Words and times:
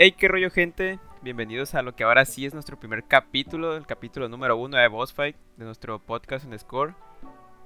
Hey, 0.00 0.12
qué 0.12 0.28
rollo, 0.28 0.48
gente. 0.52 1.00
Bienvenidos 1.22 1.74
a 1.74 1.82
lo 1.82 1.96
que 1.96 2.04
ahora 2.04 2.24
sí 2.24 2.46
es 2.46 2.54
nuestro 2.54 2.78
primer 2.78 3.02
capítulo, 3.08 3.76
el 3.76 3.84
capítulo 3.84 4.28
número 4.28 4.56
uno 4.56 4.76
de 4.76 4.86
Boss 4.86 5.12
Fight, 5.12 5.34
de 5.56 5.64
nuestro 5.64 5.98
podcast 5.98 6.44
en 6.44 6.56
Score. 6.56 6.94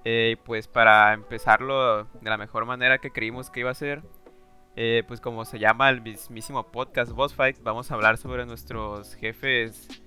Eh, 0.06 0.38
pues 0.42 0.66
para 0.66 1.12
empezarlo 1.12 2.04
de 2.04 2.30
la 2.30 2.38
mejor 2.38 2.64
manera 2.64 2.96
que 2.96 3.10
creímos 3.10 3.50
que 3.50 3.60
iba 3.60 3.71
a 3.71 3.74
ser, 3.74 4.03
eh, 4.76 5.04
pues 5.06 5.21
como 5.21 5.45
se 5.45 5.58
llama 5.58 5.90
el 5.90 6.00
mismísimo 6.00 6.72
podcast 6.72 7.12
Boss 7.12 7.34
Fight, 7.34 7.58
vamos 7.62 7.90
a 7.90 7.96
hablar 7.96 8.17
sobre 8.17 8.46
nuestros 8.46 9.14
jefes, 9.14 10.03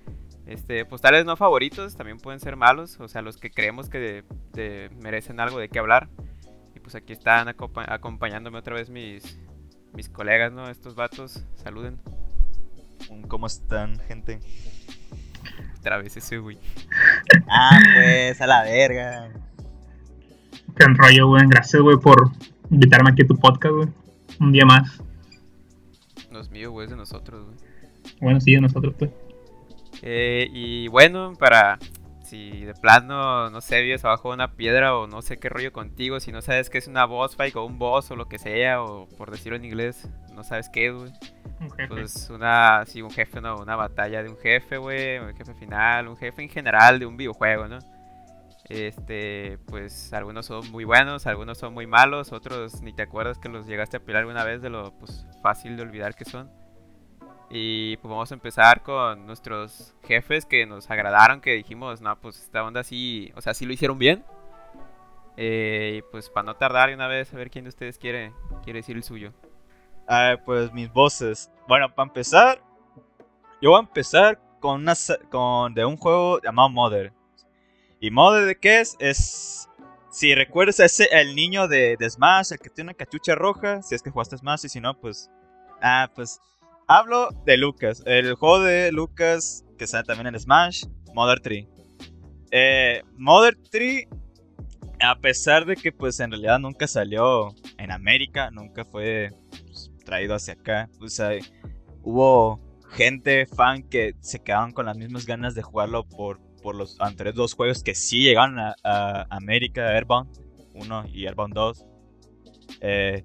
este, 0.46 0.84
pues 0.84 1.00
tales 1.00 1.26
no 1.26 1.36
favoritos, 1.36 1.96
también 1.96 2.18
pueden 2.18 2.40
ser 2.40 2.56
malos, 2.56 2.98
o 2.98 3.06
sea, 3.06 3.22
los 3.22 3.36
que 3.36 3.52
creemos 3.52 3.88
que 3.88 4.24
merecen 5.00 5.38
algo 5.38 5.60
de 5.60 5.68
qué 5.68 5.78
hablar. 5.78 6.08
Y 6.74 6.80
pues 6.80 6.96
aquí 6.96 7.12
están 7.12 7.46
acompañándome 7.46 8.58
otra 8.58 8.74
vez 8.74 8.90
mis, 8.90 9.38
mis 9.94 10.08
colegas, 10.08 10.52
¿no? 10.52 10.68
Estos 10.68 10.96
vatos, 10.96 11.44
saluden. 11.54 12.00
¿Cómo 13.28 13.46
están, 13.46 13.98
gente? 14.08 14.40
Otra 15.78 15.98
vez 15.98 16.16
ese, 16.16 16.38
güey. 16.38 16.58
Ah, 17.48 17.78
pues, 17.94 18.40
a 18.40 18.46
la 18.46 18.62
verga. 18.62 19.30
Qué 20.76 20.84
rollo, 20.86 21.28
güey. 21.28 21.44
Gracias, 21.48 21.82
güey, 21.82 21.96
por 21.96 22.30
invitarme 22.70 23.10
aquí 23.10 23.22
a 23.22 23.26
tu 23.26 23.36
podcast, 23.36 23.74
güey. 23.74 23.88
Un 24.40 24.52
día 24.52 24.64
más. 24.64 25.00
No 26.30 26.40
es 26.40 26.50
mío, 26.50 26.70
güey, 26.70 26.84
es 26.84 26.90
de 26.90 26.96
nosotros, 26.96 27.44
güey. 27.44 27.56
Bueno, 28.20 28.40
sí, 28.40 28.54
de 28.54 28.60
nosotros, 28.60 28.94
pues. 28.98 29.10
Eh, 30.02 30.48
y 30.52 30.88
bueno, 30.88 31.34
para 31.38 31.78
si 32.26 32.64
de 32.64 32.74
plano, 32.74 33.50
no 33.50 33.60
sé, 33.60 33.80
vives 33.82 34.04
abajo 34.04 34.28
de 34.28 34.34
una 34.34 34.52
piedra 34.52 34.96
o 34.96 35.06
no 35.06 35.22
sé 35.22 35.38
qué 35.38 35.48
rollo 35.48 35.72
contigo, 35.72 36.20
si 36.20 36.32
no 36.32 36.42
sabes 36.42 36.68
qué 36.68 36.78
es 36.78 36.88
una 36.88 37.04
boss 37.04 37.36
fight 37.36 37.54
o 37.56 37.64
un 37.64 37.78
boss 37.78 38.10
o 38.10 38.16
lo 38.16 38.28
que 38.28 38.38
sea, 38.38 38.82
o 38.82 39.08
por 39.16 39.30
decirlo 39.30 39.56
en 39.56 39.64
inglés, 39.64 40.08
no 40.34 40.44
sabes 40.44 40.68
qué, 40.68 40.90
güey. 40.90 41.12
Un 41.60 41.70
jefe. 41.70 41.88
Pues 41.88 42.28
una, 42.30 42.84
sí, 42.86 43.00
un 43.00 43.10
jefe, 43.10 43.40
no, 43.40 43.56
una 43.56 43.76
batalla 43.76 44.22
de 44.22 44.28
un 44.28 44.36
jefe, 44.36 44.76
güey, 44.76 45.18
un 45.18 45.34
jefe 45.34 45.54
final, 45.54 46.08
un 46.08 46.16
jefe 46.16 46.42
en 46.42 46.50
general 46.50 46.98
de 46.98 47.06
un 47.06 47.16
videojuego, 47.16 47.68
¿no? 47.68 47.78
Este, 48.68 49.58
pues 49.66 50.12
algunos 50.12 50.46
son 50.46 50.70
muy 50.72 50.84
buenos, 50.84 51.26
algunos 51.26 51.56
son 51.56 51.72
muy 51.72 51.86
malos, 51.86 52.32
otros 52.32 52.82
ni 52.82 52.92
te 52.92 53.02
acuerdas 53.02 53.38
que 53.38 53.48
los 53.48 53.66
llegaste 53.66 53.98
a 53.98 54.00
pelear 54.00 54.22
alguna 54.22 54.42
vez 54.42 54.60
de 54.60 54.70
lo 54.70 54.92
pues, 54.98 55.24
fácil 55.40 55.76
de 55.76 55.82
olvidar 55.82 56.16
que 56.16 56.24
son. 56.24 56.50
Y 57.48 57.96
pues 57.98 58.10
vamos 58.10 58.30
a 58.30 58.34
empezar 58.34 58.82
con 58.82 59.26
nuestros 59.26 59.94
jefes 60.02 60.46
que 60.46 60.66
nos 60.66 60.90
agradaron, 60.90 61.40
que 61.40 61.52
dijimos, 61.52 62.00
no, 62.00 62.18
pues 62.18 62.40
esta 62.40 62.64
onda 62.64 62.82
sí, 62.82 63.32
o 63.36 63.40
sea, 63.40 63.54
sí 63.54 63.66
lo 63.66 63.72
hicieron 63.72 63.98
bien. 63.98 64.24
Eh, 65.36 65.98
y 65.98 66.02
pues 66.10 66.28
para 66.30 66.46
no 66.46 66.56
tardar 66.56 66.92
una 66.92 67.06
vez, 67.06 67.32
a 67.32 67.36
ver 67.36 67.50
quién 67.50 67.64
de 67.64 67.68
ustedes 67.68 67.98
quiere, 67.98 68.32
quiere 68.64 68.80
decir 68.80 68.96
el 68.96 69.04
suyo. 69.04 69.32
Ah, 70.08 70.36
pues 70.44 70.72
mis 70.72 70.92
voces. 70.92 71.50
Bueno, 71.68 71.94
para 71.94 72.08
empezar, 72.08 72.60
yo 73.60 73.70
voy 73.70 73.78
a 73.78 73.82
empezar 73.82 74.40
con 74.60 74.82
una 74.82 74.94
con 75.30 75.74
de 75.74 75.84
un 75.84 75.96
juego 75.96 76.40
llamado 76.42 76.68
Mother. 76.70 77.12
¿Y 78.00 78.10
Mother 78.10 78.44
de 78.44 78.58
qué 78.58 78.80
es? 78.80 78.96
Es 78.98 79.68
si 80.10 80.34
recuerdas 80.34 80.80
ese 80.80 81.08
el 81.12 81.34
niño 81.36 81.68
de, 81.68 81.96
de 81.96 82.10
Smash, 82.10 82.52
el 82.52 82.58
que 82.58 82.70
tiene 82.70 82.90
una 82.90 82.96
cachucha 82.96 83.34
roja, 83.34 83.82
si 83.82 83.94
es 83.94 84.02
que 84.02 84.10
jugaste 84.10 84.36
Smash 84.38 84.64
y 84.64 84.68
si 84.68 84.80
no, 84.80 84.98
pues 84.98 85.30
ah, 85.82 86.10
pues 86.14 86.40
Hablo 86.88 87.30
de 87.44 87.56
Lucas, 87.56 88.00
el 88.06 88.34
juego 88.34 88.60
de 88.60 88.92
Lucas 88.92 89.64
que 89.76 89.88
sale 89.88 90.04
también 90.04 90.28
en 90.28 90.38
Smash, 90.38 90.84
Mother 91.14 91.40
3. 91.40 91.66
Eh, 92.52 93.02
Mother 93.16 93.58
3, 93.72 94.06
a 95.00 95.18
pesar 95.18 95.66
de 95.66 95.74
que 95.74 95.90
pues 95.90 96.20
en 96.20 96.30
realidad 96.30 96.60
nunca 96.60 96.86
salió 96.86 97.52
en 97.78 97.90
América, 97.90 98.52
nunca 98.52 98.84
fue 98.84 99.30
pues, 99.64 99.90
traído 100.04 100.36
hacia 100.36 100.54
acá, 100.54 100.88
o 101.00 101.08
sea, 101.08 101.30
hubo 102.02 102.60
gente 102.90 103.46
fan 103.46 103.82
que 103.82 104.14
se 104.20 104.38
quedaban 104.38 104.70
con 104.70 104.86
las 104.86 104.96
mismas 104.96 105.26
ganas 105.26 105.56
de 105.56 105.62
jugarlo 105.62 106.04
por, 106.04 106.38
por 106.62 106.76
los 106.76 107.00
anteriores 107.00 107.34
dos 107.34 107.54
juegos 107.54 107.82
que 107.82 107.96
sí 107.96 108.22
llegaron 108.22 108.60
a, 108.60 109.26
América, 109.30 109.88
Airbound 109.88 110.30
1 110.74 111.06
y 111.12 111.26
Airbound 111.26 111.52
2. 111.52 111.84
Eh, 112.80 113.24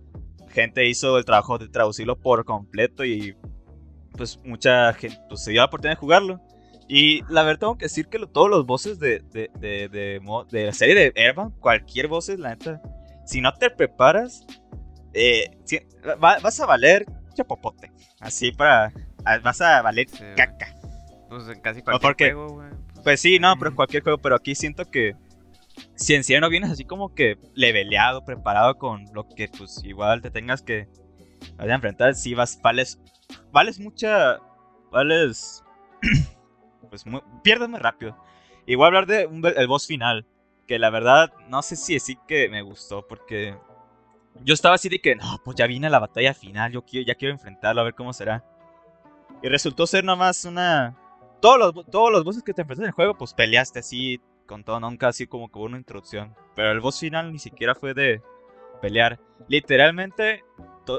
gente 0.50 0.90
hizo 0.90 1.20
el 1.20 1.26
trabajo 1.26 1.60
de 1.60 1.70
traducirlo 1.70 2.20
por 2.20 2.44
completo 2.44 3.06
y 3.06 3.36
pues 4.18 4.40
mucha 4.44 4.94
gente 4.94 5.20
pues, 5.30 5.44
se 5.44 5.52
dio 5.52 5.62
la 5.62 5.66
oportunidad 5.66 5.96
de 5.96 6.00
jugarlo. 6.00 6.42
Y 6.88 7.22
la 7.30 7.44
verdad 7.44 7.60
tengo 7.60 7.78
que 7.78 7.86
decir 7.86 8.08
que 8.08 8.20
todos 8.28 8.50
los 8.50 8.66
bosses 8.66 9.00
de, 9.00 9.20
de, 9.32 9.50
de, 9.60 9.88
de, 10.50 10.66
la 10.66 10.74
serie 10.74 10.94
de 10.96 11.14
Airbound, 11.16 11.58
cualquier 11.60 12.08
bosses, 12.08 12.38
la 12.38 12.50
neta, 12.50 12.82
si 13.26 13.40
no 13.40 13.54
te 13.54 13.70
preparas, 13.70 14.46
eh, 15.14 15.52
vas 16.20 16.60
a 16.60 16.66
valer 16.66 17.06
chapopote. 17.34 17.92
Así 18.20 18.52
para... 18.52 18.92
Vas 19.44 19.62
a 19.62 19.82
valer 19.82 20.08
caca. 20.36 20.76
Pues 21.30 21.48
en 21.48 21.62
casi 21.62 21.82
cualquier 21.82 22.34
juego, 22.34 22.56
pues. 22.56 23.04
pues 23.04 23.22
sí, 23.22 23.40
no, 23.40 23.56
pero 23.58 23.70
en 23.70 23.76
cualquier 23.76 24.04
juego. 24.04 24.18
Pero 24.18 24.36
aquí 24.36 24.56
siento 24.56 24.84
que 24.90 25.16
si 25.96 26.16
en 26.16 26.24
serio 26.24 26.42
no 26.42 26.50
vienes 26.50 26.72
así 26.72 26.84
como 26.84 27.14
que 27.14 27.38
leveleado, 27.54 28.26
preparado 28.26 28.78
con 28.78 29.06
lo 29.14 29.28
que 29.30 29.48
pues 29.48 29.82
igual 29.84 30.22
te 30.22 30.32
tengas 30.32 30.62
que 30.62 30.88
enfrentar, 31.60 32.16
si 32.16 32.34
vas, 32.34 32.60
vales 32.62 33.00
vales 33.52 33.80
mucha. 33.80 34.40
Vales. 34.92 35.64
pues 36.90 37.06
muy, 37.06 37.22
pierdes 37.44 37.70
muy 37.70 37.80
rápido. 37.80 38.18
Y 38.66 38.76
voy 38.76 38.86
a 38.86 38.88
hablar 38.88 39.06
de 39.06 39.24
el 39.56 39.68
boss 39.68 39.88
final. 39.88 40.26
Que 40.68 40.80
la 40.80 40.90
verdad, 40.90 41.34
no 41.48 41.62
sé 41.62 41.76
si 41.76 41.94
decir 41.94 42.18
que 42.28 42.50
me 42.50 42.62
gustó. 42.62 43.08
Porque 43.08 43.56
yo 44.44 44.54
estaba 44.54 44.76
así 44.76 44.90
de 44.90 45.00
que, 45.00 45.16
no, 45.16 45.42
pues 45.44 45.56
ya 45.56 45.68
viene 45.68 45.90
la 45.90 46.00
batalla 46.00 46.34
final. 46.34 46.72
Yo 46.72 46.84
quiero, 46.84 47.06
ya 47.06 47.16
quiero 47.16 47.34
enfrentarlo, 47.34 47.82
a 47.82 47.86
ver 47.86 47.96
cómo 47.96 48.14
será. 48.14 48.44
Y 49.42 49.50
resultó 49.50 49.88
ser 49.88 50.04
nomás 50.04 50.46
una. 50.46 50.98
Todos 51.42 51.58
los, 51.58 51.86
todos 51.88 52.12
los 52.12 52.24
bosses 52.24 52.44
que 52.44 52.54
te 52.54 52.62
enfrentaste 52.62 52.86
en 52.86 52.90
el 52.90 52.96
juego, 52.96 53.18
pues 53.18 53.34
peleaste 53.34 53.80
así 53.80 54.22
con 54.46 54.64
todo, 54.64 54.80
nunca 54.80 55.08
así 55.08 55.26
como 55.26 55.50
con 55.50 55.64
una 55.64 55.78
introducción. 55.78 56.36
Pero 56.56 56.72
el 56.72 56.82
boss 56.82 57.00
final 57.00 57.32
ni 57.32 57.40
siquiera 57.40 57.74
fue 57.74 57.96
de 57.96 58.22
pelear. 58.80 59.20
Literalmente, 59.48 60.44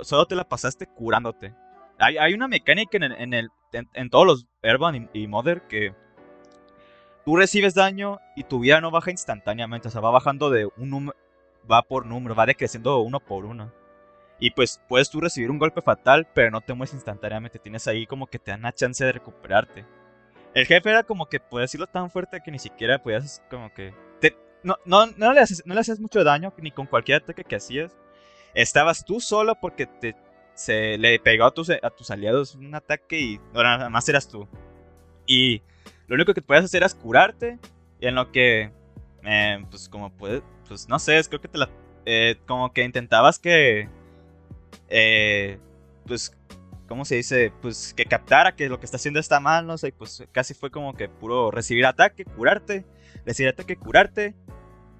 solo 0.02 0.26
te 0.26 0.34
la 0.34 0.48
pasaste 0.48 0.86
curándote. 0.86 1.54
Hay, 1.98 2.34
una 2.34 2.48
mecánica 2.48 2.96
en, 2.96 3.32
el, 3.32 3.50
en, 3.72 4.10
todos 4.10 4.26
los 4.26 4.46
Airbound 4.62 5.10
y, 5.12 5.26
Mother 5.28 5.62
que 5.68 5.94
tú 7.24 7.36
recibes 7.36 7.74
daño 7.74 8.18
y 8.34 8.42
tu 8.42 8.58
vida 8.58 8.80
no 8.80 8.90
baja 8.90 9.12
instantáneamente. 9.12 9.88
O 9.88 9.90
sea, 9.90 10.00
va 10.00 10.10
bajando 10.10 10.50
de 10.50 10.66
un 10.76 10.90
número, 10.90 11.16
va 11.70 11.82
por 11.82 12.06
número, 12.06 12.34
va 12.34 12.46
decreciendo 12.46 12.98
uno 13.00 13.20
por 13.20 13.44
uno. 13.44 13.72
Y 14.40 14.50
pues 14.50 14.80
puedes 14.88 15.10
tú 15.10 15.20
recibir 15.20 15.50
un 15.52 15.58
golpe 15.58 15.80
fatal, 15.80 16.26
pero 16.34 16.50
no 16.50 16.60
te 16.60 16.74
mueres 16.74 16.94
instantáneamente. 16.94 17.60
Tienes 17.60 17.86
ahí 17.86 18.06
como 18.06 18.26
que 18.26 18.40
te 18.40 18.50
dan 18.50 18.62
la 18.62 18.72
chance 18.72 19.04
de 19.04 19.12
recuperarte. 19.12 19.86
El 20.54 20.66
jefe 20.66 20.90
era 20.90 21.04
como 21.04 21.26
que, 21.26 21.38
puedes 21.38 21.70
decirlo, 21.70 21.86
tan 21.86 22.10
fuerte 22.10 22.40
que 22.44 22.50
ni 22.50 22.58
siquiera 22.58 23.00
podías 23.00 23.40
como 23.48 23.72
que... 23.72 23.94
no, 24.64 24.76
no, 24.84 25.06
no, 25.06 25.32
le 25.32 25.42
no 25.64 25.74
le 25.74 25.80
hacías 25.80 26.00
mucho 26.00 26.24
daño 26.24 26.52
ni 26.58 26.72
con 26.72 26.86
cualquier 26.86 27.22
ataque 27.22 27.44
que 27.44 27.56
hacías. 27.56 27.96
Estabas 28.54 29.04
tú 29.04 29.20
solo 29.20 29.54
porque 29.60 29.86
te 29.86 30.14
se 30.54 30.98
le 30.98 31.18
pegó 31.18 31.44
a 31.44 31.50
tus, 31.50 31.70
a 31.70 31.90
tus 31.90 32.10
aliados 32.10 32.54
un 32.54 32.74
ataque 32.74 33.20
y 33.20 33.40
nada 33.54 33.88
más 33.88 34.08
eras 34.08 34.28
tú. 34.28 34.48
Y 35.26 35.62
lo 36.06 36.14
único 36.14 36.34
que 36.34 36.42
podías 36.42 36.64
hacer 36.64 36.82
era 36.82 36.92
curarte. 36.92 37.58
Y 38.00 38.06
en 38.06 38.14
lo 38.14 38.30
que, 38.32 38.72
eh, 39.24 39.64
pues 39.70 39.88
como 39.88 40.10
puedes, 40.12 40.42
pues 40.68 40.88
no 40.88 40.98
sé, 40.98 41.22
creo 41.28 41.40
que 41.40 41.48
te 41.48 41.58
la, 41.58 41.70
eh, 42.04 42.36
como 42.46 42.72
que 42.72 42.84
intentabas 42.84 43.38
que, 43.38 43.88
eh, 44.88 45.58
pues, 46.06 46.36
¿cómo 46.88 47.04
se 47.04 47.16
dice? 47.16 47.52
Pues 47.62 47.94
que 47.94 48.04
captara 48.04 48.56
que 48.56 48.68
lo 48.68 48.80
que 48.80 48.86
está 48.86 48.96
haciendo 48.96 49.20
está 49.20 49.38
mal, 49.38 49.66
no 49.66 49.78
sé, 49.78 49.92
pues 49.92 50.24
casi 50.32 50.52
fue 50.54 50.70
como 50.70 50.94
que 50.94 51.08
puro 51.08 51.50
recibir 51.52 51.86
ataque, 51.86 52.24
curarte, 52.24 52.84
recibir 53.24 53.50
ataque, 53.50 53.76
curarte. 53.76 54.34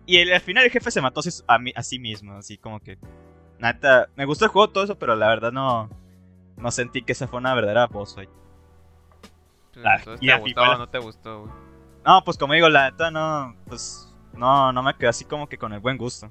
Y 0.06 0.30
al 0.30 0.40
final 0.40 0.64
el 0.64 0.70
jefe 0.70 0.90
se 0.90 1.00
mató 1.00 1.20
a 1.46 1.82
sí 1.82 1.98
mismo, 1.98 2.34
así 2.34 2.56
como 2.58 2.80
que 2.80 2.98
Neta, 3.62 4.08
me 4.16 4.24
gustó 4.24 4.44
el 4.44 4.50
juego, 4.50 4.70
todo 4.70 4.82
eso, 4.82 4.98
pero 4.98 5.14
la 5.14 5.28
verdad 5.28 5.52
no, 5.52 5.88
no 6.56 6.70
sentí 6.72 7.02
que 7.02 7.12
esa 7.12 7.28
fue 7.28 7.38
una 7.38 7.54
verdadera 7.54 7.86
boss 7.86 8.16
fight. 8.16 8.28
¿Te 9.72 10.38
gustó 10.40 10.62
o 10.62 10.78
no 10.78 10.88
te 10.88 10.98
gustó, 10.98 11.40
güey? 11.42 11.52
No, 12.04 12.24
pues 12.24 12.36
como 12.36 12.54
digo, 12.54 12.68
la 12.68 12.90
neta 12.90 13.12
no, 13.12 13.54
pues 13.66 14.12
no, 14.32 14.72
no 14.72 14.82
me 14.82 14.94
quedé 14.96 15.06
así 15.06 15.24
como 15.24 15.48
que 15.48 15.58
con 15.58 15.72
el 15.72 15.78
buen 15.78 15.96
gusto. 15.96 16.26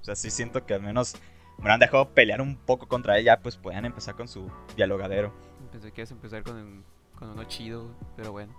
O 0.00 0.04
sea, 0.04 0.16
sí 0.16 0.28
siento 0.28 0.66
que 0.66 0.74
al 0.74 0.82
menos 0.82 1.14
me 1.56 1.62
hubieran 1.62 1.78
dejado 1.78 2.08
pelear 2.08 2.40
un 2.40 2.56
poco 2.56 2.88
contra 2.88 3.16
ella, 3.16 3.38
pues 3.38 3.56
podían 3.56 3.84
empezar 3.84 4.16
con 4.16 4.26
su 4.26 4.50
dialogadero. 4.74 5.32
Pensé 5.70 5.92
que 5.92 6.00
ibas 6.00 6.10
a 6.10 6.14
empezar 6.14 6.42
con, 6.42 6.84
con 7.14 7.30
uno 7.30 7.44
chido, 7.44 7.94
pero 8.16 8.32
bueno. 8.32 8.52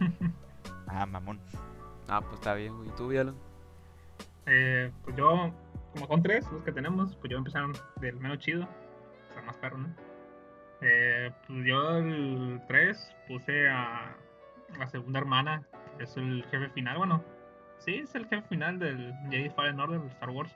ah, 0.88 1.06
mamón. 1.06 1.38
Ah, 2.08 2.22
pues 2.22 2.34
está 2.34 2.54
bien, 2.54 2.76
güey. 2.76 2.88
¿Y 2.88 2.92
tú, 2.92 3.06
Vialon? 3.06 3.36
Eh, 4.46 4.90
pues 5.04 5.16
yo 5.16 5.52
como 5.92 6.06
son 6.06 6.22
tres 6.22 6.50
los 6.52 6.62
que 6.62 6.72
tenemos, 6.72 7.16
pues 7.16 7.30
yo 7.30 7.38
empezaron 7.38 7.72
del 7.96 8.16
menos 8.16 8.38
chido, 8.38 8.64
o 8.64 9.32
sea, 9.32 9.42
más 9.42 9.56
perro, 9.58 9.78
¿no? 9.78 9.94
Eh, 10.82 11.30
pues 11.46 11.66
yo 11.66 11.98
el 11.98 12.62
3 12.66 13.16
puse 13.28 13.68
a 13.68 14.16
la 14.78 14.86
segunda 14.86 15.18
hermana, 15.18 15.62
es 15.98 16.16
el 16.16 16.44
jefe 16.50 16.70
final, 16.70 16.98
bueno, 16.98 17.22
sí, 17.78 17.96
es 17.96 18.14
el 18.14 18.26
jefe 18.26 18.46
final 18.48 18.78
del 18.78 19.12
Jedi 19.30 19.50
Fallen 19.50 19.80
Order 19.80 20.00
de 20.00 20.08
Star 20.08 20.30
Wars. 20.30 20.54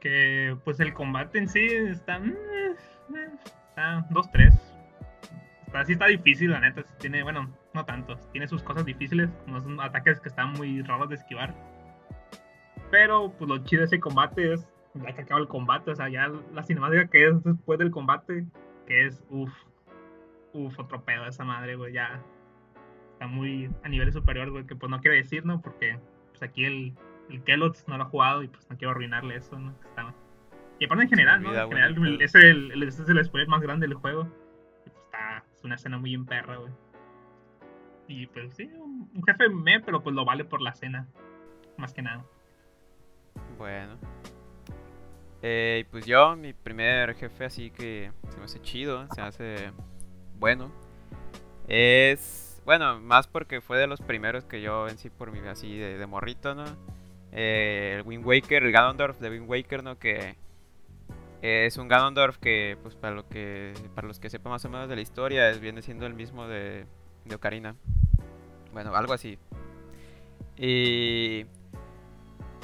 Que 0.00 0.56
pues 0.64 0.78
el 0.78 0.94
combate 0.94 1.38
en 1.38 1.48
sí 1.48 1.66
está, 1.66 2.20
mm, 2.20 2.34
está 3.68 4.06
2-3. 4.10 4.54
Está, 5.66 5.82
está 5.82 6.06
difícil, 6.06 6.52
la 6.52 6.60
neta. 6.60 6.82
tiene, 6.98 7.22
bueno, 7.24 7.52
no 7.74 7.84
tanto. 7.84 8.16
Tiene 8.32 8.46
sus 8.46 8.62
cosas 8.62 8.84
difíciles. 8.84 9.28
Unos 9.46 9.64
ataques 9.80 10.20
que 10.20 10.28
están 10.28 10.52
muy 10.52 10.82
raros 10.82 11.08
de 11.08 11.16
esquivar. 11.16 11.52
Pero, 12.90 13.32
pues 13.32 13.48
lo 13.48 13.58
chido 13.64 13.80
de 13.80 13.86
ese 13.86 14.00
combate 14.00 14.54
es 14.54 14.68
ya 14.94 15.12
que 15.12 15.22
acaba 15.22 15.40
el 15.40 15.48
combate. 15.48 15.90
O 15.90 15.94
sea, 15.94 16.08
ya 16.08 16.30
la 16.52 16.62
cinemática 16.62 17.06
que 17.08 17.28
es 17.28 17.42
después 17.44 17.78
del 17.78 17.90
combate, 17.90 18.46
que 18.86 19.06
es, 19.06 19.22
uff, 19.30 19.52
uff, 20.52 20.78
otro 20.78 21.04
pedo 21.04 21.26
esa 21.26 21.44
madre, 21.44 21.76
güey. 21.76 21.92
Ya 21.92 22.22
está 23.12 23.26
muy 23.26 23.70
a 23.82 23.88
nivel 23.88 24.12
superior, 24.12 24.50
güey. 24.50 24.66
Que 24.66 24.76
pues 24.76 24.90
no 24.90 25.00
quiero 25.00 25.16
decir, 25.16 25.44
¿no? 25.44 25.60
Porque 25.60 25.98
pues 26.30 26.42
aquí 26.42 26.64
el, 26.64 26.94
el 27.30 27.42
Kellogg's 27.44 27.86
no 27.88 27.96
lo 27.98 28.04
ha 28.04 28.08
jugado 28.08 28.42
y 28.42 28.48
pues 28.48 28.68
no 28.70 28.76
quiero 28.76 28.92
arruinarle 28.92 29.36
eso, 29.36 29.58
¿no? 29.58 29.74
Está... 29.84 30.14
Y 30.80 30.84
aparte 30.84 31.04
en 31.04 31.10
general, 31.10 31.42
¿no? 31.42 31.52
En 31.52 31.68
general, 31.68 32.22
es 32.22 32.34
el, 32.36 32.70
el, 32.70 32.82
es 32.84 33.00
el 33.00 33.24
spoiler 33.24 33.48
más 33.48 33.60
grande 33.60 33.88
del 33.88 33.96
juego. 33.96 34.28
Y, 34.86 34.90
pues, 34.90 35.04
está, 35.04 35.44
es 35.52 35.64
una 35.64 35.74
escena 35.74 35.98
muy 35.98 36.14
en 36.14 36.24
perra, 36.24 36.56
güey. 36.56 36.72
Y 38.06 38.26
pues 38.28 38.54
sí, 38.54 38.70
un, 38.74 39.22
jefe 39.26 39.50
me, 39.50 39.80
pero 39.80 40.02
pues 40.02 40.14
lo 40.16 40.24
vale 40.24 40.44
por 40.44 40.62
la 40.62 40.72
cena. 40.72 41.06
Más 41.76 41.92
que 41.92 42.02
nada. 42.02 42.24
Bueno. 43.58 43.98
Eh, 45.42 45.84
pues 45.90 46.06
yo, 46.06 46.34
mi 46.36 46.52
primer 46.52 47.14
jefe 47.14 47.44
así 47.44 47.70
que 47.70 48.10
se 48.28 48.38
me 48.38 48.44
hace 48.44 48.60
chido, 48.60 49.06
se 49.14 49.20
hace 49.20 49.72
bueno. 50.38 50.72
Es, 51.68 52.62
bueno, 52.64 52.98
más 53.00 53.26
porque 53.26 53.60
fue 53.60 53.78
de 53.78 53.86
los 53.86 54.00
primeros 54.00 54.44
que 54.44 54.62
yo 54.62 54.88
en 54.88 54.98
sí 54.98 55.10
por 55.10 55.30
mi 55.30 55.46
así 55.48 55.76
de, 55.76 56.06
morrito, 56.06 56.54
¿no? 56.54 56.64
Eh, 57.32 57.96
el 57.98 58.06
Wind 58.06 58.24
Waker, 58.24 58.62
el 58.64 58.72
Ganondorf 58.72 59.18
de 59.18 59.30
Wind 59.30 59.48
Waker, 59.48 59.84
¿no? 59.84 59.98
Que 59.98 60.36
es 61.42 61.76
un 61.76 61.88
Ganondorf 61.88 62.38
que, 62.38 62.76
pues 62.82 62.96
para 62.96 63.14
lo 63.14 63.28
que 63.28 63.74
para 63.94 64.08
los 64.08 64.18
que 64.18 64.30
sepan 64.30 64.52
más 64.52 64.64
o 64.64 64.70
menos 64.70 64.88
de 64.88 64.96
la 64.96 65.02
historia, 65.02 65.50
es, 65.50 65.60
viene 65.60 65.82
siendo 65.82 66.06
el 66.06 66.14
mismo 66.14 66.48
de, 66.48 66.86
de 67.24 67.34
Ocarina. 67.34 67.76
Bueno, 68.72 68.94
algo 68.94 69.12
así. 69.12 69.38
Y 70.56 71.46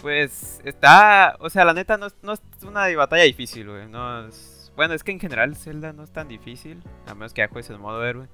pues 0.00 0.60
está, 0.64 1.36
o 1.40 1.50
sea, 1.50 1.64
la 1.64 1.74
neta 1.74 1.96
no, 1.96 2.08
no 2.22 2.32
es 2.32 2.40
una 2.62 2.94
batalla 2.96 3.24
difícil, 3.24 3.68
güey. 3.68 3.88
No 3.88 4.26
es, 4.26 4.72
bueno, 4.76 4.94
es 4.94 5.04
que 5.04 5.12
en 5.12 5.20
general 5.20 5.56
Zelda 5.56 5.92
no 5.92 6.04
es 6.04 6.12
tan 6.12 6.28
difícil, 6.28 6.82
a 7.06 7.14
menos 7.14 7.32
que 7.32 7.40
ya 7.42 7.48
juegues 7.48 7.70
el 7.70 7.78
modo 7.78 8.04
héroe. 8.04 8.28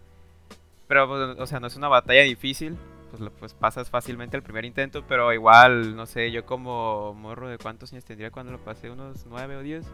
Pero, 0.88 1.08
pues, 1.08 1.38
o 1.38 1.46
sea, 1.46 1.60
no 1.60 1.66
es 1.66 1.76
una 1.76 1.88
batalla 1.88 2.22
difícil, 2.22 2.76
pues, 3.10 3.30
pues 3.38 3.54
pasas 3.54 3.90
fácilmente 3.90 4.36
el 4.36 4.42
primer 4.42 4.64
intento, 4.64 5.04
pero 5.06 5.32
igual, 5.32 5.94
no 5.96 6.06
sé, 6.06 6.30
yo 6.30 6.44
como 6.46 7.14
morro 7.14 7.48
de 7.48 7.58
cuántos 7.58 7.92
años 7.92 8.04
tendría 8.04 8.30
cuando 8.30 8.52
lo 8.52 8.58
pasé, 8.58 8.90
unos 8.90 9.26
9 9.26 9.56
o 9.56 9.62
10. 9.62 9.86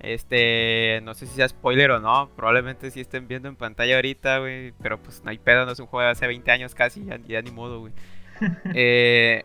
Este, 0.00 1.00
no 1.04 1.14
sé 1.14 1.26
si 1.26 1.34
sea 1.36 1.48
spoiler 1.48 1.92
o 1.92 2.00
no, 2.00 2.30
probablemente 2.34 2.90
si 2.90 3.00
estén 3.00 3.28
viendo 3.28 3.48
en 3.48 3.56
pantalla 3.56 3.96
ahorita, 3.96 4.38
güey, 4.38 4.72
pero 4.82 5.00
pues 5.00 5.22
no 5.22 5.30
hay 5.30 5.38
pedo, 5.38 5.64
no 5.64 5.72
es 5.72 5.78
un 5.78 5.86
juego 5.86 6.04
de 6.04 6.12
hace 6.12 6.26
20 6.26 6.50
años 6.50 6.74
casi, 6.74 7.04
ya, 7.04 7.42
ni 7.42 7.50
modo, 7.50 7.80
güey. 7.80 7.92
eh, 8.74 9.44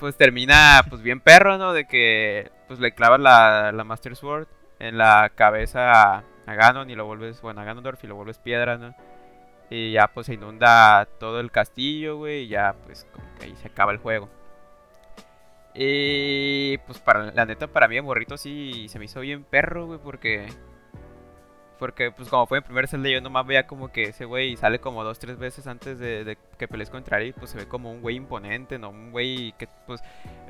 pues 0.00 0.16
termina, 0.16 0.82
pues 0.88 1.02
bien 1.02 1.20
perro, 1.20 1.58
¿no? 1.58 1.72
De 1.72 1.86
que, 1.86 2.50
pues 2.66 2.80
le 2.80 2.92
clavas 2.92 3.20
la, 3.20 3.70
la 3.72 3.84
Master 3.84 4.16
Sword 4.16 4.48
en 4.80 4.98
la 4.98 5.30
cabeza 5.34 6.16
a, 6.16 6.24
Ganon 6.46 6.90
y 6.90 6.96
lo 6.96 7.06
vuelves, 7.06 7.40
bueno, 7.42 7.60
a 7.60 7.64
Ganondorf 7.64 8.02
y 8.02 8.08
lo 8.08 8.16
vuelves 8.16 8.38
piedra, 8.38 8.76
¿no? 8.76 8.92
Y 9.70 9.92
ya 9.92 10.08
pues 10.08 10.26
se 10.26 10.34
inunda 10.34 11.06
todo 11.20 11.38
el 11.38 11.52
castillo, 11.52 12.16
güey, 12.16 12.44
y 12.44 12.48
ya 12.48 12.74
pues 12.84 13.06
como 13.12 13.24
que 13.38 13.46
ahí 13.46 13.54
se 13.56 13.68
acaba 13.68 13.92
el 13.92 13.98
juego. 13.98 14.28
Y 15.74 16.78
pues 16.78 16.98
para 16.98 17.30
la 17.30 17.46
neta, 17.46 17.68
para 17.68 17.86
mí 17.86 17.96
el 17.96 18.02
morrito 18.02 18.36
sí 18.36 18.88
se 18.88 18.98
me 18.98 19.04
hizo 19.04 19.20
bien 19.20 19.44
perro, 19.44 19.86
güey, 19.86 20.00
porque. 20.02 20.48
Porque, 21.80 22.12
pues, 22.12 22.28
como 22.28 22.46
fue 22.46 22.58
en 22.58 22.64
primer 22.64 22.86
Zelda, 22.86 23.08
yo 23.08 23.20
nomás 23.20 23.46
veía 23.46 23.66
como 23.66 23.90
que 23.90 24.04
ese 24.04 24.24
güey 24.26 24.56
sale 24.56 24.78
como 24.78 25.02
dos, 25.02 25.18
tres 25.18 25.38
veces 25.38 25.66
antes 25.66 25.98
de, 25.98 26.38
que 26.58 26.68
pelees 26.68 26.90
contra 26.90 27.20
él. 27.20 27.34
Pues 27.36 27.50
se 27.50 27.58
ve 27.58 27.66
como 27.66 27.90
un 27.90 28.02
güey 28.02 28.16
imponente, 28.16 28.78
¿no? 28.78 28.90
Un 28.90 29.10
güey 29.10 29.52
que, 29.58 29.66
pues, 29.86 30.00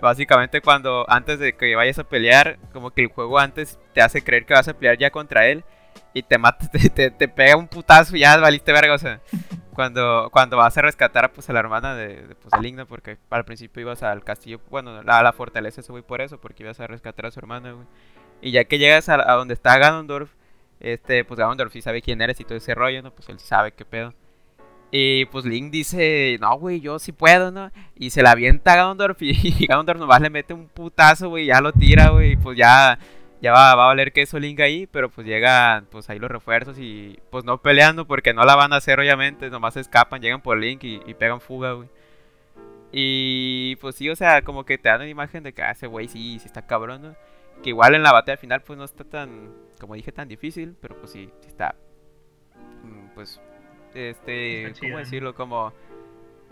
básicamente 0.03 0.61
cuando, 0.61 1.07
antes 1.09 1.39
de 1.39 1.55
que 1.55 1.75
vayas 1.77 1.99
a 1.99 2.05
pelear, 2.05 2.59
como 2.73 2.91
que 2.91 3.03
el 3.03 3.09
juego 3.09 3.39
antes 3.39 3.79
te 3.95 4.03
hace 4.03 4.23
creer 4.23 4.45
que 4.45 4.55
vas 4.55 4.69
a 4.69 4.75
pelear 4.75 4.99
ya 4.99 5.11
contra 5.11 5.47
él. 5.47 5.65
Y 6.13 6.25
te 6.25 6.37
mata, 6.37 6.69
te, 6.95 7.11
te, 7.11 7.29
pega 7.29 7.57
un 7.57 7.69
putazo 7.69 8.17
y 8.17 8.21
ya 8.21 8.37
valiste 8.37 8.73
verga, 8.73 8.95
o 8.95 8.99
sea 8.99 9.21
cuando, 9.75 10.29
cuando 10.33 10.57
vas 10.57 10.77
a 10.77 10.83
rescatar 10.83 11.33
pues, 11.33 11.49
a 11.49 11.53
la 11.53 11.61
hermana 11.61 11.95
de, 11.95 12.27
de 12.27 12.35
pues, 12.35 12.53
Ligna, 12.61 12.85
porque 12.85 13.19
al 13.31 13.45
principio 13.45 13.81
ibas 13.81 14.03
al 14.03 14.25
castillo, 14.25 14.61
bueno, 14.69 15.01
a 15.07 15.23
la 15.23 15.33
fortaleza 15.33 15.81
ese 15.81 15.93
güey 15.93 16.03
por 16.03 16.21
eso, 16.21 16.41
porque 16.41 16.65
ibas 16.65 16.81
a 16.81 16.87
rescatar 16.87 17.27
a 17.27 17.31
su 17.31 17.41
hermana, 17.41 17.73
güey. 17.73 17.87
Y 18.43 18.53
ya 18.53 18.65
que 18.65 18.79
llegas 18.79 19.09
a, 19.09 19.17
donde 19.35 19.55
está 19.55 19.79
Ganondorf, 19.79 20.31
este, 20.81 21.25
pues 21.25 21.39
Ganondorf 21.39 21.73
sí 21.73 21.83
sabe 21.83 22.03
quién 22.03 22.21
eres 22.21 22.41
y 22.41 22.45
todo 22.45 22.59
ese 22.59 22.75
rollo, 22.75 23.03
¿no? 23.03 23.13
Pues 23.13 23.29
él 23.29 23.39
sabe 23.39 23.73
qué 23.73 23.85
pedo. 23.85 24.15
Y 24.91 25.27
pues 25.27 25.45
Link 25.45 25.71
dice, 25.71 26.37
no, 26.41 26.59
güey, 26.59 26.81
yo 26.81 26.99
sí 26.99 27.13
puedo, 27.13 27.53
¿no? 27.53 27.71
Y 27.95 28.11
se 28.11 28.23
la 28.23 28.33
avienta 28.33 28.73
a 28.73 28.77
Ganondorf 28.77 29.23
y, 29.23 29.31
y 29.65 29.69
nomás 29.69 30.21
le 30.21 30.31
mete 30.31 30.55
un 30.55 30.67
putazo, 30.69 31.29
güey, 31.29 31.47
ya 31.47 31.61
lo 31.61 31.73
tira, 31.73 32.09
güey, 32.11 32.37
pues 32.37 32.59
ya 32.59 32.99
ya 33.41 33.53
va, 33.53 33.73
a 33.73 33.75
valer 33.75 34.13
queso 34.13 34.39
Link 34.39 34.61
ahí, 34.61 34.87
pero 34.87 35.11
pues 35.11 35.27
llegan 35.27 35.87
pues 35.87 36.11
ahí 36.11 36.19
los 36.19 36.31
refuerzos 36.31 36.79
y 36.79 37.19
pues 37.31 37.45
no 37.45 37.59
peleando 37.63 38.07
porque 38.07 38.35
no 38.35 38.45
la 38.45 38.55
van 38.55 38.73
a 38.73 38.77
hacer 38.77 39.01
obviamente, 39.01 39.51
nomás 39.51 39.77
escapan, 39.77 40.21
llegan 40.21 40.43
por 40.43 40.59
Link 40.59 40.85
y, 40.85 41.15
pegan 41.15 41.41
fuga, 41.41 41.73
güey. 41.73 41.89
Y 42.93 43.77
pues 43.77 43.97
sí, 43.97 44.11
o 44.11 44.17
sea, 44.17 44.43
como 44.43 44.65
que 44.65 44.79
te 44.79 44.89
dan 44.89 45.01
una 45.01 45.09
imagen 45.11 45.43
de 45.43 45.53
que 45.53 45.63
ah, 45.63 45.71
ese 45.73 45.87
güey 45.87 46.09
sí, 46.09 46.39
sí 46.39 46.47
está 46.47 46.67
cabrón, 46.67 47.03
¿no? 47.03 47.17
Que 47.63 47.71
igual 47.71 47.95
en 47.95 48.03
la 48.03 48.13
batalla 48.13 48.37
final 48.39 48.63
pues 48.63 48.79
no 48.79 48.85
está 48.85 49.05
tan, 49.05 49.53
como 49.79 49.95
dije, 49.95 50.13
tan 50.13 50.29
difícil, 50.29 50.77
pero 50.81 50.97
pues 50.99 51.13
sí, 51.13 51.31
sí 51.41 51.49
está, 51.49 51.75
mm, 52.83 53.15
pues, 53.15 53.41
este, 53.95 54.73
¿cómo 54.81 54.99
decirlo? 54.99 55.35
Como, 55.35 55.73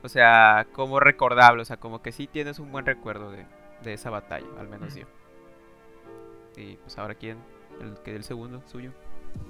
o 0.02 0.08
sea, 0.08 0.66
como 0.72 1.00
recordable, 1.00 1.62
o 1.62 1.64
sea, 1.64 1.78
como 1.78 2.02
que 2.02 2.12
sí 2.12 2.26
tienes 2.26 2.58
un 2.58 2.70
buen 2.72 2.84
recuerdo 2.84 3.30
de, 3.30 3.46
de 3.82 3.92
esa 3.94 4.10
batalla, 4.10 4.46
al 4.58 4.68
menos 4.68 4.94
yo. 4.94 5.06
Y 6.56 6.76
pues 6.76 6.98
ahora 6.98 7.14
quién, 7.14 7.38
el 7.80 7.98
que 8.02 8.14
el 8.14 8.24
segundo 8.24 8.62
suyo. 8.66 8.92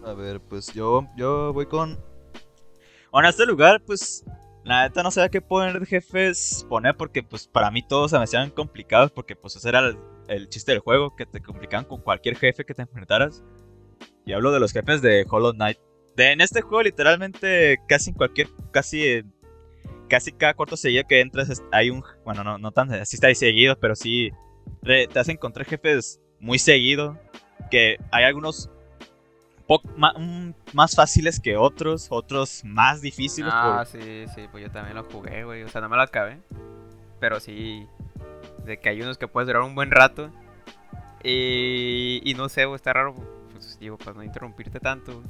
A 0.04 0.12
ver, 0.12 0.40
pues 0.40 0.72
yo, 0.72 1.08
yo 1.16 1.52
voy 1.52 1.66
con. 1.66 1.98
Bueno, 3.10 3.28
este 3.28 3.46
lugar, 3.46 3.80
pues 3.86 4.24
la 4.64 4.82
neta 4.82 5.02
no 5.02 5.10
sabía 5.10 5.30
qué 5.30 5.40
poner 5.40 5.80
de 5.80 5.86
jefes 5.86 6.66
poner 6.68 6.94
porque 6.94 7.22
pues 7.22 7.46
para 7.46 7.70
mí 7.70 7.82
todos 7.82 8.10
se 8.10 8.18
me 8.18 8.24
hacían 8.24 8.50
complicados 8.50 9.10
porque 9.10 9.34
pues 9.34 9.56
ese 9.56 9.70
era 9.70 9.78
el, 9.78 9.98
chiste 10.48 10.72
del 10.72 10.80
juego, 10.80 11.16
que 11.16 11.26
te 11.26 11.40
complicaban 11.40 11.84
con 11.84 12.00
cualquier 12.00 12.36
jefe 12.36 12.64
que 12.64 12.74
te 12.74 12.82
enfrentaras. 12.82 13.42
Y 14.24 14.32
hablo 14.32 14.52
de 14.52 14.60
los 14.60 14.72
jefes 14.72 15.02
de 15.02 15.26
Hollow 15.28 15.52
Knight. 15.52 15.78
De, 16.16 16.32
en 16.32 16.40
este 16.40 16.62
juego 16.62 16.82
literalmente 16.82 17.78
casi 17.88 18.10
en 18.10 18.16
cualquier, 18.16 18.48
casi 18.72 19.22
casi 20.08 20.32
cada 20.32 20.54
cuarto 20.54 20.76
seguido 20.76 21.04
que 21.06 21.20
entras 21.20 21.62
hay 21.70 21.90
un, 21.90 22.02
bueno 22.24 22.42
no, 22.42 22.56
no 22.56 22.72
tan 22.72 22.90
así 22.94 23.16
está 23.16 23.26
ahí 23.26 23.34
seguido, 23.34 23.78
pero 23.78 23.94
sí 23.94 24.30
te 24.82 25.18
hacen 25.18 25.34
encontrar 25.34 25.66
jefes 25.66 26.20
muy 26.40 26.58
seguido. 26.58 27.18
Que 27.70 27.98
hay 28.10 28.24
algunos 28.24 28.70
más 30.72 30.94
fáciles 30.94 31.38
que 31.40 31.56
otros, 31.56 32.06
otros 32.10 32.62
más 32.64 33.02
difíciles. 33.02 33.52
Ah, 33.54 33.84
sí, 33.86 34.24
sí, 34.34 34.46
pues 34.50 34.64
yo 34.64 34.70
también 34.70 34.96
lo 34.96 35.04
jugué, 35.04 35.44
güey. 35.44 35.62
O 35.62 35.68
sea, 35.68 35.80
no 35.80 35.88
me 35.88 35.96
lo 35.96 36.02
acabé. 36.02 36.40
Pero 37.20 37.40
sí, 37.40 37.86
de 38.68 38.78
que 38.78 38.88
hay 38.88 39.02
unos 39.02 39.18
que 39.18 39.26
puedes 39.26 39.46
durar 39.48 39.62
un 39.62 39.74
buen 39.74 39.90
rato. 39.90 40.30
Y, 41.24 42.20
y 42.24 42.34
no 42.34 42.48
sé, 42.48 42.72
está 42.72 42.92
raro. 42.92 43.14
Pues 43.52 43.78
digo, 43.80 43.98
para 43.98 44.14
no 44.14 44.22
interrumpirte 44.22 44.78
tanto. 44.78 45.22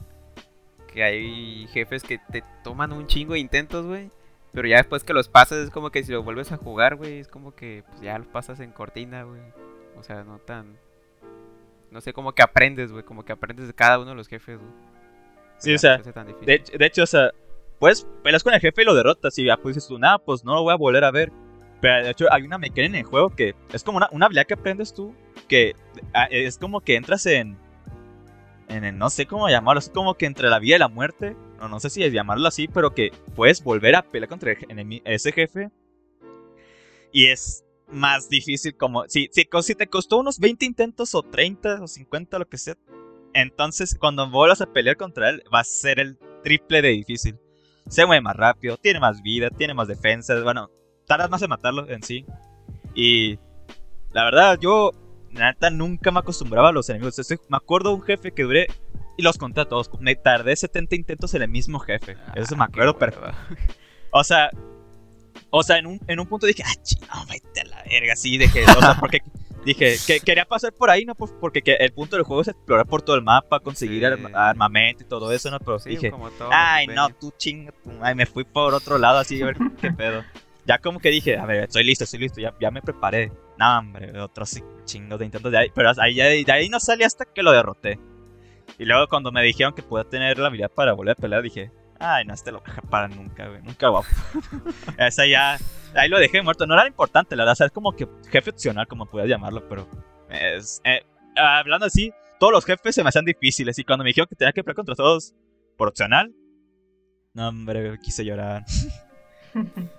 Que 0.93 1.03
hay 1.03 1.67
jefes 1.69 2.03
que 2.03 2.19
te 2.31 2.45
toman 2.63 2.93
un 2.93 3.07
chingo 3.07 3.35
de 3.35 3.41
intentos, 3.41 3.87
güey. 3.87 4.11
Pero 4.53 4.69
ya 4.69 4.77
después 4.79 5.05
que 5.05 5.13
los 5.13 5.29
pasas 5.29 5.59
es 5.59 5.71
como 5.71 5.91
que 5.91 6.03
si 6.03 6.13
lo 6.13 6.23
vuelves 6.23 6.53
a 6.53 6.57
jugar, 6.57 6.97
güey, 6.97 7.19
es 7.19 7.29
como 7.29 7.55
que 7.55 7.85
pues, 7.89 8.01
ya 8.01 8.19
los 8.19 8.27
pasas 8.27 8.61
en 8.61 8.73
cortina, 8.73 9.23
güey. 9.23 9.41
O 9.97 10.03
sea, 10.03 10.25
no 10.25 10.39
tan 10.39 10.79
no 11.91 12.01
sé, 12.01 12.13
como 12.13 12.33
que 12.33 12.43
aprendes, 12.43 12.93
güey, 12.93 13.05
como 13.05 13.25
que 13.25 13.33
aprendes 13.33 13.67
de 13.67 13.75
cada 13.75 13.99
uno 13.99 14.11
de 14.11 14.17
los 14.17 14.29
jefes, 14.29 14.59
güey. 14.59 14.71
Sí, 15.59 15.75
o 15.75 15.79
sea, 15.79 15.99
de, 15.99 16.87
hecho, 16.87 17.03
o 17.03 17.07
sea, 17.07 17.33
pues 17.79 18.07
peleas 18.23 18.45
con 18.45 18.55
el 18.55 18.61
jefe 18.61 18.83
y 18.83 18.85
lo 18.85 18.95
derrotas 18.95 19.37
y 19.39 19.45
ya 19.45 19.57
pues 19.57 19.75
dices 19.75 19.89
tú, 19.89 19.99
nada, 19.99 20.19
pues 20.19 20.45
no 20.45 20.55
lo 20.55 20.63
voy 20.63 20.73
a 20.73 20.77
volver 20.77 21.03
a 21.05 21.11
ver. 21.11 21.33
Pero 21.81 22.05
de 22.05 22.11
hecho 22.11 22.27
hay 22.33 22.43
una 22.43 22.59
mecánica 22.59 22.87
en 22.87 22.95
el 22.97 23.05
juego 23.05 23.31
que 23.31 23.55
es 23.73 23.85
como 23.85 23.99
una, 23.99 24.09
una 24.11 24.27
habilidad 24.27 24.47
que 24.47 24.55
aprendes 24.55 24.93
tú, 24.93 25.15
que 25.49 25.75
ah, 26.15 26.27
es 26.31 26.59
como 26.59 26.81
que 26.81 26.97
entras 26.97 27.25
en, 27.27 27.57
en 28.69 28.85
el, 28.85 28.99
no 28.99 29.11
sé 29.11 29.27
cómo 29.27 29.49
llamarlo, 29.49 29.79
es 29.79 29.91
como 29.91 30.15
que 30.15 30.27
entre 30.27 30.49
la 30.49 30.59
vida 30.59 30.77
y 30.77 30.79
la 30.79 30.89
muerte, 30.89 31.37
no, 31.59 31.69
no 31.69 31.81
sé 31.81 31.91
si 31.91 32.03
es 32.03 32.13
llamarlo 32.13 32.49
así, 32.49 32.69
pero 32.69 32.95
que 32.95 33.13
puedes 33.35 33.63
volver 33.63 33.97
a 33.97 34.03
pelear 34.03 34.29
contra 34.29 34.55
ese 35.05 35.33
jefe. 35.33 35.71
Y 37.13 37.27
es 37.27 37.65
más 37.91 38.29
difícil 38.29 38.77
como... 38.77 39.05
Si, 39.09 39.29
si, 39.33 39.75
te 39.75 39.87
costó 39.87 40.19
unos 40.19 40.39
20 40.39 40.67
intentos 40.67 41.15
o 41.15 41.23
30 41.23 41.83
o 41.83 41.89
50, 41.89 42.39
lo 42.39 42.49
que 42.49 42.59
sea, 42.59 42.77
entonces 43.33 43.97
cuando 43.99 44.29
vuelvas 44.29 44.61
a 44.61 44.73
pelear 44.73 44.97
contra 44.97 45.31
él 45.31 45.43
va 45.53 45.61
a 45.61 45.65
ser 45.65 46.01
el 46.01 46.19
triple 46.45 46.83
de 46.83 46.89
difícil. 46.89 47.39
Se 47.89 48.05
mueve 48.05 48.21
más 48.21 48.37
rápido, 48.37 48.77
tiene 48.77 49.01
más 49.01 49.23
vida, 49.23 49.49
tiene 49.49 49.73
más 49.73 49.89
defensas, 49.89 50.43
bueno, 50.45 50.71
tardas 51.09 51.29
más 51.31 51.43
en 51.43 51.51
matarlo 51.51 51.89
en 51.89 52.03
sí. 52.05 52.25
Y 52.95 53.39
la 54.13 54.25
verdad, 54.25 54.59
yo 54.61 54.93
neta 55.31 55.71
nunca 55.71 56.11
me 56.13 56.21
acostumbraba 56.21 56.69
a 56.69 56.73
los 56.73 56.89
enemigos. 56.89 57.19
me 57.49 57.57
acuerdo 57.57 57.91
de 57.91 57.97
un 57.97 58.03
jefe 58.03 58.33
que 58.33 58.45
duré 58.45 58.67
y 59.17 59.23
los 59.23 59.37
conté 59.37 59.63
a 59.63 59.65
todos. 59.65 59.91
Me 60.01 60.15
tardé 60.15 60.55
70 60.55 60.95
intentos 60.95 61.35
en 61.35 61.43
el 61.43 61.49
mismo 61.49 61.81
jefe. 61.81 62.17
Eso 62.37 62.55
me 62.57 62.63
Ah, 62.63 62.67
acuerdo, 62.71 62.97
pero. 62.97 63.17
hueva. 63.21 63.35
O 64.13 64.23
sea. 64.23 64.51
O 65.51 65.63
sea, 65.63 65.79
en 65.79 65.87
un, 65.87 66.01
en 66.07 66.21
un 66.21 66.27
punto 66.27 66.47
dije, 66.47 66.63
ah, 66.67 66.75
chino, 66.83 67.07
vete 67.31 67.61
a 67.63 67.65
la 67.65 67.83
verga, 67.85 68.15
sí, 68.17 68.37
dije, 68.37 68.65
o 68.65 68.81
sea, 68.81 68.97
porque 69.01 69.21
dije 69.65 69.97
que 70.07 70.21
quería 70.21 70.45
pasar 70.45 70.75
por 70.75 70.91
ahí, 70.91 71.07
¿no? 71.07 71.15
Porque 71.15 71.63
que 71.63 71.75
el 71.77 71.93
punto 71.93 72.17
del 72.17 72.25
juego 72.27 72.43
es 72.43 72.49
explorar 72.49 72.85
por 72.87 73.01
todo 73.01 73.17
el 73.17 73.23
mapa, 73.23 73.59
conseguir 73.61 74.01
Sí. 74.01 74.05
arma- 74.05 74.31
armamento 74.51 75.05
y 75.05 75.07
todo 75.07 75.33
eso, 75.33 75.51
¿no? 75.51 75.59
Pero 75.59 75.79
Sí, 75.79 75.91
dije, 75.91 76.13
ay, 76.51 76.87
no, 76.89 77.09
tú 77.11 77.33
chinga, 77.39 77.73
madre", 77.99 78.15
me 78.15 78.27
fui 78.27 78.45
por 78.45 78.75
otro 78.75 78.99
lado 78.99 79.19
así 79.19 79.41
a 79.41 79.47
ver 79.47 79.57
qué 79.81 79.91
pedo. 79.91 80.23
Ya 80.69 80.79
como 80.79 81.01
que 81.01 81.09
dije, 81.09 81.39
a 81.39 81.47
ver, 81.47 81.65
estoy 81.65 81.83
listo, 81.83 82.05
estoy 82.05 82.21
listo, 82.21 82.41
ya, 82.43 82.55
ya 82.61 82.71
me 82.71 82.83
preparé. 82.83 83.33
No, 83.59 83.79
hombre, 83.79 84.21
otros 84.21 84.63
chingos 84.85 85.19
de 85.19 85.25
intentos 85.25 85.51
de 85.51 85.59
ahí, 85.59 85.73
pero 85.75 85.91
ahí, 85.99 86.15
ya- 86.15 86.27
de 86.27 86.53
ahí 86.53 86.69
no 86.69 86.79
salí 86.79 87.05
hasta 87.05 87.25
que 87.25 87.43
lo 87.43 87.53
derroté. 87.53 87.99
Y 88.79 88.85
luego 88.85 89.09
cuando 89.09 89.33
me 89.33 89.43
dijeron 89.43 89.73
que 89.75 89.83
podía 89.83 90.05
tener 90.05 90.39
la 90.39 90.49
habilidad 90.49 90.71
para 90.71 90.93
volver 90.93 91.13
a 91.13 91.15
pelear, 91.15 91.43
dije, 91.43 91.73
ay, 91.99 92.27
no, 92.27 92.35
este 92.35 92.53
lo 92.53 92.61
voy 92.61 92.71
a 92.77 92.83
para 92.83 93.09
nunca, 93.09 93.49
güey, 93.49 93.63
nunca 93.63 93.89
va. 93.89 94.03
Esa 94.99 95.27
ya, 95.27 95.57
ahí 95.95 96.09
lo 96.11 96.19
dejé 96.19 96.43
muerto, 96.43 96.67
no 96.67 96.75
era 96.75 96.87
importante, 96.87 97.35
la 97.35 97.45
verdad, 97.45 97.53
o 97.55 97.57
sea, 97.57 97.67
es 97.67 97.73
como 97.73 97.93
que 97.93 98.07
jefe 98.31 98.51
opcional, 98.51 98.87
como 98.87 99.07
puedas 99.07 99.27
llamarlo, 99.29 99.67
pero 99.71 99.89
es, 100.29 100.83
eh, 100.85 101.01
hablando 101.35 101.87
así, 101.87 102.13
todos 102.39 102.53
los 102.53 102.65
jefes 102.67 102.95
se 102.95 103.03
me 103.03 103.09
hacían 103.09 103.25
difíciles 103.25 103.79
y 103.79 103.85
cuando 103.85 104.05
me 104.05 104.11
dijeron 104.11 104.29
que 104.29 104.37
tenía 104.37 104.53
que 104.53 104.63
pelear 104.63 104.77
contra 104.77 104.95
todos 104.95 105.33
por 105.79 105.89
opcional, 105.89 106.31
no, 107.33 107.49
hombre, 107.49 107.99
quise 108.03 108.23
llorar. 108.23 108.65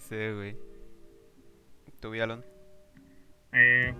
Sí, 0.00 0.16
güey. 0.34 0.56
¿Tú, 2.00 2.10
Vialón? 2.10 2.44
Eh, 3.52 3.94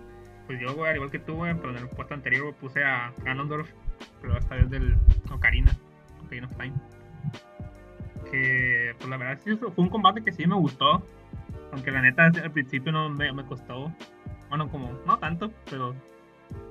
pues 0.45 0.59
yo, 0.59 0.73
güey, 0.75 0.89
al 0.89 0.95
igual 0.95 1.11
que 1.11 1.19
tú, 1.19 1.35
güey, 1.35 1.55
pero 1.55 1.71
en 1.71 1.77
el 1.77 1.89
puesto 1.89 2.13
anterior 2.13 2.43
güey, 2.43 2.55
puse 2.55 2.83
a 2.83 3.13
Ganondorf, 3.23 3.69
pero 4.21 4.37
esta 4.37 4.55
vez 4.55 4.69
del 4.69 4.95
Ocarina, 5.31 5.71
Ocarina 6.23 6.47
of 6.47 6.57
Time. 6.57 6.73
Que, 8.29 8.93
pues 8.97 9.09
la 9.09 9.17
verdad, 9.17 9.41
sí, 9.43 9.55
fue 9.55 9.71
un 9.77 9.89
combate 9.89 10.23
que 10.23 10.31
sí 10.31 10.45
me 10.45 10.55
gustó. 10.55 11.03
Aunque 11.71 11.91
la 11.91 12.01
neta, 12.01 12.25
al 12.25 12.51
principio 12.51 12.91
no 12.91 13.09
me, 13.09 13.31
me 13.31 13.45
costó. 13.45 13.91
Bueno, 14.49 14.69
como, 14.69 14.91
no 15.05 15.17
tanto, 15.17 15.51
pero 15.69 15.95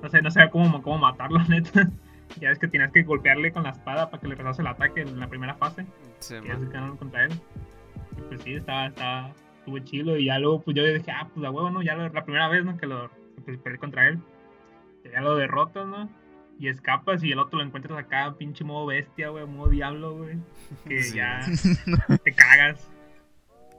no 0.01 0.09
sé, 0.09 0.21
no 0.21 0.31
sé 0.31 0.41
cómo, 0.51 0.81
cómo 0.81 0.97
matarlo, 0.99 1.39
neta. 1.49 1.89
Ya 2.39 2.49
ves 2.49 2.59
que 2.59 2.67
tienes 2.69 2.91
que 2.91 3.03
golpearle 3.03 3.51
con 3.51 3.63
la 3.63 3.71
espada 3.71 4.09
para 4.09 4.21
que 4.21 4.27
le 4.29 4.35
retrase 4.35 4.61
el 4.61 4.67
ataque 4.67 5.01
en 5.01 5.19
la 5.19 5.27
primera 5.27 5.55
fase. 5.55 5.85
Sí, 6.19 6.35
el 6.35 6.69
canon 6.69 6.95
contra 6.95 7.25
él. 7.25 7.31
Pues 8.27 8.41
sí, 8.43 8.53
estaba, 8.55 8.87
estaba, 8.87 9.33
estuvo 9.59 9.79
chilo. 9.79 10.17
Y 10.17 10.25
ya 10.25 10.39
luego, 10.39 10.61
pues 10.61 10.75
yo 10.75 10.83
dije, 10.83 11.11
ah, 11.11 11.27
pues 11.33 11.41
la 11.41 11.51
huevo, 11.51 11.69
¿no? 11.69 11.81
Ya 11.81 11.95
lo- 11.95 12.09
la 12.09 12.23
primera 12.23 12.47
vez, 12.47 12.63
¿no? 12.65 12.77
Que 12.77 12.87
lo 12.87 13.09
pues, 13.45 13.57
peleé 13.59 13.79
contra 13.79 14.07
él. 14.07 14.19
Que 15.03 15.11
ya 15.11 15.21
lo 15.21 15.35
derrotas, 15.35 15.87
¿no? 15.87 16.09
Y 16.59 16.67
escapas 16.67 17.23
y 17.23 17.31
el 17.31 17.39
otro 17.39 17.57
lo 17.59 17.65
encuentras 17.65 17.97
acá, 17.97 18.35
pinche 18.37 18.63
modo 18.63 18.85
bestia, 18.85 19.29
güey, 19.29 19.45
modo 19.47 19.69
diablo, 19.69 20.15
güey. 20.17 20.37
Que 20.87 21.01
Sí. 21.01 21.17
ya 21.17 21.39
te 22.23 22.31
cagas. 22.33 22.91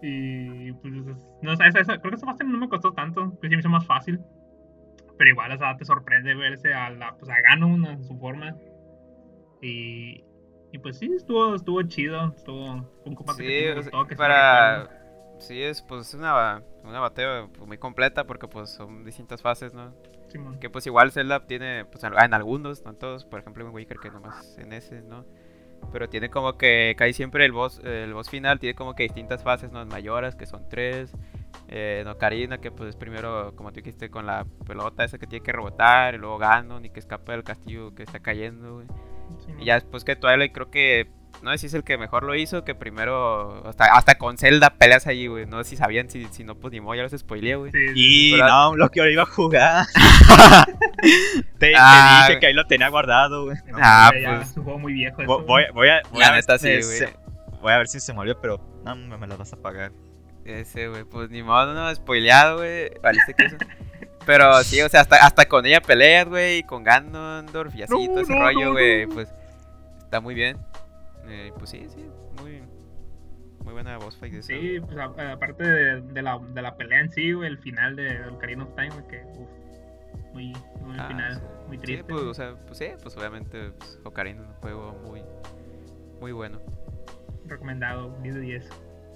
Y 0.02 0.72
pues, 0.72 0.94
es- 0.94 1.28
no 1.42 1.56
sé, 1.56 1.66
esa- 1.68 1.80
esa- 1.80 1.98
creo 1.98 2.10
que 2.10 2.16
esa 2.16 2.26
fase 2.26 2.42
no 2.44 2.58
me 2.58 2.68
costó 2.68 2.92
tanto, 2.92 3.30
pues 3.38 3.50
sí 3.50 3.56
me 3.56 3.60
hizo 3.60 3.68
más 3.68 3.86
fácil. 3.86 4.20
Pero 5.16 5.30
igual, 5.30 5.52
o 5.52 5.58
sea, 5.58 5.76
te 5.76 5.84
sorprende 5.84 6.34
verse 6.34 6.74
a 6.74 6.90
la, 6.90 7.14
pues 7.16 7.30
a 7.30 7.36
Ganon 7.48 7.84
en 7.86 8.02
su 8.02 8.18
forma. 8.18 8.56
Y, 9.60 10.24
y 10.72 10.78
pues 10.78 10.98
sí, 10.98 11.12
estuvo, 11.14 11.54
estuvo 11.54 11.82
chido, 11.82 12.32
estuvo 12.34 12.88
un 13.04 13.14
combate 13.14 13.42
Sí, 13.42 13.48
que 13.48 13.74
gustó, 13.74 14.06
para... 14.16 14.88
Sí, 15.38 15.60
es 15.60 15.82
pues 15.82 16.08
es 16.08 16.14
una, 16.14 16.62
una 16.84 17.00
batalla 17.00 17.48
pues, 17.52 17.66
muy 17.66 17.76
completa 17.76 18.24
porque 18.24 18.48
pues 18.48 18.70
son 18.70 19.04
distintas 19.04 19.42
fases, 19.42 19.74
¿no? 19.74 19.92
Que 20.60 20.70
pues 20.70 20.86
igual 20.86 21.12
Zelda 21.12 21.46
tiene, 21.46 21.84
pues 21.84 22.04
en 22.04 22.14
en 22.18 22.32
algunos, 22.32 22.82
no 22.84 22.92
en 22.92 22.96
todos, 22.96 23.26
por 23.26 23.40
ejemplo 23.40 23.66
en 23.66 23.74
Wicker 23.74 23.98
que 23.98 24.10
nomás 24.10 24.56
en 24.56 24.72
ese, 24.72 25.02
¿no? 25.02 25.26
Pero 25.92 26.08
tiene 26.08 26.30
como 26.30 26.56
que 26.56 26.94
casi 26.96 27.12
siempre 27.12 27.44
el 27.44 27.52
boss, 27.52 27.80
el 27.84 28.14
boss 28.14 28.30
final 28.30 28.58
tiene 28.58 28.74
como 28.74 28.94
que 28.94 29.02
distintas 29.02 29.42
fases, 29.42 29.72
¿no? 29.72 29.84
Mayoras, 29.84 30.36
que 30.36 30.46
son 30.46 30.68
tres. 30.70 31.12
Eh, 31.68 32.00
en 32.02 32.08
Ocarina, 32.08 32.58
que 32.58 32.70
pues 32.70 32.90
es 32.90 32.96
primero, 32.96 33.54
como 33.56 33.72
tú 33.72 33.76
dijiste, 33.76 34.10
con 34.10 34.26
la 34.26 34.46
pelota 34.66 35.04
esa 35.04 35.18
que 35.18 35.26
tiene 35.26 35.44
que 35.44 35.52
rebotar, 35.52 36.14
y 36.14 36.18
luego 36.18 36.38
Ganon 36.38 36.84
y 36.84 36.90
que 36.90 37.00
escapa 37.00 37.32
del 37.32 37.44
castillo 37.44 37.94
que 37.94 38.02
está 38.02 38.20
cayendo, 38.20 38.74
güey. 38.74 38.86
Y 39.58 39.64
ya 39.66 39.74
después 39.74 40.04
que 40.04 40.16
Twilight 40.16 40.52
creo 40.52 40.70
que, 40.70 41.10
no 41.42 41.50
sé 41.52 41.58
si 41.58 41.66
es 41.66 41.74
el 41.74 41.82
que 41.84 41.98
mejor 41.98 42.22
lo 42.24 42.34
hizo, 42.34 42.64
que 42.64 42.74
primero, 42.74 43.66
hasta, 43.68 43.86
hasta 43.96 44.16
con 44.16 44.38
Zelda 44.38 44.70
peleas 44.70 45.06
ahí, 45.06 45.26
güey. 45.26 45.46
No 45.46 45.62
sé 45.64 45.70
si 45.70 45.76
sabían, 45.76 46.08
si, 46.10 46.24
si 46.26 46.44
no, 46.44 46.54
pues 46.54 46.72
ni 46.72 46.80
modo, 46.80 46.94
ya 46.94 47.02
los 47.02 47.12
spoileé, 47.12 47.56
güey. 47.56 47.72
Sí, 47.72 47.78
sí, 47.88 47.92
Y 47.94 48.32
Pero- 48.32 48.46
no, 48.48 48.76
lo 48.76 48.88
que 48.90 49.00
ahora 49.00 49.12
iba 49.12 49.22
a 49.22 49.26
jugar. 49.26 49.86
te, 51.58 51.70
te 51.70 51.72
Ah, 51.76 52.26
dije 52.28 52.40
que 52.40 52.46
ahí 52.46 52.52
lo 52.54 52.66
tenía 52.66 52.88
guardado, 52.88 53.44
güey. 53.44 53.56
no, 53.66 53.78
Ah, 53.80 54.10
pues- 54.12 54.50
es 54.50 54.56
un 54.56 54.64
juego 54.64 54.78
muy 54.78 54.92
viejo. 54.92 55.22
Eso, 55.22 55.42
Voy, 55.44 55.64
voy 55.74 55.88
a, 55.88 56.02
voy 56.10 56.22
a 56.22 56.30
ver 56.30 56.40
neta 56.40 56.58
si 56.58 56.82
sí, 56.82 56.82
se- 56.82 57.04
güey. 57.06 57.16
Voy 57.60 57.72
a 57.72 57.78
ver 57.78 57.88
si 57.88 58.00
se 58.00 58.12
me 58.12 58.20
olvidó, 58.20 58.40
pero 58.40 58.60
no, 58.84 58.96
me, 58.96 59.16
me 59.16 59.26
las 59.26 59.38
vas 59.38 59.52
a 59.52 59.56
pagar. 59.56 59.92
Ese, 60.44 60.88
güey, 60.88 61.04
pues 61.04 61.30
ni 61.30 61.42
modo, 61.42 61.72
no, 61.74 61.94
spoileado, 61.94 62.58
güey. 62.58 62.90
Valiste 63.02 63.34
que 63.34 63.44
eso. 63.46 63.56
Pero 64.26 64.62
sí, 64.62 64.80
o 64.82 64.88
sea, 64.88 65.00
hasta, 65.00 65.16
hasta 65.26 65.46
con 65.46 65.66
ella 65.66 65.80
peleas, 65.80 66.28
güey, 66.28 66.58
y 66.58 66.62
con 66.62 66.84
Ganondorf 66.84 67.74
y 67.74 67.82
así, 67.82 67.92
No, 67.92 68.12
todo 68.12 68.20
ese 68.20 68.34
no, 68.34 68.40
rollo, 68.40 68.72
güey, 68.72 69.06
no. 69.06 69.14
pues 69.14 69.28
está 69.98 70.20
muy 70.20 70.34
bien. 70.34 70.58
Eh, 71.26 71.52
pues 71.58 71.70
sí, 71.70 71.86
sí, 71.88 72.06
muy, 72.40 72.62
muy 73.64 73.72
buena 73.72 73.96
voz 73.98 74.16
fight 74.16 74.34
eso. 74.34 74.48
Sí, 74.48 74.78
pues 74.80 74.96
a- 74.98 75.32
aparte 75.32 75.64
de, 75.64 76.00
de 76.00 76.22
la, 76.22 76.38
de 76.38 76.62
la 76.62 76.76
pelea 76.76 77.00
en 77.00 77.10
sí, 77.10 77.32
güey, 77.32 77.48
el 77.48 77.58
final 77.58 77.96
de 77.96 78.26
Ocarina 78.28 78.64
of 78.64 78.74
Time, 78.76 78.90
que 79.08 79.22
uf, 79.38 79.48
muy, 80.32 80.52
muy 80.80 80.96
Ah, 80.98 81.08
final, 81.08 81.34
sí. 81.36 81.40
muy 81.68 81.76
Sí, 81.78 81.82
triste. 81.82 82.04
pues, 82.04 82.20
güey. 82.20 82.30
o 82.30 82.34
sea, 82.34 82.54
pues 82.66 82.78
sí, 82.78 82.86
pues 83.02 83.16
obviamente 83.16 83.70
pues, 83.78 83.98
Ocarina 84.04 84.42
es 84.42 84.48
un 84.48 84.54
juego 84.54 84.92
muy, 85.04 85.22
muy 86.20 86.32
bueno. 86.32 86.60
Recomendado, 87.46 88.16
10 88.22 88.34
de 88.36 88.40
10. 88.40 88.68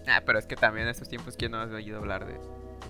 Ah, 0.08 0.22
pero 0.24 0.38
es 0.38 0.46
que 0.46 0.56
también 0.56 0.86
en 0.86 0.90
estos 0.90 1.08
tiempos, 1.08 1.36
¿quién 1.36 1.52
no 1.52 1.60
has 1.60 1.70
oído 1.70 1.98
hablar 1.98 2.26
de, 2.26 2.34
de 2.34 2.38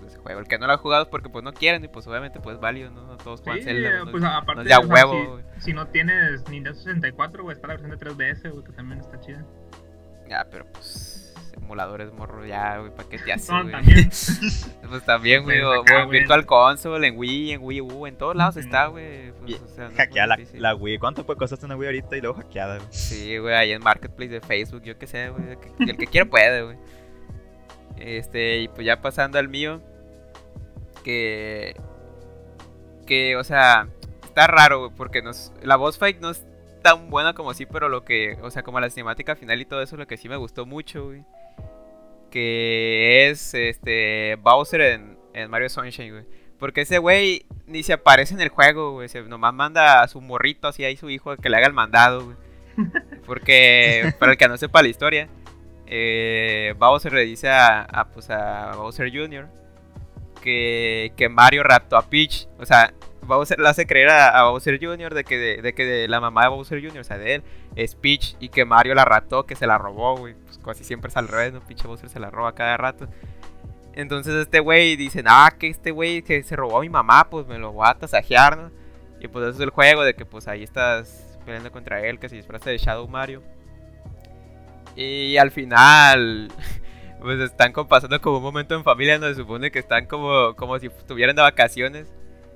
ese 0.07 0.17
juego? 0.17 0.39
El 0.39 0.47
que 0.47 0.57
no 0.57 0.67
lo 0.67 0.73
ha 0.73 0.77
jugado 0.77 1.03
es 1.03 1.09
porque 1.09 1.29
pues 1.29 1.43
no 1.43 1.53
quieren 1.53 1.83
y 1.83 1.87
pues 1.87 2.07
obviamente 2.07 2.39
pues 2.39 2.55
es 2.55 2.61
válido, 2.61 2.89
¿no? 2.91 3.05
No 3.05 3.17
todos 3.17 3.41
juegan 3.41 3.59
Sí, 3.59 3.65
Zelda, 3.65 4.03
¿no? 4.05 4.11
pues 4.11 4.23
a- 4.23 4.37
aparte, 4.37 4.55
no 4.55 4.61
es 4.63 4.67
de 4.67 4.73
a 4.73 4.79
o 4.79 4.83
sea, 4.83 4.93
huevo, 4.93 5.31
güey. 5.33 5.43
si, 5.57 5.61
si 5.65 5.73
no 5.73 5.87
tienes 5.87 6.47
Nintendo 6.49 6.77
64, 6.77 7.43
güey, 7.43 7.55
está 7.55 7.67
la 7.67 7.73
versión 7.77 7.91
de 7.91 7.97
3DS, 7.97 8.51
güey, 8.51 8.63
que 8.63 8.71
también 8.71 8.99
está 8.99 9.19
chida. 9.19 9.45
Ya, 10.29 10.45
pero 10.51 10.65
pues 10.73 11.15
emuladores 11.55 12.13
morro 12.13 12.45
ya, 12.45 12.77
güey, 12.77 12.91
¿para 12.95 13.09
qué 13.09 13.17
te 13.17 13.33
hace, 13.33 13.51
No, 13.51 13.61
güey? 13.63 13.71
también. 13.71 14.09
Pues 14.89 15.03
también, 15.05 15.43
güey, 15.43 15.59
Pues 15.61 15.77
o, 15.79 15.81
acá, 15.81 15.95
o 15.95 15.99
en 15.99 16.05
güey. 16.07 16.19
Virtual 16.19 16.45
Console, 16.45 17.07
en 17.07 17.17
Wii, 17.17 17.51
en 17.51 17.61
Wii 17.63 17.81
U, 17.81 18.07
en 18.07 18.15
todos 18.17 18.35
lados 18.37 18.55
está, 18.55 18.85
güey. 18.87 19.31
Pues, 19.33 19.61
o 19.61 19.67
sea, 19.67 19.89
no 19.89 19.95
Hackeada 19.97 20.37
la, 20.53 20.75
Wii. 20.75 20.97
¿Cuánto 20.99 21.25
puede 21.25 21.37
costarte 21.39 21.65
una 21.65 21.75
Wii 21.75 21.87
ahorita 21.87 22.15
y 22.15 22.21
luego 22.21 22.37
hackeada? 22.37 22.77
güey? 22.77 22.87
Sí, 22.91 23.37
güey, 23.37 23.53
ahí 23.55 23.71
en 23.73 23.83
Marketplace 23.83 24.31
de 24.31 24.39
Facebook, 24.41 24.83
yo 24.83 24.97
qué 24.97 25.07
sé, 25.07 25.29
güey. 25.29 25.49
El 25.49 25.57
que, 25.59 25.69
el 25.91 25.97
que 25.97 26.07
quiera 26.07 26.29
puede, 26.29 26.63
güey. 26.63 26.77
Este, 27.97 28.59
y 28.59 28.67
pues 28.69 28.85
ya 28.85 29.01
pasando 29.01 29.37
al 29.39 29.47
mío. 29.49 29.81
Que. 31.07 31.73
Que, 33.05 33.37
o 33.37 33.43
sea, 33.45 33.87
está 34.25 34.45
raro, 34.47 34.79
güey, 34.79 34.91
porque 34.93 35.21
nos, 35.21 35.53
la 35.63 35.77
boss 35.77 35.97
fight 35.97 36.19
no 36.19 36.31
es 36.31 36.45
tan 36.81 37.09
buena 37.09 37.33
como 37.33 37.53
sí, 37.53 37.65
pero 37.65 37.87
lo 37.87 38.03
que. 38.03 38.37
O 38.41 38.51
sea, 38.51 38.61
como 38.63 38.81
la 38.81 38.89
cinemática 38.89 39.37
final 39.37 39.61
y 39.61 39.65
todo 39.65 39.81
eso, 39.81 39.95
lo 39.95 40.05
que 40.05 40.17
sí 40.17 40.27
me 40.27 40.35
gustó 40.35 40.65
mucho, 40.65 41.05
güey. 41.05 41.23
Que 42.29 43.29
es 43.29 43.53
este. 43.53 44.35
Bowser 44.41 44.81
en, 44.81 45.17
en 45.33 45.49
Mario 45.49 45.69
Sunshine, 45.69 46.11
güey. 46.11 46.25
Porque 46.59 46.81
ese 46.81 46.97
güey 46.97 47.45
ni 47.67 47.83
se 47.83 47.93
aparece 47.93 48.33
en 48.33 48.41
el 48.41 48.49
juego, 48.49 48.91
güey. 48.91 49.07
Se 49.07 49.21
nomás 49.21 49.53
manda 49.53 50.01
a 50.01 50.09
su 50.09 50.19
morrito 50.19 50.67
así 50.67 50.83
ahí 50.83 50.97
su 50.97 51.09
hijo 51.09 51.37
que 51.37 51.49
le 51.49 51.55
haga 51.55 51.67
el 51.67 51.73
mandado, 51.73 52.25
güey. 52.25 52.37
Porque, 53.25 54.13
para 54.19 54.33
el 54.33 54.37
que 54.37 54.49
no 54.49 54.57
sepa 54.57 54.81
la 54.81 54.89
historia, 54.89 55.29
eh, 55.85 56.75
Bowser 56.77 57.13
le 57.13 57.23
dice 57.23 57.47
a, 57.47 57.83
a, 57.83 58.09
pues 58.09 58.29
a 58.29 58.73
Bowser 58.75 59.09
Jr. 59.09 59.47
Que, 60.41 61.29
Mario 61.29 61.63
raptó 61.63 61.97
a 61.97 62.03
Peach. 62.03 62.47
O 62.59 62.65
sea, 62.65 62.93
Bowser 63.21 63.59
le 63.59 63.67
hace 63.67 63.85
creer 63.85 64.09
a, 64.09 64.43
Bowser 64.43 64.79
Jr. 64.81 65.13
de 65.13 65.23
que, 65.23 65.37
de, 65.37 65.73
que 65.73 66.07
la 66.07 66.21
mamá 66.21 66.43
de 66.43 66.49
Bowser 66.49 66.81
Jr., 66.81 66.99
o 66.99 67.03
sea, 67.03 67.17
de 67.17 67.35
él, 67.35 67.43
es 67.75 67.95
Peach. 67.95 68.35
Y 68.39 68.49
que 68.49 68.65
Mario 68.65 68.95
la 68.95 69.05
raptó, 69.05 69.45
que 69.45 69.55
se 69.55 69.67
la 69.67 69.77
robó, 69.77 70.17
güey. 70.17 70.35
Pues 70.45 70.57
casi 70.59 70.83
siempre 70.83 71.09
es 71.09 71.17
al 71.17 71.27
revés, 71.27 71.53
¿no? 71.53 71.61
Pinche 71.61 71.87
Bowser 71.87 72.09
se 72.09 72.19
la 72.19 72.29
roba 72.29 72.53
cada 72.53 72.77
rato. 72.77 73.07
Entonces 73.97 74.35
este 74.35 74.59
güey 74.59 74.95
dice, 74.95 75.23
ah, 75.25 75.55
que 75.57 75.67
este 75.67 75.89
güey 75.89 76.21
que 76.21 76.43
se 76.43 76.55
robó 76.55 76.77
a 76.77 76.81
mi 76.81 76.89
mamá, 76.89 77.29
pues 77.31 77.47
me 77.47 77.57
lo 77.57 77.71
voy 77.71 77.87
a 77.89 77.95
tasajear, 77.95 78.55
¿no? 78.55 78.71
Y 79.19 79.27
pues 79.27 79.47
eso 79.47 79.55
es 79.55 79.59
el 79.61 79.71
juego 79.71 80.03
de 80.03 80.13
que 80.13 80.23
pues 80.23 80.47
ahí 80.47 80.61
estás 80.61 81.39
peleando 81.45 81.71
contra 81.71 82.05
él, 82.05 82.19
que 82.19 82.29
se 82.29 82.35
disfraza 82.35 82.69
de 82.69 82.77
Shadow 82.77 83.07
Mario. 83.07 83.41
Y 84.95 85.37
al 85.37 85.49
final, 85.49 86.51
pues 87.21 87.39
están 87.39 87.73
pasando 87.87 88.19
como 88.21 88.37
un 88.37 88.43
momento 88.43 88.75
en 88.75 88.83
familia 88.83 89.17
donde 89.17 89.35
se 89.35 89.41
supone 89.41 89.71
que 89.71 89.79
están 89.79 90.05
como, 90.05 90.55
como 90.55 90.77
si 90.79 90.87
estuvieran 90.87 91.35
de 91.35 91.41
vacaciones 91.41 92.07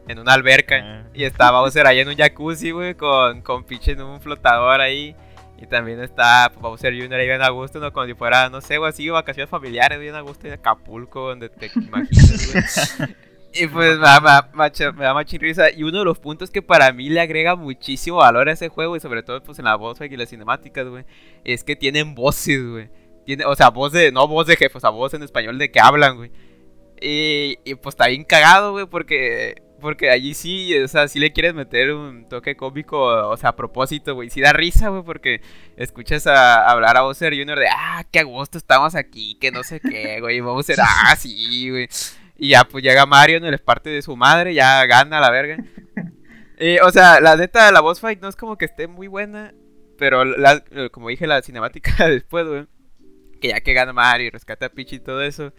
en 0.07 0.19
una 0.19 0.33
alberca. 0.33 0.75
Ah. 0.81 1.03
Y 1.13 1.23
está 1.23 1.51
Bowser 1.51 1.85
ahí 1.87 1.99
en 1.99 2.09
un 2.09 2.15
jacuzzi, 2.15 2.71
güey, 2.71 2.95
con, 2.95 3.41
con 3.41 3.63
Peach 3.63 3.89
en 3.89 4.01
un 4.01 4.21
flotador 4.21 4.81
ahí. 4.81 5.15
Y 5.61 5.67
también 5.67 6.01
está 6.01 6.51
Bowser 6.59 6.93
Jr. 6.93 7.13
ahí 7.19 7.27
bien 7.27 7.41
a 7.43 7.49
gusto, 7.49 7.79
¿no? 7.79 7.93
Como 7.93 8.07
si 8.07 8.15
fuera, 8.15 8.49
no 8.49 8.61
sé, 8.61 8.77
güey, 8.79 8.89
así, 8.89 9.07
vacaciones 9.09 9.49
familiares, 9.49 9.99
bien 9.99 10.15
a 10.15 10.21
gusto 10.21 10.47
en 10.47 10.53
Acapulco, 10.53 11.29
donde 11.29 11.49
te 11.49 11.69
imaginas, 11.75 12.97
güey. 12.97 13.15
Y 13.53 13.67
pues 13.67 13.99
me 13.99 14.05
da, 14.05 14.19
me 14.21 14.27
da 14.29 14.49
macha- 14.53 14.91
me 14.91 15.03
da 15.03 15.13
machín 15.13 15.39
risa. 15.41 15.69
Y 15.69 15.83
uno 15.83 15.99
de 15.99 16.05
los 16.05 16.17
puntos 16.17 16.49
que 16.49 16.61
para 16.61 16.91
mí 16.93 17.09
le 17.09 17.19
agrega 17.19 17.55
muchísimo 17.55 18.17
valor 18.17 18.49
a 18.49 18.53
ese 18.53 18.69
juego, 18.69 18.95
y 18.95 18.99
sobre 19.01 19.21
todo 19.23 19.43
pues 19.43 19.59
en 19.59 19.65
la 19.65 19.75
voz 19.75 19.99
y 20.01 20.15
las 20.17 20.29
cinemáticas, 20.29 20.87
güey, 20.87 21.03
es 21.43 21.63
que 21.63 21.75
tienen 21.75 22.15
voces, 22.15 22.65
güey. 22.67 22.89
Tiene, 23.25 23.45
o 23.45 23.55
sea, 23.55 23.69
voz 23.69 23.91
de, 23.91 24.11
no 24.11 24.27
voz 24.27 24.47
de 24.47 24.55
jefe, 24.55 24.77
o 24.77 24.81
sea, 24.81 24.89
voz 24.89 25.13
en 25.13 25.23
español 25.23 25.57
de 25.57 25.71
que 25.71 25.79
hablan, 25.79 26.17
güey. 26.17 26.31
Y, 27.01 27.57
y 27.65 27.75
pues 27.75 27.93
está 27.93 28.07
bien 28.07 28.23
cagado, 28.23 28.73
güey, 28.73 28.85
porque, 28.85 29.55
porque 29.79 30.09
allí 30.11 30.33
sí, 30.33 30.77
o 30.77 30.87
sea, 30.87 31.07
sí 31.07 31.19
le 31.19 31.33
quieres 31.33 31.53
meter 31.53 31.93
un 31.93 32.29
toque 32.29 32.55
cómico, 32.55 32.99
o 33.01 33.37
sea, 33.37 33.49
a 33.49 33.55
propósito, 33.55 34.13
güey. 34.15 34.29
Sí 34.29 34.41
da 34.41 34.53
risa, 34.53 34.89
güey, 34.89 35.03
porque 35.03 35.41
escuchas 35.77 36.27
a, 36.27 36.69
hablar 36.69 36.97
a 36.97 37.01
Bowser 37.01 37.33
Jr. 37.35 37.57
de, 37.59 37.67
ah, 37.69 38.03
qué 38.11 38.19
a 38.19 38.23
gusto 38.23 38.57
estamos 38.57 38.95
aquí, 38.95 39.37
que 39.39 39.51
no 39.51 39.63
sé 39.63 39.79
qué, 39.79 40.19
güey. 40.21 40.37
Y 40.37 40.41
Bowser, 40.41 40.77
ah, 40.81 41.15
sí, 41.17 41.69
güey. 41.69 41.87
Y 42.37 42.49
ya, 42.49 42.63
pues 42.65 42.83
llega 42.83 43.05
Mario, 43.05 43.39
no 43.39 43.49
les 43.49 43.61
parte 43.61 43.89
de 43.89 44.01
su 44.01 44.15
madre, 44.15 44.53
ya 44.53 44.85
gana 44.85 45.19
la 45.19 45.29
verga. 45.31 45.57
Eh, 46.57 46.79
o 46.83 46.91
sea, 46.91 47.19
la 47.19 47.35
neta, 47.35 47.71
la 47.71 47.81
boss 47.81 47.99
fight 47.99 48.21
no 48.21 48.29
es 48.29 48.35
como 48.35 48.55
que 48.55 48.65
esté 48.65 48.85
muy 48.87 49.07
buena, 49.07 49.51
pero 49.97 50.23
la- 50.23 50.63
como 50.91 51.09
dije, 51.09 51.25
la 51.25 51.41
cinemática 51.41 51.91
después, 52.07 52.45
güey, 52.47 52.67
que 53.41 53.49
ya 53.49 53.61
que 53.61 53.73
gana 53.73 53.93
Mario 53.93 54.27
y 54.27 54.29
rescata 54.29 54.67
a 54.67 54.69
Peach 54.69 54.93
y 54.93 54.99
todo 54.99 55.21
eso, 55.23 55.51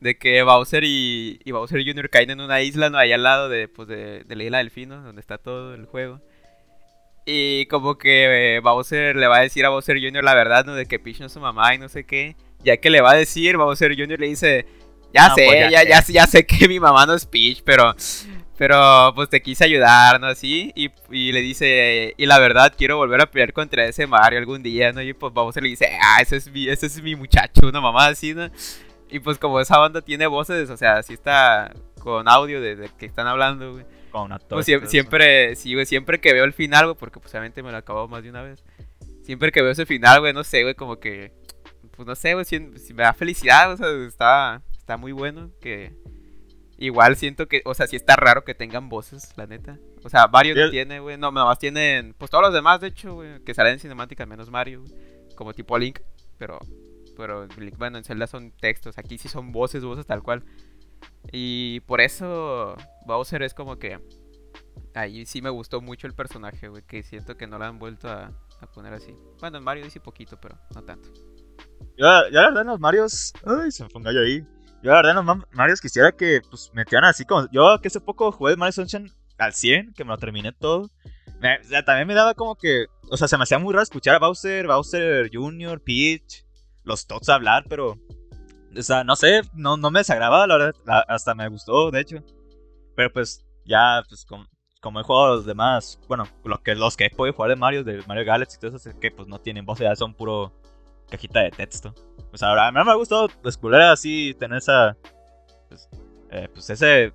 de 0.00 0.18
que 0.18 0.42
Bowser 0.42 0.82
y, 0.84 1.40
y 1.44 1.52
Bowser 1.52 1.84
Jr. 1.84 2.10
caen 2.10 2.30
en 2.30 2.40
una 2.40 2.62
isla, 2.62 2.90
¿no? 2.90 2.98
Ahí 2.98 3.12
al 3.12 3.22
lado 3.22 3.48
de, 3.48 3.68
pues, 3.68 3.86
de, 3.88 4.24
de 4.24 4.36
la 4.36 4.44
isla 4.44 4.58
Delfino, 4.58 5.02
donde 5.02 5.20
está 5.20 5.38
todo 5.38 5.74
el 5.74 5.86
juego. 5.86 6.20
Y 7.26 7.66
como 7.66 7.98
que 7.98 8.56
eh, 8.56 8.60
Bowser 8.60 9.14
le 9.14 9.26
va 9.28 9.38
a 9.38 9.42
decir 9.42 9.64
a 9.64 9.68
Bowser 9.68 9.98
Jr. 10.00 10.24
la 10.24 10.34
verdad, 10.34 10.64
¿no? 10.64 10.74
De 10.74 10.86
que 10.86 10.98
Peach 10.98 11.20
no 11.20 11.26
es 11.26 11.32
su 11.32 11.40
mamá 11.40 11.74
y 11.74 11.78
no 11.78 11.88
sé 11.88 12.04
qué. 12.04 12.34
Ya 12.64 12.78
que 12.78 12.90
le 12.90 13.00
va 13.00 13.12
a 13.12 13.16
decir, 13.16 13.56
Bowser 13.56 13.94
Jr. 13.96 14.18
le 14.18 14.26
dice, 14.26 14.66
ya 15.14 15.28
No, 15.28 15.34
sé, 15.34 15.44
pues, 15.46 15.70
ya 15.70 15.70
ya, 15.70 16.02
sé. 16.02 16.12
ya, 16.12 16.22
ya 16.22 16.26
sé 16.26 16.46
que 16.46 16.66
mi 16.68 16.80
mamá 16.80 17.06
no 17.06 17.14
es 17.14 17.26
Peach, 17.26 17.62
pero... 17.64 17.94
Pero 18.60 19.14
pues 19.14 19.30
te 19.30 19.40
quise 19.40 19.64
ayudar, 19.64 20.20
¿no? 20.20 20.26
Así. 20.26 20.70
Y, 20.74 20.90
y 21.10 21.32
le 21.32 21.40
dice, 21.40 22.12
y 22.18 22.26
la 22.26 22.38
verdad 22.38 22.74
quiero 22.76 22.98
volver 22.98 23.22
a 23.22 23.30
pelear 23.30 23.54
contra 23.54 23.86
ese 23.86 24.06
Mario 24.06 24.38
algún 24.38 24.62
día, 24.62 24.92
¿no? 24.92 25.00
Y 25.00 25.14
pues 25.14 25.32
Bowser 25.32 25.62
le 25.62 25.70
dice, 25.70 25.88
ah, 25.98 26.20
ese 26.20 26.36
es 26.36 26.52
mi, 26.52 26.68
ese 26.68 26.84
es 26.84 27.02
mi 27.02 27.16
muchacho, 27.16 27.66
una 27.66 27.80
mamá 27.80 28.08
así, 28.08 28.34
¿no? 28.34 28.50
Y 29.08 29.18
pues 29.20 29.38
como 29.38 29.60
esa 29.60 29.78
banda 29.78 30.02
tiene 30.02 30.26
voces, 30.26 30.68
o 30.68 30.76
sea, 30.76 31.02
sí 31.02 31.14
está 31.14 31.72
con 32.00 32.28
audio 32.28 32.60
de, 32.60 32.76
de 32.76 32.90
que 32.98 33.06
están 33.06 33.26
hablando, 33.26 33.72
güey. 33.72 33.86
Con 34.10 34.30
actores. 34.30 34.66
Pues 34.66 34.68
y 34.68 34.90
siempre, 34.90 35.56
sí, 35.56 35.72
güey, 35.72 35.86
siempre 35.86 36.20
que 36.20 36.34
veo 36.34 36.44
el 36.44 36.52
final, 36.52 36.84
güey, 36.84 36.96
porque 36.98 37.18
pues 37.18 37.32
obviamente 37.32 37.62
me 37.62 37.70
lo 37.70 37.78
acabo 37.78 38.08
más 38.08 38.22
de 38.22 38.28
una 38.28 38.42
vez. 38.42 38.62
Siempre 39.22 39.52
que 39.52 39.62
veo 39.62 39.70
ese 39.70 39.86
final, 39.86 40.20
güey, 40.20 40.34
no 40.34 40.44
sé, 40.44 40.64
güey, 40.64 40.74
como 40.74 41.00
que, 41.00 41.32
pues 41.96 42.06
no 42.06 42.14
sé, 42.14 42.34
güey, 42.34 42.44
si, 42.44 42.58
si 42.76 42.92
me 42.92 43.04
da 43.04 43.14
felicidad, 43.14 43.72
o 43.72 43.78
sea, 43.78 43.88
está, 44.06 44.60
está 44.76 44.98
muy 44.98 45.12
bueno 45.12 45.50
que... 45.62 45.94
Igual 46.80 47.14
siento 47.16 47.46
que, 47.46 47.60
o 47.66 47.74
sea, 47.74 47.86
sí 47.86 47.94
está 47.94 48.16
raro 48.16 48.42
que 48.42 48.54
tengan 48.54 48.88
voces, 48.88 49.32
la 49.36 49.46
neta. 49.46 49.78
O 50.02 50.08
sea, 50.08 50.26
no 50.32 50.40
el- 50.40 50.70
tiene, 50.70 50.98
güey, 50.98 51.18
no, 51.18 51.30
nada 51.30 51.46
más 51.46 51.58
tienen, 51.58 52.14
pues 52.14 52.30
todos 52.30 52.42
los 52.42 52.54
demás, 52.54 52.80
de 52.80 52.88
hecho, 52.88 53.14
güey, 53.14 53.40
que 53.44 53.52
salen 53.54 53.74
en 53.74 53.80
cinemática, 53.80 54.24
menos 54.26 54.50
Mario, 54.50 54.82
güey, 54.82 55.34
como 55.36 55.52
tipo 55.52 55.76
Link, 55.78 56.00
pero, 56.38 56.58
pero, 57.18 57.46
bueno, 57.76 57.98
en 57.98 58.04
Zelda 58.04 58.26
son 58.26 58.50
textos, 58.52 58.96
aquí 58.96 59.18
sí 59.18 59.28
son 59.28 59.52
voces, 59.52 59.84
voces 59.84 60.06
tal 60.06 60.22
cual. 60.22 60.42
Y 61.32 61.80
por 61.80 62.00
eso 62.00 62.76
Bowser 63.06 63.42
es 63.42 63.52
como 63.52 63.78
que 63.78 63.98
ahí 64.94 65.26
sí 65.26 65.42
me 65.42 65.50
gustó 65.50 65.82
mucho 65.82 66.06
el 66.06 66.14
personaje, 66.14 66.68
güey, 66.68 66.82
que 66.86 67.02
siento 67.02 67.36
que 67.36 67.46
no 67.46 67.58
lo 67.58 67.64
han 67.66 67.78
vuelto 67.78 68.08
a, 68.08 68.32
a 68.60 68.66
poner 68.72 68.94
así. 68.94 69.14
Bueno, 69.38 69.58
en 69.58 69.64
Mario 69.64 69.84
dice 69.84 70.00
poquito, 70.00 70.38
pero 70.40 70.56
no 70.74 70.82
tanto. 70.82 71.10
Yo, 71.98 72.06
yo 72.30 72.40
la 72.40 72.48
verdad 72.48 72.64
los 72.64 72.80
Marios. 72.80 73.32
Ay, 73.44 73.70
se 73.70 73.82
me 73.84 73.90
fue 73.90 73.98
un 73.98 74.04
gallo 74.04 74.20
ahí. 74.22 74.42
Yo 74.82 74.90
la 74.90 74.96
verdad 74.96 75.14
los 75.14 75.24
Ma- 75.24 75.46
Marios 75.52 75.80
quisiera 75.80 76.12
que 76.12 76.40
pues 76.48 76.70
metieran 76.72 77.04
así 77.08 77.24
como. 77.24 77.48
Yo 77.50 77.78
que 77.80 77.88
hace 77.88 78.00
poco 78.00 78.32
jugué 78.32 78.56
Mario 78.56 78.72
Sunshine 78.72 79.10
al 79.38 79.52
100, 79.52 79.92
que 79.94 80.04
me 80.04 80.10
lo 80.10 80.18
terminé 80.18 80.52
todo. 80.52 80.88
Me- 81.40 81.58
o 81.58 81.64
sea, 81.64 81.84
también 81.84 82.06
me 82.08 82.14
daba 82.14 82.34
como 82.34 82.56
que. 82.56 82.86
O 83.10 83.16
sea, 83.16 83.28
se 83.28 83.36
me 83.36 83.42
hacía 83.42 83.58
muy 83.58 83.72
raro 83.72 83.82
escuchar 83.82 84.14
a 84.16 84.18
Bowser, 84.18 84.66
Bowser 84.66 85.30
Jr., 85.32 85.80
Peach, 85.82 86.44
los 86.84 87.06
Toads 87.06 87.28
hablar, 87.28 87.64
pero. 87.68 87.98
O 88.76 88.82
sea, 88.82 89.02
no 89.04 89.16
sé, 89.16 89.42
no, 89.54 89.76
no 89.76 89.90
me 89.90 90.00
desagradaba, 90.00 90.46
la 90.46 90.56
verdad. 90.56 90.80
la- 90.86 91.00
hasta 91.08 91.34
me 91.34 91.48
gustó, 91.48 91.90
de 91.90 92.00
hecho. 92.00 92.16
Pero 92.94 93.12
pues, 93.12 93.44
ya, 93.64 94.02
pues, 94.08 94.24
com- 94.24 94.46
como 94.80 95.00
he 95.00 95.02
jugado 95.02 95.26
a 95.26 95.36
los 95.36 95.44
demás, 95.46 95.98
bueno, 96.08 96.24
los 96.44 96.60
que, 96.60 96.74
los 96.74 96.96
que 96.96 97.06
he 97.06 97.10
podido 97.10 97.34
jugar 97.34 97.50
de 97.50 97.56
Mario, 97.56 97.84
de 97.84 98.02
Mario 98.06 98.24
Galaxy 98.24 98.56
y 98.56 98.60
todo 98.60 98.76
eso, 98.76 98.88
es 98.88 98.94
que 98.96 99.10
pues 99.10 99.28
no 99.28 99.38
tienen 99.40 99.66
voz, 99.66 99.78
ya 99.78 99.94
son 99.96 100.14
puro 100.14 100.52
cajita 101.10 101.40
de 101.40 101.50
texto. 101.50 101.94
Pues 102.30 102.42
ahora, 102.42 102.68
a 102.68 102.72
mí 102.72 102.78
me 102.84 102.90
ha 102.90 102.94
gustado 102.94 103.28
descubrir 103.42 103.80
así, 103.82 104.34
tener 104.38 104.58
esa, 104.58 104.96
pues, 105.68 105.88
eh, 106.30 106.48
pues 106.52 106.70
ese, 106.70 107.12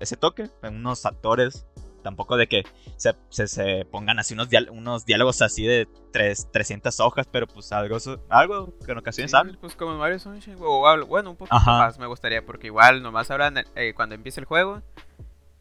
ese 0.00 0.16
toque 0.16 0.48
en 0.62 0.76
unos 0.76 1.04
actores. 1.04 1.66
Tampoco 2.02 2.36
de 2.36 2.48
que 2.48 2.64
se, 2.96 3.14
se, 3.28 3.46
se 3.46 3.84
pongan 3.84 4.18
así 4.18 4.34
unos, 4.34 4.48
unos 4.72 5.04
diálogos 5.06 5.40
así 5.40 5.64
de 5.64 5.86
tres, 6.12 6.48
300 6.50 6.98
hojas, 6.98 7.28
pero 7.30 7.46
pues 7.46 7.70
algo, 7.70 7.96
algo 8.28 8.76
que 8.84 8.90
en 8.90 8.98
ocasiones 8.98 9.30
Sí, 9.30 9.36
hablan. 9.36 9.56
pues 9.60 9.76
como 9.76 9.96
Mario 9.96 10.18
Sunshine, 10.18 10.56
o 10.60 11.06
bueno, 11.06 11.30
un 11.30 11.36
Ajá. 11.48 11.78
más 11.78 12.00
me 12.00 12.06
gustaría, 12.08 12.44
porque 12.44 12.66
igual 12.66 13.04
nomás 13.04 13.30
hablan 13.30 13.62
eh, 13.76 13.92
cuando 13.94 14.16
empieza 14.16 14.40
el 14.40 14.46
juego, 14.46 14.82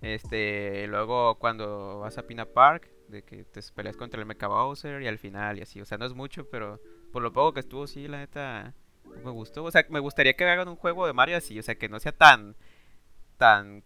este, 0.01 0.87
luego 0.87 1.35
cuando 1.35 1.99
vas 1.99 2.17
a 2.17 2.23
Pina 2.23 2.45
Park, 2.45 2.89
de 3.07 3.23
que 3.23 3.43
te 3.43 3.61
peleas 3.75 3.95
contra 3.97 4.19
el 4.19 4.25
Mecha 4.25 4.47
Bowser 4.47 5.01
y 5.03 5.07
al 5.07 5.19
final 5.19 5.59
y 5.59 5.61
así, 5.61 5.79
o 5.79 5.85
sea, 5.85 5.99
no 5.99 6.05
es 6.05 6.13
mucho, 6.15 6.49
pero 6.49 6.79
por 7.11 7.21
lo 7.21 7.33
poco 7.33 7.53
que 7.53 7.59
estuvo, 7.59 7.87
sí, 7.87 8.07
la 8.07 8.19
neta, 8.19 8.73
me 9.23 9.31
gustó, 9.31 9.63
o 9.63 9.71
sea, 9.71 9.85
me 9.89 9.99
gustaría 9.99 10.33
que 10.33 10.45
hagan 10.45 10.67
un 10.67 10.75
juego 10.75 11.05
de 11.05 11.13
Mario 11.13 11.37
así, 11.37 11.59
o 11.59 11.63
sea, 11.63 11.75
que 11.75 11.89
no 11.89 11.99
sea 11.99 12.11
tan, 12.11 12.55
tan, 13.37 13.83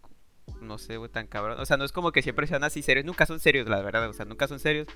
no 0.60 0.78
sé, 0.78 0.96
güey, 0.96 1.10
tan 1.10 1.26
cabrón, 1.26 1.58
o 1.60 1.66
sea, 1.66 1.76
no 1.76 1.84
es 1.84 1.92
como 1.92 2.12
que 2.12 2.22
siempre 2.22 2.46
sean 2.46 2.64
así 2.64 2.82
serios, 2.82 3.04
nunca 3.04 3.26
son 3.26 3.40
serios, 3.40 3.68
la 3.68 3.82
verdad, 3.82 4.08
o 4.08 4.12
sea, 4.12 4.24
nunca 4.24 4.48
son 4.48 4.58
serios, 4.58 4.86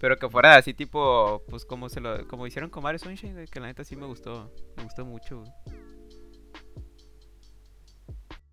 pero 0.00 0.16
que 0.16 0.28
fuera 0.28 0.56
así 0.56 0.74
tipo, 0.74 1.42
pues 1.48 1.64
como 1.64 1.88
se 1.88 2.00
lo, 2.00 2.26
como 2.28 2.46
hicieron 2.46 2.70
con 2.70 2.82
Mario 2.82 2.98
Sunshine, 2.98 3.46
que 3.46 3.60
la 3.60 3.66
neta 3.66 3.84
sí 3.84 3.96
me 3.96 4.06
gustó, 4.06 4.52
me 4.76 4.84
gustó 4.84 5.04
mucho. 5.04 5.44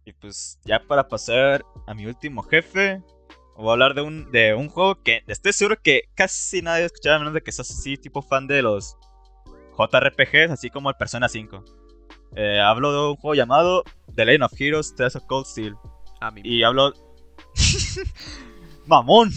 Y 0.05 0.13
pues 0.13 0.59
ya 0.63 0.79
para 0.79 1.07
pasar 1.07 1.65
a 1.87 1.93
mi 1.95 2.05
último 2.05 2.43
jefe, 2.43 3.01
voy 3.55 3.69
a 3.69 3.71
hablar 3.71 3.95
de 3.95 4.01
un, 4.01 4.31
de 4.31 4.53
un 4.53 4.69
juego 4.69 5.01
que 5.01 5.23
estoy 5.25 5.51
seguro 5.51 5.77
que 5.81 6.03
casi 6.13 6.61
nadie 6.61 6.85
ha 6.85 7.15
a 7.15 7.19
menos 7.19 7.33
de 7.33 7.41
que 7.41 7.51
seas 7.51 7.71
así 7.71 7.97
tipo 7.97 8.21
fan 8.21 8.45
de 8.45 8.61
los 8.61 8.97
JRPGs, 9.77 10.51
así 10.51 10.69
como 10.69 10.89
el 10.89 10.95
Persona 10.95 11.29
5. 11.29 11.63
Eh, 12.35 12.59
hablo 12.59 12.91
de 12.91 13.09
un 13.11 13.15
juego 13.15 13.35
llamado 13.35 13.83
The 14.13 14.25
Legend 14.25 14.43
of 14.43 14.53
Heroes 14.59 14.95
Tales 14.95 15.15
of 15.15 15.25
Cold 15.25 15.45
Steel. 15.45 15.75
A 16.21 16.31
mí. 16.31 16.41
Y 16.43 16.63
hablo... 16.63 16.93
¡Mamón! 18.85 19.31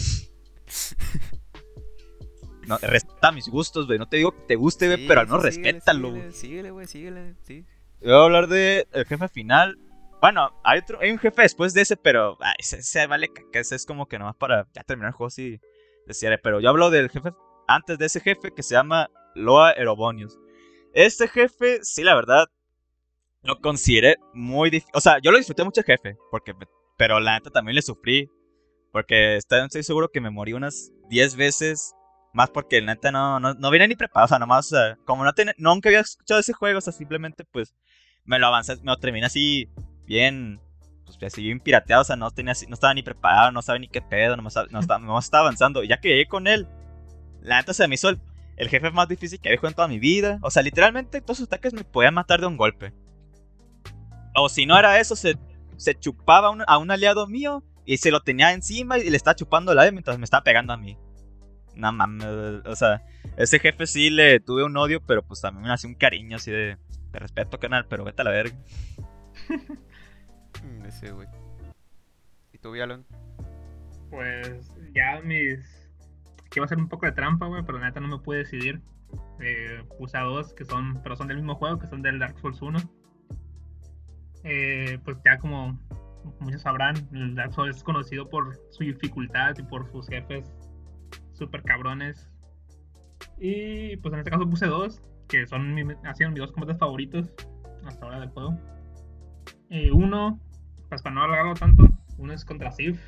No, 2.67 2.77
respeta 2.77 3.31
mis 3.31 3.47
gustos, 3.47 3.87
güey. 3.87 3.97
No 3.97 4.07
te 4.07 4.17
digo 4.17 4.31
que 4.31 4.41
te 4.41 4.55
guste, 4.55 4.85
güey, 4.87 4.99
Sí, 4.99 5.05
pero 5.07 5.21
al 5.21 5.27
sí, 5.27 5.31
menos 5.31 5.53
síguele, 5.53 5.71
respétalo, 5.71 6.09
güey. 6.11 6.21
síguele, 6.21 6.33
Síguele, 6.33 6.71
güey, 6.71 6.87
síguele, 6.87 7.35
sí. 7.41 7.65
Yo 8.01 8.09
voy 8.09 8.13
a 8.21 8.23
hablar 8.25 8.47
de 8.47 8.87
el 8.93 9.05
jefe 9.05 9.27
final. 9.27 9.77
Bueno, 10.21 10.51
hay, 10.63 10.79
otro, 10.79 10.99
hay 11.01 11.11
un 11.11 11.17
jefe 11.17 11.41
después 11.41 11.73
de 11.73 11.81
ese, 11.81 11.97
pero 11.97 12.37
ah, 12.41 12.53
ese, 12.59 12.77
ese 12.77 13.07
vale 13.07 13.29
caca. 13.33 13.59
Ese 13.59 13.75
es 13.75 13.85
como 13.85 14.07
que 14.07 14.19
nomás 14.19 14.35
para 14.35 14.67
ya 14.73 14.83
terminar 14.83 15.09
el 15.09 15.15
juego 15.15 15.31
de 15.35 16.13
cierre. 16.13 16.37
Pero 16.37 16.59
yo 16.59 16.69
hablo 16.69 16.89
del 16.91 17.09
jefe 17.09 17.31
antes 17.67 17.97
de 17.97 18.05
ese 18.05 18.19
jefe 18.19 18.51
que 18.51 18.61
se 18.61 18.75
llama 18.75 19.09
Loa 19.39 19.71
Erobonius. 19.71 20.37
Este 20.93 21.27
jefe, 21.27 21.79
sí, 21.83 22.03
la 22.03 22.15
verdad, 22.15 22.47
lo 23.41 23.59
consideré 23.59 24.17
muy 24.33 24.69
difícil. 24.69 24.91
O 24.93 25.01
sea, 25.01 25.19
yo 25.21 25.31
lo 25.31 25.37
disfruté 25.37 25.63
mucho 25.63 25.83
jefe, 25.83 26.17
porque, 26.31 26.53
pero 26.97 27.19
la 27.19 27.33
neta 27.33 27.49
también 27.49 27.75
le 27.75 27.81
sufrí. 27.81 28.29
Porque 28.91 29.35
estoy, 29.35 29.83
seguro 29.83 30.09
que 30.09 30.21
me 30.21 30.31
morí 30.31 30.53
unas 30.53 30.91
10 31.09 31.35
veces. 31.35 31.93
Más 32.33 32.49
porque 32.49 32.79
la 32.81 32.93
neta 32.93 33.11
no, 33.11 33.39
no, 33.39 33.53
no 33.55 33.71
ni 33.71 33.95
preparado. 33.95 34.25
O 34.25 34.27
sea, 34.27 34.39
nomás, 34.39 34.71
o 34.73 34.77
como 35.05 35.23
no 35.23 35.33
tenía, 35.33 35.53
nunca 35.57 35.89
había 35.89 36.01
escuchado 36.01 36.39
ese 36.39 36.53
juego, 36.53 36.77
o 36.77 36.81
sea, 36.81 36.93
simplemente 36.93 37.43
pues 37.43 37.75
me 38.23 38.37
lo 38.37 38.47
avancé, 38.47 38.75
me 38.77 38.91
lo 38.91 38.97
terminé 38.97 39.25
así 39.25 39.67
bien, 40.05 40.61
pues 41.05 41.17
así 41.23 41.41
bien 41.41 41.59
pirateado, 41.59 42.03
o 42.03 42.05
sea, 42.05 42.15
no 42.15 42.29
tenía, 42.29 42.53
no 42.67 42.73
estaba 42.75 42.93
ni 42.93 43.01
preparado, 43.01 43.51
no 43.51 43.63
sabía 43.63 43.79
ni 43.79 43.87
qué 43.87 44.01
pedo, 44.01 44.37
no 44.37 44.47
estaba, 44.47 44.67
nomás 44.99 45.25
estaba 45.25 45.45
avanzando. 45.45 45.83
Y 45.83 45.87
ya 45.87 45.99
que 45.99 46.09
llegué 46.09 46.27
con 46.27 46.45
él, 46.45 46.67
la 47.41 47.57
neta 47.57 47.73
se 47.73 47.87
me 47.87 47.95
hizo 47.95 48.09
el, 48.09 48.19
el 48.59 48.69
jefe 48.69 48.91
más 48.91 49.07
difícil 49.07 49.39
que 49.39 49.49
había 49.49 49.57
jugado 49.57 49.71
en 49.71 49.75
toda 49.75 49.87
mi 49.87 49.99
vida. 49.99 50.37
O 50.41 50.51
sea, 50.51 50.61
literalmente 50.61 51.21
todos 51.21 51.37
sus 51.37 51.47
ataques 51.47 51.73
me 51.73 51.83
podían 51.83 52.13
matar 52.13 52.41
de 52.41 52.47
un 52.47 52.57
golpe. 52.57 52.93
O 54.35 54.49
si 54.49 54.65
no 54.65 54.77
era 54.77 54.99
eso, 54.99 55.15
se, 55.15 55.37
se 55.77 55.95
chupaba 55.95 56.49
a 56.49 56.51
un, 56.51 56.63
a 56.67 56.77
un 56.77 56.91
aliado 56.91 57.25
mío 57.25 57.63
y 57.85 57.97
se 57.97 58.11
lo 58.11 58.19
tenía 58.21 58.51
encima 58.53 58.97
y 58.97 59.09
le 59.09 59.17
estaba 59.17 59.35
chupando 59.35 59.73
la 59.73 59.89
mientras 59.91 60.17
me 60.19 60.25
estaba 60.25 60.43
pegando 60.43 60.73
a 60.73 60.77
mí. 60.77 60.97
No 61.73 61.91
mames, 61.93 62.27
o 62.65 62.75
sea, 62.75 63.01
ese 63.37 63.59
jefe 63.59 63.87
sí 63.87 64.09
le 64.09 64.41
tuve 64.41 64.65
un 64.65 64.75
odio, 64.75 65.01
pero 65.01 65.23
pues 65.23 65.39
también 65.39 65.65
me 65.65 65.73
hacía 65.73 65.89
un 65.89 65.95
cariño 65.95 66.35
así 66.35 66.51
de, 66.51 66.77
de 67.11 67.19
respeto, 67.19 67.59
canal, 67.59 67.85
pero 67.87 68.03
vete 68.03 68.21
a 68.21 68.25
la 68.25 68.31
verga. 68.31 68.57
Ese, 70.85 71.11
güey. 71.11 71.27
¿Y 72.51 72.57
tú, 72.57 72.71
Vialon? 72.71 73.05
Pues 74.09 74.73
ya 74.93 75.21
mis. 75.21 75.78
Que 76.49 76.59
iba 76.59 76.65
a 76.65 76.67
ser 76.67 76.77
un 76.77 76.89
poco 76.89 77.05
de 77.05 77.11
trampa, 77.11 77.45
güey, 77.47 77.63
pero 77.63 77.79
la 77.79 77.85
neta 77.85 77.99
no 77.99 78.07
me 78.07 78.19
pude 78.19 78.39
decidir. 78.39 78.81
Eh, 79.39 79.83
puse 79.97 80.17
a 80.17 80.21
dos 80.21 80.53
que 80.53 80.65
son, 80.65 81.01
pero 81.01 81.15
son 81.15 81.27
del 81.27 81.37
mismo 81.37 81.55
juego, 81.55 81.79
que 81.79 81.87
son 81.87 82.01
del 82.01 82.19
Dark 82.19 82.37
Souls 82.39 82.61
1. 82.61 82.79
Eh, 84.43 84.99
pues 85.03 85.17
ya 85.25 85.37
como 85.37 85.79
muchos 86.39 86.61
sabrán, 86.61 86.95
el 87.13 87.35
Dark 87.35 87.53
Souls 87.53 87.77
es 87.77 87.83
conocido 87.83 88.29
por 88.29 88.59
su 88.71 88.83
dificultad 88.83 89.57
y 89.57 89.63
por 89.63 89.89
sus 89.91 90.07
jefes 90.07 90.51
super 91.33 91.63
cabrones. 91.63 92.29
Y 93.37 93.97
pues 93.97 94.13
en 94.13 94.19
este 94.19 94.31
caso 94.31 94.49
puse 94.49 94.67
dos, 94.67 95.01
que 95.27 95.45
son 95.47 95.73
mi, 95.73 95.81
han 95.81 96.15
sido 96.15 96.31
mis 96.31 96.39
dos 96.39 96.51
combates 96.51 96.77
favoritos 96.77 97.31
hasta 97.85 98.05
ahora 98.05 98.19
del 98.19 98.29
juego. 98.29 98.57
Eh, 99.69 99.91
uno, 99.91 100.39
pues 100.89 101.01
para 101.01 101.15
no 101.15 101.23
alargarlo 101.23 101.53
tanto, 101.53 101.87
uno 102.17 102.33
es 102.33 102.43
contra 102.43 102.71
Sif. 102.71 102.99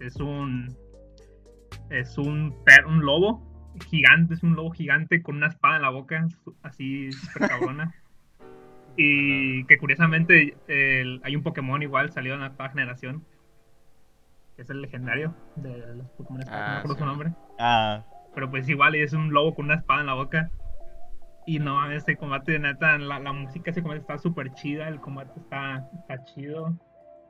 Es 0.00 0.16
un. 0.16 0.76
Es 1.90 2.18
un, 2.18 2.54
un 2.86 3.00
lobo 3.00 3.42
gigante, 3.86 4.34
es 4.34 4.42
un 4.42 4.54
lobo 4.54 4.70
gigante 4.70 5.22
con 5.22 5.36
una 5.36 5.48
espada 5.48 5.76
en 5.76 5.82
la 5.82 5.90
boca, 5.90 6.26
así 6.62 7.12
super 7.12 7.48
cabrona. 7.48 7.94
y 8.96 9.64
que 9.64 9.78
curiosamente 9.78 10.56
hay 11.22 11.36
un 11.36 11.42
Pokémon 11.42 11.82
igual 11.82 12.10
salió 12.10 12.34
en 12.34 12.40
la 12.40 12.48
nueva 12.48 12.70
generación. 12.70 13.24
Que 14.56 14.62
es 14.62 14.70
el 14.70 14.82
legendario 14.82 15.34
de 15.56 15.94
los 15.94 16.08
Pokémon. 16.10 16.40
no 16.40 16.46
ah, 16.50 16.76
recuerdo 16.76 16.98
su 16.98 17.06
nombre. 17.06 17.32
Ah. 17.58 18.04
Pero 18.34 18.50
pues 18.50 18.68
igual 18.68 18.94
es 18.96 19.12
un 19.12 19.32
lobo 19.32 19.54
con 19.54 19.66
una 19.66 19.74
espada 19.74 20.00
en 20.00 20.06
la 20.06 20.14
boca. 20.14 20.50
Y 21.46 21.60
no, 21.60 21.90
este 21.90 22.16
combate 22.16 22.52
de 22.52 22.58
neta, 22.58 22.98
la, 22.98 23.20
la 23.20 23.32
música 23.32 23.70
ese 23.70 23.82
combate 23.82 24.00
está 24.00 24.18
súper 24.18 24.52
chida, 24.52 24.88
el 24.88 25.00
combate 25.00 25.40
está, 25.40 25.88
está 25.94 26.22
chido 26.24 26.76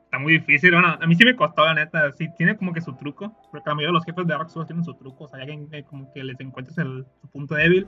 está 0.09 0.17
muy 0.17 0.33
difícil. 0.33 0.71
Bueno, 0.71 0.97
a 0.99 1.05
mí 1.05 1.15
sí 1.15 1.23
me 1.23 1.35
costó, 1.35 1.63
la 1.63 1.75
neta. 1.75 2.11
Sí, 2.13 2.27
tiene 2.35 2.57
como 2.57 2.73
que 2.73 2.81
su 2.81 2.93
truco. 2.93 3.31
Porque 3.51 3.69
la 3.69 3.75
mayoría 3.75 3.89
de 3.89 3.93
los 3.93 4.05
jefes 4.05 4.25
de 4.25 4.33
Dark 4.33 4.49
Souls 4.49 4.67
tienen 4.67 4.83
su 4.83 4.95
truco. 4.95 5.25
O 5.25 5.27
sea, 5.27 5.39
ya 5.39 5.45
que 5.45 5.83
como 5.83 6.11
que 6.11 6.23
les 6.23 6.39
encuentres 6.39 6.77
el, 6.79 7.05
su 7.21 7.27
punto 7.29 7.53
débil, 7.53 7.87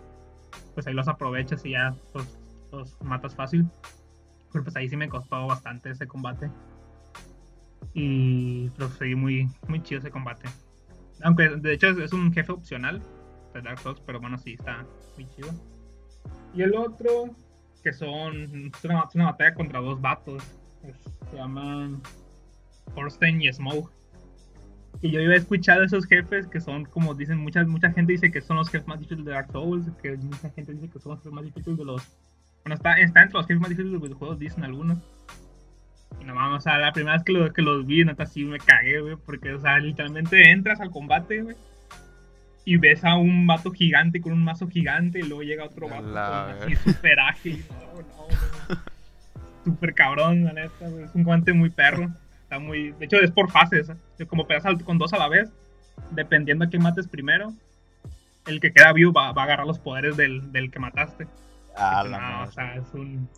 pues 0.76 0.86
ahí 0.86 0.94
los 0.94 1.08
aprovechas 1.08 1.66
y 1.66 1.72
ya 1.72 1.96
los, 2.14 2.40
los 2.72 3.02
matas 3.02 3.36
fácil. 3.36 3.66
Pero 4.54 4.64
pues 4.64 4.76
ahí 4.76 4.88
sí 4.88 4.96
me 4.96 5.10
costó 5.10 5.48
bastante 5.48 5.90
ese 5.90 6.08
combate. 6.08 6.52
Y 7.96 8.70
pero 8.72 8.90
seguí 8.90 9.16
muy, 9.16 9.48
muy 9.68 9.82
chido 9.82 10.00
ese 10.00 10.12
combate. 10.12 10.48
Aunque 11.24 11.50
de 11.50 11.74
hecho 11.74 11.88
es, 11.90 12.14
un 12.14 12.32
jefe 12.32 12.52
opcional 12.52 13.02
de 13.54 13.62
Dark 13.64 13.80
Souls, 13.80 14.02
pero 14.06 14.20
bueno, 14.20 14.38
sí, 14.38 14.54
está 14.54 14.86
muy 15.16 15.28
chido. 15.30 15.50
Y 16.54 16.62
el 16.62 16.76
otro, 16.76 17.36
que 17.84 17.92
son. 17.94 18.72
Es 18.76 18.86
una, 18.86 19.06
es 19.10 19.16
una 19.16 19.32
batalla 19.32 19.56
contra 19.56 19.80
dos 19.80 20.00
vatos 20.00 20.61
se 21.30 21.38
llaman 21.38 22.02
Thorstein 22.96 23.42
y 23.42 23.52
Smoke. 23.52 23.92
Y 25.02 25.12
yo 25.12 25.20
había 25.20 25.36
escuchado 25.36 25.84
esos 25.84 26.06
jefes 26.06 26.48
que 26.48 26.62
son, 26.62 26.86
como 26.86 27.16
dicen, 27.16 27.38
mucha, 27.38 27.64
mucha 27.64 27.92
gente 27.92 28.14
dice 28.14 28.32
que 28.32 28.42
son 28.42 28.58
los 28.58 28.70
jefes 28.70 28.88
más 28.88 29.00
difíciles 29.00 29.26
de 29.26 29.32
Dark 29.32 29.52
Souls, 29.52 29.90
que 30.02 30.16
mucha 30.18 30.50
gente 30.50 30.74
dice 30.74 30.90
que 30.90 31.00
son 31.00 31.14
los 31.14 31.20
jefes 31.20 31.34
más 31.34 31.44
difíciles 31.44 31.78
de 31.78 31.86
los... 31.86 32.08
Bueno, 32.64 32.76
está, 32.76 33.00
está 33.00 33.24
entre 33.24 33.38
los 33.38 33.48
jefes 33.48 33.62
más 33.62 33.70
difíciles 33.70 33.92
de 33.92 33.98
los 33.98 34.04
videojuegos, 34.04 34.38
dicen 34.38 34.64
algunos. 34.64 35.00
Y 36.20 36.26
no 36.26 36.36
vamos, 36.36 36.60
o 36.60 36.62
sea, 36.62 36.78
la 36.78 36.92
primera 36.92 37.16
vez 37.16 37.24
que, 37.24 37.32
lo, 37.32 37.52
que 37.52 37.62
los 37.62 37.86
vi, 37.86 38.04
neta, 38.04 38.26
sí 38.26 38.44
me 38.44 38.60
cagué, 38.60 39.00
güey, 39.02 39.16
porque, 39.16 39.54
o 39.54 39.60
sea, 39.60 39.80
literalmente 39.80 40.52
entras 40.52 40.80
al 40.82 40.92
combate, 40.92 41.42
güey, 41.42 41.56
y 42.66 42.78
ves 42.78 43.04
a 43.04 43.16
un 43.16 43.48
vato 43.48 43.72
gigante 43.72 44.22
con 44.22 44.34
un 44.34 44.44
mazo 44.44 44.68
gigante, 44.68 45.20
y 45.20 45.24
luego 45.24 45.42
llega 45.42 45.66
otro 45.66 45.88
vato 45.90 46.04
con 46.04 46.18
así 46.18 46.76
super 46.76 47.20
ágil, 47.20 47.66
no, 47.70 48.02
no, 48.02 48.82
súper 49.64 49.94
cabrón, 49.94 50.44
la 50.44 50.54
neta, 50.54 50.88
Es 51.04 51.14
un 51.14 51.24
guante 51.24 51.54
muy 51.54 51.70
perro. 51.70 52.10
Está 52.44 52.60
muy. 52.60 52.92
De 52.94 53.06
hecho, 53.06 53.18
es 53.18 53.32
por 53.32 53.52
fases. 53.52 53.90
¿eh? 53.90 54.26
Como 54.26 54.48
pegas 54.48 54.64
con 54.84 54.98
dos 54.98 55.14
a 55.14 55.18
la 55.18 55.28
vez, 55.28 55.50
dependiendo 56.12 56.66
a 56.66 56.70
quién 56.70 56.84
mates 56.84 57.08
primero, 57.08 57.54
el 58.46 58.60
que 58.60 58.74
queda 58.74 58.94
vivo 58.94 59.14
va, 59.14 59.28
a 59.28 59.44
agarrar 59.44 59.66
los 59.66 59.80
poderes 59.80 60.18
del, 60.18 60.52
del 60.52 60.72
que 60.72 60.80
mataste. 60.80 61.28
Ah, 61.76 62.04
la 62.04 62.44
o 62.48 62.52
sea, 62.52 62.76
es 62.76 62.94
un. 62.94 63.30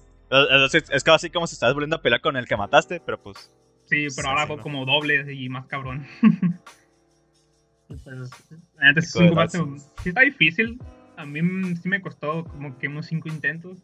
Es, 0.92 1.04
casi 1.04 1.30
como 1.30 1.46
si 1.46 1.54
estás 1.54 1.74
volviendo 1.74 1.98
a 1.98 2.02
pelear 2.02 2.22
con 2.22 2.38
el 2.38 2.48
que 2.48 2.58
mataste, 2.58 3.00
pero 3.00 3.22
pues. 3.22 3.52
Sí, 3.86 4.08
pero 4.16 4.30
ahora 4.30 4.44
hago 4.44 4.58
como 4.58 4.86
doble 4.86 5.32
y 5.34 5.50
más 5.50 5.68
cabrón. 5.68 6.08
pues, 7.88 8.02
es 8.08 9.16
un 9.16 9.28
combate. 9.28 9.60
Sí, 10.02 10.10
está 10.10 10.22
difícil. 10.22 10.80
A 11.18 11.26
mí 11.26 11.76
sí 11.76 11.90
me 11.90 12.02
costó 12.02 12.46
como 12.46 12.80
que 12.80 12.88
unos 12.88 13.06
cinco 13.06 13.30
intentos 13.30 13.78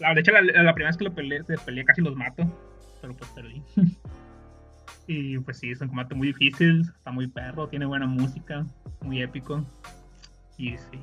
la, 0.00 0.14
de 0.14 0.20
hecho, 0.20 0.32
la, 0.32 0.40
primera 0.74 0.88
vez 0.88 0.96
que 0.96 1.04
lo 1.04 1.14
peleé, 1.14 1.44
peleé 1.44 1.84
casi 1.84 2.00
los 2.00 2.16
mato, 2.16 2.42
pero 3.00 3.14
pues 3.14 3.30
perdí. 3.30 3.62
y 5.06 5.38
pues 5.38 5.58
sí, 5.58 5.70
es 5.70 5.80
un 5.80 5.88
combate 5.88 6.14
muy 6.14 6.28
difícil, 6.28 6.80
está 6.80 7.10
muy 7.10 7.26
perro, 7.26 7.68
tiene 7.68 7.84
buena 7.86 8.06
música, 8.06 8.66
muy 9.02 9.22
épico. 9.22 9.64
Y 10.56 10.76
sí, 10.76 11.02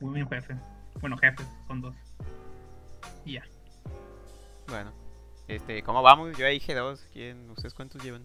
muy 0.00 0.22
buen 0.22 0.28
jefe. 0.28 0.56
Bueno, 1.00 1.16
jefes, 1.16 1.46
son 1.66 1.80
dos. 1.80 1.94
Y 3.24 3.34
ya. 3.34 3.42
Bueno, 4.68 4.92
este, 5.48 5.82
¿cómo 5.82 6.02
vamos? 6.02 6.32
Yo 6.32 6.44
ya 6.44 6.48
dije 6.48 6.74
dos. 6.74 7.06
¿Quién, 7.12 7.50
¿Ustedes 7.50 7.74
cuántos 7.74 8.02
llevan? 8.02 8.24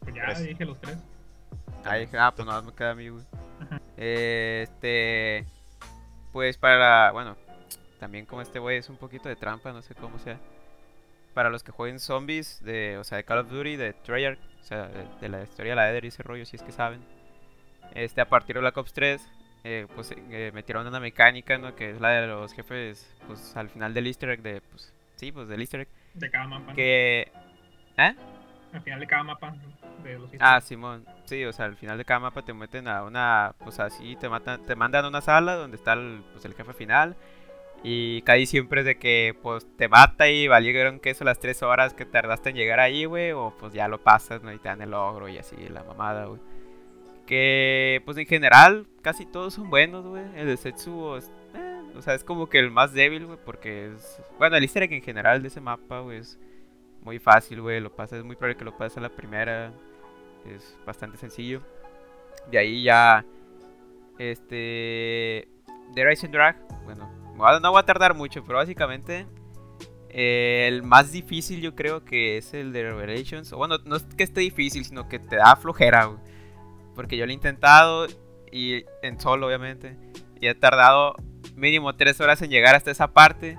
Pues 0.00 0.14
ya 0.14 0.32
dije 0.40 0.64
los 0.64 0.80
tres. 0.80 0.98
Ah, 1.84 1.96
ah 2.18 2.32
pues 2.34 2.46
nada, 2.46 2.62
me 2.62 2.72
queda 2.72 2.92
a 2.92 2.94
mí, 2.94 3.08
güey. 3.08 3.24
Este. 3.96 5.46
Pues 6.32 6.58
para. 6.58 7.12
Bueno, 7.12 7.36
también 8.02 8.26
como 8.26 8.42
este 8.42 8.58
güey 8.58 8.78
es 8.78 8.88
un 8.88 8.96
poquito 8.96 9.28
de 9.28 9.36
trampa, 9.36 9.72
no 9.72 9.80
sé 9.80 9.94
cómo 9.94 10.18
sea. 10.18 10.36
Para 11.34 11.50
los 11.50 11.62
que 11.62 11.70
jueguen 11.70 12.00
zombies, 12.00 12.60
de, 12.64 12.98
o 12.98 13.04
sea, 13.04 13.16
de 13.16 13.22
Call 13.22 13.38
of 13.38 13.48
Duty, 13.48 13.76
de 13.76 13.92
Treyarch, 13.92 14.40
o 14.60 14.64
sea, 14.64 14.88
de, 15.20 15.28
la 15.28 15.44
historia 15.44 15.70
de 15.70 15.76
la 15.76 15.88
Eder 15.88 16.04
y 16.04 16.08
ese 16.08 16.24
rollo, 16.24 16.44
si 16.44 16.56
es 16.56 16.64
que 16.64 16.72
saben. 16.72 17.00
Este, 17.94 18.20
a 18.20 18.28
partir 18.28 18.56
de 18.56 18.60
Black 18.60 18.76
Ops 18.76 18.92
3, 18.92 19.28
eh, 19.62 19.86
pues 19.94 20.12
eh, 20.16 20.50
metieron 20.52 20.84
una 20.84 20.98
mecánica, 20.98 21.56
¿no? 21.58 21.76
Que 21.76 21.90
es 21.90 22.00
la 22.00 22.08
de 22.08 22.26
los 22.26 22.52
jefes, 22.54 23.08
pues 23.28 23.56
al 23.56 23.68
final 23.68 23.94
del 23.94 24.08
easter 24.08 24.30
egg, 24.30 24.42
de, 24.42 24.62
pues, 24.62 24.92
sí, 25.14 25.30
pues 25.30 25.46
del 25.46 25.60
easter 25.60 25.82
egg. 25.82 25.88
De 26.14 26.28
cada 26.28 26.48
mapa. 26.48 26.74
Que... 26.74 27.30
¿Eh? 27.98 28.16
Al 28.72 28.82
final 28.82 28.98
de 28.98 29.06
cada 29.06 29.22
mapa 29.22 29.54
de 30.02 30.18
los 30.18 30.28
Ah, 30.40 30.60
Simón. 30.60 31.06
Sí, 31.26 31.44
o 31.44 31.52
sea, 31.52 31.66
al 31.66 31.76
final 31.76 31.98
de 31.98 32.04
cada 32.04 32.18
mapa 32.18 32.42
te 32.42 32.52
meten 32.52 32.88
a 32.88 33.04
una, 33.04 33.54
pues 33.60 33.78
así, 33.78 34.16
te, 34.16 34.28
matan, 34.28 34.66
te 34.66 34.74
mandan 34.74 35.04
a 35.04 35.08
una 35.08 35.20
sala 35.20 35.54
donde 35.54 35.76
está 35.76 35.92
el, 35.92 36.24
pues, 36.32 36.44
el 36.44 36.54
jefe 36.54 36.72
final 36.72 37.14
y 37.84 38.22
casi 38.22 38.46
siempre 38.46 38.80
es 38.80 38.86
de 38.86 38.96
que 38.96 39.36
pues 39.42 39.66
te 39.76 39.88
mata 39.88 40.28
y 40.28 40.46
valieron 40.46 41.00
que 41.00 41.10
eso 41.10 41.24
las 41.24 41.40
tres 41.40 41.62
horas 41.62 41.94
que 41.94 42.06
tardaste 42.06 42.50
en 42.50 42.56
llegar 42.56 42.78
ahí, 42.78 43.06
güey. 43.06 43.32
O 43.32 43.52
pues 43.58 43.72
ya 43.72 43.88
lo 43.88 43.98
pasas, 43.98 44.42
¿no? 44.42 44.52
Y 44.52 44.58
te 44.58 44.68
dan 44.68 44.82
el 44.82 44.90
logro 44.90 45.28
y 45.28 45.38
así, 45.38 45.56
la 45.68 45.82
mamada, 45.82 46.26
güey. 46.26 46.40
Que 47.26 48.00
pues 48.04 48.16
en 48.18 48.26
general 48.26 48.86
casi 49.02 49.26
todos 49.26 49.54
son 49.54 49.68
buenos, 49.68 50.06
güey. 50.06 50.22
El 50.36 50.46
de 50.46 50.56
Setsubo 50.56 51.16
es, 51.16 51.30
eh, 51.54 51.82
o 51.96 52.02
sea, 52.02 52.14
es 52.14 52.22
como 52.22 52.48
que 52.48 52.58
el 52.58 52.70
más 52.70 52.92
débil, 52.92 53.26
güey. 53.26 53.38
Porque 53.44 53.92
es... 53.92 54.22
Bueno, 54.38 54.56
el 54.56 54.62
easter 54.62 54.84
egg 54.84 54.92
en 54.92 55.02
general 55.02 55.42
de 55.42 55.48
ese 55.48 55.60
mapa, 55.60 56.00
güey, 56.00 56.18
es 56.18 56.38
muy 57.02 57.18
fácil, 57.18 57.62
güey. 57.62 57.80
Lo 57.80 57.90
pasas, 57.90 58.20
es 58.20 58.24
muy 58.24 58.36
probable 58.36 58.58
que 58.58 58.64
lo 58.64 58.76
pases 58.76 58.98
a 58.98 59.00
la 59.00 59.08
primera. 59.08 59.72
Es 60.46 60.78
bastante 60.86 61.18
sencillo. 61.18 61.62
De 62.48 62.58
ahí 62.58 62.84
ya... 62.84 63.24
Este... 64.18 65.48
The 65.94 66.04
Rising 66.06 66.30
Drag, 66.30 66.56
bueno, 66.84 67.21
no 67.36 67.70
voy 67.70 67.80
a 67.80 67.84
tardar 67.84 68.14
mucho, 68.14 68.44
pero 68.44 68.58
básicamente 68.58 69.26
eh, 70.14 70.66
el 70.68 70.82
más 70.82 71.10
difícil 71.10 71.62
yo 71.62 71.74
creo 71.74 72.04
que 72.04 72.36
es 72.36 72.52
el 72.52 72.72
de 72.72 72.82
Revelations. 72.82 73.50
Bueno, 73.52 73.78
no 73.84 73.96
es 73.96 74.04
que 74.04 74.24
esté 74.24 74.40
difícil, 74.40 74.84
sino 74.84 75.08
que 75.08 75.18
te 75.18 75.36
da 75.36 75.56
flojera, 75.56 76.10
Porque 76.94 77.16
yo 77.16 77.24
lo 77.24 77.30
he 77.30 77.34
intentado 77.34 78.06
y 78.50 78.84
en 79.02 79.18
solo, 79.18 79.46
obviamente. 79.46 79.96
Y 80.40 80.48
he 80.48 80.54
tardado 80.54 81.14
mínimo 81.54 81.94
3 81.94 82.20
horas 82.20 82.42
en 82.42 82.50
llegar 82.50 82.74
hasta 82.74 82.90
esa 82.90 83.12
parte. 83.12 83.58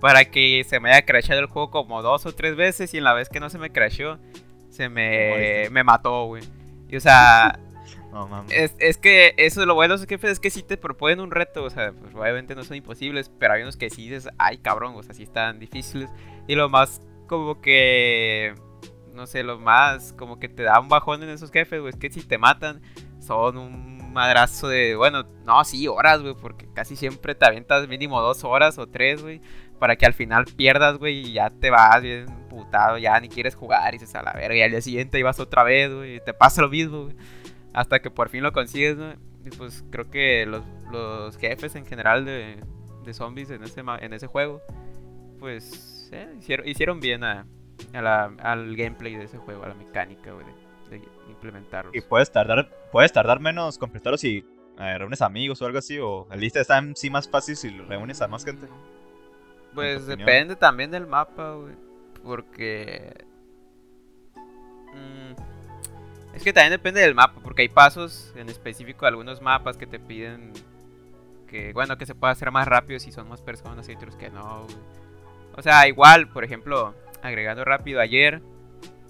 Para 0.00 0.26
que 0.26 0.62
se 0.68 0.80
me 0.80 0.90
haya 0.90 1.06
crashado 1.06 1.40
el 1.40 1.46
juego 1.46 1.70
como 1.70 2.02
dos 2.02 2.26
o 2.26 2.34
tres 2.34 2.56
veces. 2.56 2.92
Y 2.92 2.98
en 2.98 3.04
la 3.04 3.14
vez 3.14 3.30
que 3.30 3.40
no 3.40 3.48
se 3.48 3.58
me 3.58 3.70
crashó, 3.70 4.18
se 4.68 4.90
me, 4.90 5.68
me 5.70 5.82
mató, 5.82 6.26
güey. 6.26 6.42
Y 6.90 6.96
o 6.96 7.00
sea, 7.00 7.58
es, 8.50 8.98
que 8.98 9.34
eso 9.36 9.60
es 9.60 9.66
lo 9.66 9.74
bueno 9.74 9.94
es 9.94 10.06
que, 10.06 10.18
es 10.22 10.40
que 10.40 10.50
sí 10.50 10.62
te 10.62 10.76
proponen 10.76 11.20
un 11.20 11.30
reto, 11.30 11.64
o 11.64 11.70
sea, 11.70 11.92
pues, 11.92 12.14
obviamente 12.14 12.54
no 12.54 12.64
son 12.64 12.76
imposibles, 12.76 13.30
pero 13.38 13.54
hay 13.54 13.62
unos 13.62 13.76
que 13.76 13.90
sí 13.90 14.08
dices, 14.08 14.28
ay 14.38 14.58
cabrón, 14.58 14.94
o 14.96 15.02
sea, 15.02 15.14
sí 15.14 15.24
están 15.24 15.58
difíciles. 15.58 16.10
Y 16.46 16.54
lo 16.54 16.68
más 16.68 17.00
como 17.26 17.60
que, 17.60 18.54
no 19.12 19.26
sé, 19.26 19.42
lo 19.42 19.58
más 19.58 20.12
como 20.12 20.38
que 20.38 20.48
te 20.48 20.62
da 20.62 20.80
un 20.80 20.88
bajón 20.88 21.22
en 21.22 21.30
esos 21.30 21.50
jefes, 21.50 21.80
güey, 21.80 21.90
es 21.92 21.98
que 21.98 22.10
si 22.10 22.22
te 22.22 22.38
matan 22.38 22.82
son 23.18 23.56
un 23.56 24.12
madrazo 24.12 24.68
de, 24.68 24.94
bueno, 24.96 25.24
no, 25.44 25.64
sí, 25.64 25.88
horas, 25.88 26.20
güey, 26.20 26.34
porque 26.34 26.68
casi 26.72 26.94
siempre 26.94 27.34
te 27.34 27.46
avientas 27.46 27.88
mínimo 27.88 28.20
dos 28.20 28.44
horas 28.44 28.78
o 28.78 28.86
tres, 28.86 29.22
güey, 29.22 29.40
para 29.78 29.96
que 29.96 30.06
al 30.06 30.14
final 30.14 30.44
pierdas, 30.44 30.98
güey, 30.98 31.28
y 31.28 31.32
ya 31.32 31.50
te 31.50 31.70
vas 31.70 32.00
bien 32.00 32.26
putado, 32.48 32.98
ya 32.98 33.18
ni 33.18 33.28
quieres 33.28 33.56
jugar 33.56 33.94
y 33.94 33.98
dices 33.98 34.14
a 34.14 34.22
la 34.22 34.32
verga, 34.32 34.56
y 34.56 34.62
al 34.62 34.70
día 34.70 34.80
siguiente 34.82 35.18
ibas 35.18 35.40
otra 35.40 35.64
vez, 35.64 35.92
güey, 35.92 36.16
y 36.16 36.20
te 36.20 36.32
pasa 36.32 36.62
lo 36.62 36.68
mismo, 36.68 37.04
güey 37.04 37.16
hasta 37.74 38.00
que 38.00 38.10
por 38.10 38.28
fin 38.28 38.42
lo 38.42 38.52
consigues, 38.52 38.96
¿no? 38.96 39.12
Y 39.44 39.50
pues 39.50 39.84
creo 39.90 40.10
que 40.10 40.46
los, 40.46 40.64
los 40.90 41.36
jefes 41.36 41.74
en 41.76 41.84
general 41.84 42.24
de, 42.24 42.56
de, 43.04 43.14
zombies 43.14 43.50
en 43.50 43.62
ese, 43.62 43.82
en 44.00 44.12
ese 44.14 44.26
juego, 44.26 44.62
pues 45.38 46.08
eh, 46.12 46.34
hicieron, 46.38 46.66
hicieron 46.66 47.00
bien 47.00 47.24
a, 47.24 47.46
a 47.92 48.00
la, 48.00 48.24
al 48.38 48.74
gameplay 48.74 49.16
de 49.16 49.24
ese 49.24 49.36
juego, 49.36 49.64
a 49.64 49.68
la 49.68 49.74
mecánica, 49.74 50.32
güey, 50.32 50.46
de, 50.88 50.98
de, 50.98 51.04
implementarlos. 51.28 51.94
Y 51.94 52.00
puedes 52.00 52.32
tardar, 52.32 52.70
puedes 52.90 53.12
tardar 53.12 53.40
menos 53.40 53.76
completarlos 53.76 54.22
si 54.22 54.46
eh, 54.78 54.98
reúnes 54.98 55.20
amigos 55.20 55.60
o 55.60 55.66
algo 55.66 55.78
así, 55.78 55.98
o 55.98 56.26
el 56.30 56.40
lista 56.40 56.60
está 56.60 56.78
en 56.78 56.96
sí 56.96 57.10
más 57.10 57.28
fácil 57.28 57.56
si 57.56 57.68
reúnes 57.68 58.22
a 58.22 58.28
más 58.28 58.44
gente. 58.44 58.66
Pues 59.74 60.06
depende 60.06 60.56
también 60.56 60.90
del 60.90 61.06
mapa, 61.06 61.54
güey, 61.54 61.74
porque 62.22 63.26
Mm, 64.94 65.34
es 66.34 66.42
que 66.42 66.52
también 66.52 66.72
depende 66.72 67.00
del 67.00 67.14
mapa, 67.14 67.40
porque 67.42 67.62
hay 67.62 67.68
pasos 67.68 68.32
en 68.36 68.48
específico, 68.48 69.06
algunos 69.06 69.40
mapas 69.40 69.76
que 69.76 69.86
te 69.86 69.98
piden 69.98 70.52
que, 71.48 71.72
bueno, 71.72 71.96
que 71.96 72.06
se 72.06 72.14
pueda 72.14 72.32
hacer 72.32 72.50
más 72.50 72.66
rápido 72.66 72.98
si 72.98 73.12
son 73.12 73.28
más 73.28 73.40
personas 73.40 73.88
y 73.88 73.92
otros 73.94 74.16
que 74.16 74.30
no. 74.30 74.66
O 75.56 75.62
sea, 75.62 75.86
igual, 75.86 76.28
por 76.28 76.42
ejemplo, 76.44 76.94
agregando 77.22 77.64
rápido 77.64 78.00
ayer, 78.00 78.42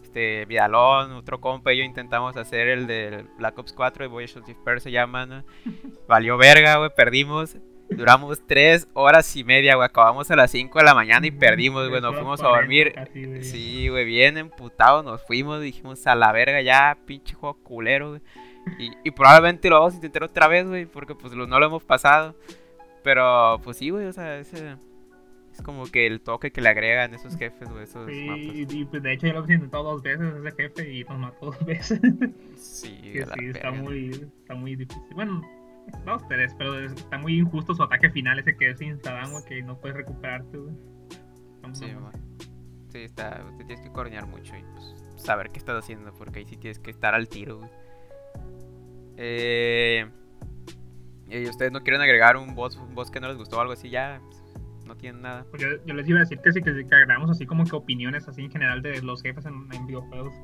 este, 0.02 0.44
Vidalón, 0.44 1.12
otro 1.12 1.40
compa 1.40 1.72
y 1.72 1.78
yo 1.78 1.84
intentamos 1.84 2.36
hacer 2.36 2.68
el 2.68 2.86
del 2.86 3.24
Black 3.38 3.58
Ops 3.58 3.72
4 3.72 4.04
de 4.04 4.08
Voyage 4.08 4.38
of 4.38 4.46
Disperse 4.46 4.84
se 4.84 4.90
llama, 4.92 5.26
¿no? 5.26 5.44
Valió 6.08 6.36
verga, 6.36 6.76
güey, 6.76 6.90
perdimos. 6.94 7.56
Duramos 7.90 8.42
tres 8.46 8.88
horas 8.94 9.36
y 9.36 9.44
media, 9.44 9.74
güey. 9.76 9.86
Acabamos 9.86 10.30
a 10.30 10.36
las 10.36 10.50
5 10.50 10.78
de 10.78 10.84
la 10.84 10.94
mañana 10.94 11.26
y 11.26 11.30
perdimos, 11.30 11.88
güey. 11.88 12.00
Nos 12.00 12.14
fuimos 12.14 12.42
a 12.42 12.48
dormir. 12.48 12.94
Sí, 13.42 13.88
güey, 13.88 14.04
bien 14.04 14.38
emputados. 14.38 15.04
Nos 15.04 15.22
fuimos, 15.26 15.60
dijimos 15.60 16.06
a 16.06 16.14
la 16.14 16.32
verga 16.32 16.62
ya, 16.62 16.96
pinche 17.06 17.34
juego 17.34 17.58
culero, 17.62 18.10
güey. 18.10 18.20
Y, 18.78 18.90
y 19.04 19.10
probablemente 19.10 19.68
lo 19.68 19.76
vamos 19.78 19.92
a 19.92 19.96
intentar 19.96 20.22
otra 20.24 20.48
vez, 20.48 20.66
güey, 20.66 20.86
porque 20.86 21.14
pues 21.14 21.34
no 21.34 21.46
lo 21.58 21.66
hemos 21.66 21.84
pasado. 21.84 22.34
Pero 23.02 23.60
pues 23.62 23.76
sí, 23.76 23.90
güey, 23.90 24.06
o 24.06 24.12
sea, 24.12 24.38
ese 24.38 24.76
es 25.52 25.62
como 25.62 25.84
que 25.84 26.06
el 26.06 26.20
toque 26.22 26.50
que 26.50 26.62
le 26.62 26.70
agregan 26.70 27.12
esos 27.14 27.36
jefes, 27.36 27.68
güey, 27.68 27.84
esos 27.84 28.10
Sí, 28.10 28.24
mapas. 28.24 28.74
y 28.74 28.84
pues 28.86 29.02
de 29.02 29.12
hecho 29.12 29.26
ya 29.26 29.34
lo 29.34 29.38
hemos 29.40 29.50
intentado 29.50 29.84
dos 29.84 30.02
veces 30.02 30.34
ese 30.42 30.50
jefe 30.56 30.90
y 30.92 31.04
nos 31.04 31.18
mató 31.18 31.46
dos 31.46 31.64
veces. 31.66 32.00
Sí, 32.56 32.98
que 33.12 33.24
sí, 33.26 33.46
está 33.52 33.70
muy, 33.70 34.10
está 34.40 34.54
muy 34.54 34.74
difícil. 34.74 35.02
Bueno, 35.14 35.42
dos, 36.04 36.26
tres, 36.28 36.54
pero 36.58 36.78
es- 36.78 36.92
está 36.92 37.18
muy 37.18 37.38
injusto 37.38 37.74
su 37.74 37.82
ataque 37.82 38.10
final 38.10 38.38
ese 38.38 38.56
que 38.56 38.70
es 38.70 38.80
instantáneo, 38.80 39.32
güey, 39.32 39.44
que 39.44 39.62
no 39.62 39.78
puedes 39.78 39.96
recuperarte, 39.96 40.56
güey. 40.58 40.74
Muy 41.62 41.74
Sí, 41.74 41.86
güey. 41.92 42.12
Sí, 42.90 42.98
está, 43.02 43.42
te 43.58 43.64
tienes 43.64 43.80
que 43.80 43.90
coordinar 43.92 44.26
mucho 44.26 44.54
y 44.56 44.62
pues, 44.62 44.94
saber 45.16 45.50
qué 45.50 45.58
estás 45.58 45.82
haciendo, 45.82 46.12
porque 46.14 46.40
ahí 46.40 46.44
sí 46.46 46.56
tienes 46.56 46.78
que 46.78 46.90
estar 46.90 47.14
al 47.14 47.28
tiro, 47.28 47.58
güey. 47.58 47.70
Eh, 49.16 50.06
¿Y 51.28 51.48
ustedes 51.48 51.72
no 51.72 51.80
quieren 51.80 52.00
agregar 52.02 52.36
un 52.36 52.54
boss, 52.54 52.76
un 52.76 52.94
boss 52.94 53.10
que 53.10 53.20
no 53.20 53.28
les 53.28 53.36
gustó 53.36 53.56
o 53.56 53.60
algo 53.60 53.72
así? 53.72 53.88
Ya, 53.90 54.20
no 54.86 54.96
tienen 54.96 55.22
nada. 55.22 55.46
Pues 55.50 55.62
yo, 55.62 55.68
yo 55.86 55.94
les 55.94 56.06
iba 56.08 56.18
a 56.18 56.20
decir 56.20 56.38
que 56.40 56.52
sí, 56.52 56.60
que, 56.60 56.72
que 56.86 56.94
agregamos 56.94 57.30
así 57.30 57.46
como 57.46 57.64
que 57.64 57.74
opiniones 57.74 58.28
así 58.28 58.42
en 58.42 58.50
general 58.50 58.82
de 58.82 59.00
los 59.02 59.22
jefes 59.22 59.46
en, 59.46 59.66
en 59.72 59.86
videojuegos. 59.86 60.34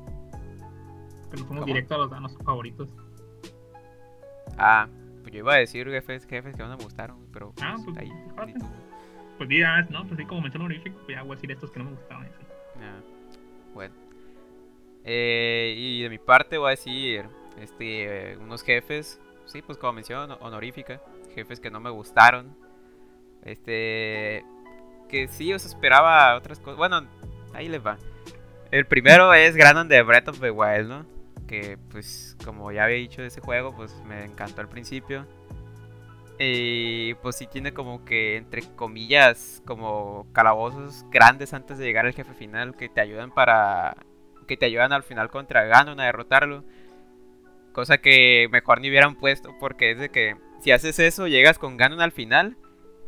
Que 1.29 1.37
nos 1.37 1.45
fuimos 1.45 1.47
¿Cómo? 1.47 1.65
directo 1.65 1.95
a 1.95 1.97
los 1.99 2.11
a 2.11 2.19
nuestros 2.19 2.43
favoritos. 2.45 2.89
Ah, 4.57 4.87
pues 5.21 5.33
yo 5.33 5.39
iba 5.39 5.53
a 5.53 5.57
decir 5.57 5.87
jefes, 5.89 6.25
jefes 6.25 6.55
que 6.55 6.63
no 6.63 6.69
me 6.77 6.83
gustaron, 6.83 7.17
pero 7.31 7.53
Ah, 7.61 7.75
pues, 7.83 7.85
pues, 7.85 7.97
ahí. 7.97 8.53
Pues 9.37 9.49
sí, 9.49 9.61
ah, 9.63 9.85
no, 9.89 10.05
pues 10.05 10.17
sí, 10.19 10.25
como 10.25 10.41
menciono 10.41 10.65
honorífico, 10.65 10.97
pues 11.05 11.15
ya 11.17 11.23
voy 11.23 11.31
a 11.31 11.35
decir 11.35 11.51
estos 11.51 11.71
que 11.71 11.79
no 11.79 11.85
me 11.85 11.91
gustaban. 11.91 12.25
así. 12.25 12.45
Ah, 12.81 12.99
bueno. 13.73 13.93
Eh, 15.03 15.73
y 15.77 16.03
de 16.03 16.09
mi 16.09 16.19
parte 16.19 16.57
voy 16.57 16.67
a 16.67 16.69
decir 16.71 17.25
este, 17.59 18.33
eh, 18.33 18.37
unos 18.37 18.63
jefes, 18.63 19.19
sí, 19.45 19.61
pues 19.61 19.77
como 19.77 19.93
menciono, 19.93 20.35
honorífica, 20.41 21.01
jefes 21.33 21.59
que 21.59 21.71
no 21.71 21.79
me 21.79 21.89
gustaron. 21.89 22.55
Este, 23.43 24.43
que 25.09 25.27
sí, 25.27 25.51
os 25.53 25.65
esperaba 25.65 26.35
otras 26.35 26.59
cosas. 26.59 26.77
Bueno, 26.77 27.01
ahí 27.53 27.67
les 27.67 27.83
va. 27.85 27.97
El 28.69 28.85
primero 28.85 29.33
es 29.33 29.55
Granon 29.55 29.87
de 29.87 30.01
Breath 30.03 30.29
of 30.29 30.39
the 30.39 30.51
Wild, 30.51 30.87
¿no? 30.87 31.05
Que 31.51 31.77
pues 31.89 32.37
como 32.45 32.71
ya 32.71 32.85
había 32.85 32.95
dicho 32.95 33.21
de 33.21 33.27
ese 33.27 33.41
juego, 33.41 33.75
pues 33.75 33.93
me 34.05 34.23
encantó 34.23 34.61
al 34.61 34.69
principio. 34.69 35.27
Y 36.39 37.13
pues 37.15 37.35
sí 37.35 37.45
tiene 37.45 37.73
como 37.73 38.05
que, 38.05 38.37
entre 38.37 38.61
comillas, 38.77 39.61
como 39.65 40.25
calabozos 40.31 41.05
grandes 41.11 41.53
antes 41.53 41.77
de 41.77 41.83
llegar 41.83 42.05
al 42.05 42.13
jefe 42.13 42.33
final 42.33 42.77
que 42.77 42.87
te 42.87 43.01
ayudan 43.01 43.31
para... 43.31 43.97
que 44.47 44.55
te 44.55 44.65
ayudan 44.65 44.93
al 44.93 45.03
final 45.03 45.29
contra 45.29 45.65
Ganon 45.65 45.99
a 45.99 46.05
derrotarlo. 46.05 46.63
Cosa 47.73 47.97
que 47.97 48.47
mejor 48.49 48.79
ni 48.79 48.87
hubieran 48.89 49.15
puesto 49.15 49.53
porque 49.59 49.91
es 49.91 49.99
de 49.99 50.07
que 50.07 50.37
si 50.61 50.71
haces 50.71 50.99
eso 50.99 51.27
llegas 51.27 51.59
con 51.59 51.75
Ganon 51.75 51.99
al 51.99 52.13
final 52.13 52.55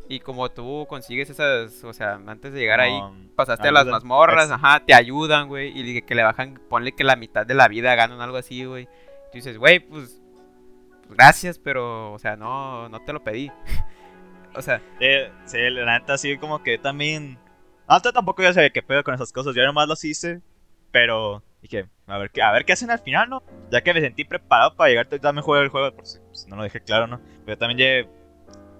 y 0.09 0.19
como 0.19 0.49
tú 0.51 0.85
consigues 0.89 1.29
esas, 1.29 1.83
o 1.83 1.93
sea, 1.93 2.19
antes 2.27 2.53
de 2.53 2.59
llegar 2.59 2.79
ahí 2.79 2.99
pasaste 3.35 3.69
a 3.69 3.71
las 3.71 3.85
mazmorras, 3.85 4.51
ajá, 4.51 4.83
te 4.85 4.93
ayudan, 4.93 5.47
güey, 5.47 5.71
y 5.75 6.01
que 6.01 6.15
le 6.15 6.23
bajan, 6.23 6.59
ponle 6.69 6.91
que 6.91 7.03
la 7.03 7.15
mitad 7.15 7.45
de 7.45 7.53
la 7.53 7.67
vida 7.67 7.95
ganan 7.95 8.21
algo 8.21 8.37
así, 8.37 8.65
güey. 8.65 8.85
Tú 8.85 9.39
dices, 9.39 9.57
güey, 9.57 9.79
pues, 9.79 10.21
pues, 11.07 11.17
gracias, 11.17 11.59
pero, 11.59 12.13
o 12.13 12.19
sea, 12.19 12.35
no, 12.35 12.89
no 12.89 12.99
te 13.01 13.13
lo 13.13 13.23
pedí. 13.23 13.51
o 14.55 14.61
sea, 14.61 14.81
Sí, 14.99 15.07
sí, 15.45 15.69
la 15.69 15.99
neta, 15.99 16.17
sí, 16.17 16.37
como 16.37 16.63
que 16.63 16.77
también. 16.77 17.39
Antes 17.87 18.13
tampoco 18.13 18.41
yo 18.41 18.53
sabía 18.53 18.69
qué 18.69 18.81
pedo 18.81 19.03
con 19.03 19.13
esas 19.13 19.31
cosas. 19.33 19.55
Yo 19.55 19.63
nomás 19.65 19.87
los 19.87 20.03
hice, 20.03 20.41
pero 20.91 21.43
dije, 21.61 21.87
a 22.07 22.17
ver, 22.17 22.31
qué, 22.31 22.41
a 22.41 22.51
ver 22.51 22.65
qué 22.65 22.73
hacen 22.73 22.91
al 22.91 22.99
final, 22.99 23.29
¿no? 23.29 23.43
Ya 23.71 23.81
que 23.81 23.93
me 23.93 24.01
sentí 24.01 24.23
preparado 24.23 24.75
para 24.75 24.89
llegar, 24.89 25.07
también 25.07 25.43
juego 25.43 25.63
el 25.63 25.69
juego, 25.69 25.93
por 25.95 26.05
si 26.05 26.19
pues, 26.19 26.47
no 26.47 26.55
lo 26.55 26.63
dejé 26.63 26.81
claro, 26.81 27.07
¿no? 27.07 27.19
Pero 27.45 27.57
también 27.57 27.77
llegué, 27.77 28.09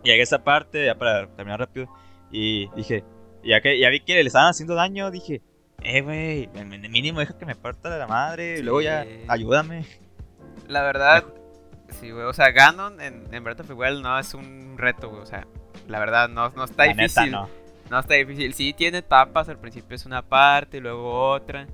llegué 0.04 0.20
a 0.22 0.24
esa 0.24 0.44
parte, 0.44 0.86
ya 0.86 0.96
para 0.96 1.28
terminar 1.36 1.60
rápido, 1.60 1.88
y 2.32 2.70
dije, 2.76 3.04
ya 3.44 3.62
que 3.62 3.80
ya 3.80 3.90
vi 3.90 4.00
que 4.02 4.16
le 4.16 4.28
estaban 4.28 4.50
haciendo 4.50 4.76
daño, 4.76 5.12
dije, 5.12 5.42
eh, 5.84 6.02
güey, 6.02 6.50
mínimo 6.90 7.20
deja 7.20 7.38
que 7.38 7.46
me 7.46 7.56
parta 7.56 7.90
la 7.98 8.08
madre, 8.08 8.60
y 8.60 8.64
luego 8.64 8.82
ya, 8.82 9.06
ayúdame. 9.28 9.86
la 10.68 10.82
verdad, 10.82 11.24
sí, 11.90 12.12
güey, 12.12 12.26
o 12.26 12.34
sea, 12.34 12.52
Ganon 12.52 13.02
en, 13.02 13.34
en 13.34 13.44
Breath 13.44 13.62
of 13.62 13.68
the 13.68 13.74
Wild 13.74 14.02
no 14.02 14.18
es 14.20 14.34
un 14.34 14.78
reto, 14.78 15.10
güey, 15.10 15.22
o 15.22 15.26
sea, 15.26 15.48
la 15.88 16.00
verdad, 16.00 16.30
no, 16.30 16.50
no 16.50 16.64
está 16.64 16.86
La 16.86 16.94
neta, 16.94 17.04
difícil. 17.22 17.32
no. 17.32 17.50
No 17.90 18.00
está 18.00 18.14
difícil. 18.16 18.54
Sí 18.54 18.74
tiene 18.74 19.00
etapas, 19.00 19.50
al 19.50 19.60
principio 19.60 19.96
es 19.96 20.06
una 20.06 20.22
parte, 20.24 20.78
y 20.78 20.80
luego 20.80 21.30
otra. 21.30 21.68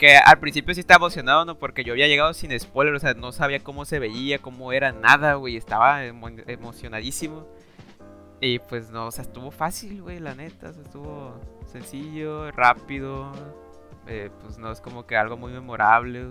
Que 0.00 0.16
al 0.16 0.38
principio 0.40 0.72
sí 0.74 0.80
estaba 0.80 1.04
emocionado, 1.04 1.44
¿no? 1.44 1.58
Porque 1.58 1.84
yo 1.84 1.92
había 1.92 2.08
llegado 2.08 2.32
sin 2.32 2.58
spoiler, 2.58 2.94
o 2.94 2.98
sea, 2.98 3.12
no 3.12 3.32
sabía 3.32 3.60
cómo 3.62 3.84
se 3.84 3.98
veía, 3.98 4.38
cómo 4.38 4.72
era, 4.72 4.92
nada, 4.92 5.34
güey. 5.34 5.56
Estaba 5.58 6.02
emo- 6.04 6.42
emocionadísimo. 6.48 7.46
Y 8.40 8.58
pues 8.60 8.90
no, 8.90 9.06
o 9.08 9.10
sea, 9.10 9.22
estuvo 9.22 9.50
fácil, 9.50 10.00
güey, 10.00 10.18
la 10.18 10.34
neta. 10.34 10.70
O 10.70 10.72
sea, 10.72 10.82
estuvo 10.82 11.34
sencillo, 11.66 12.50
rápido. 12.52 13.30
eh, 14.06 14.30
pues 14.42 14.56
no 14.58 14.72
es 14.72 14.80
como 14.80 15.06
que 15.06 15.16
algo 15.18 15.36
muy 15.36 15.52
memorable. 15.52 16.28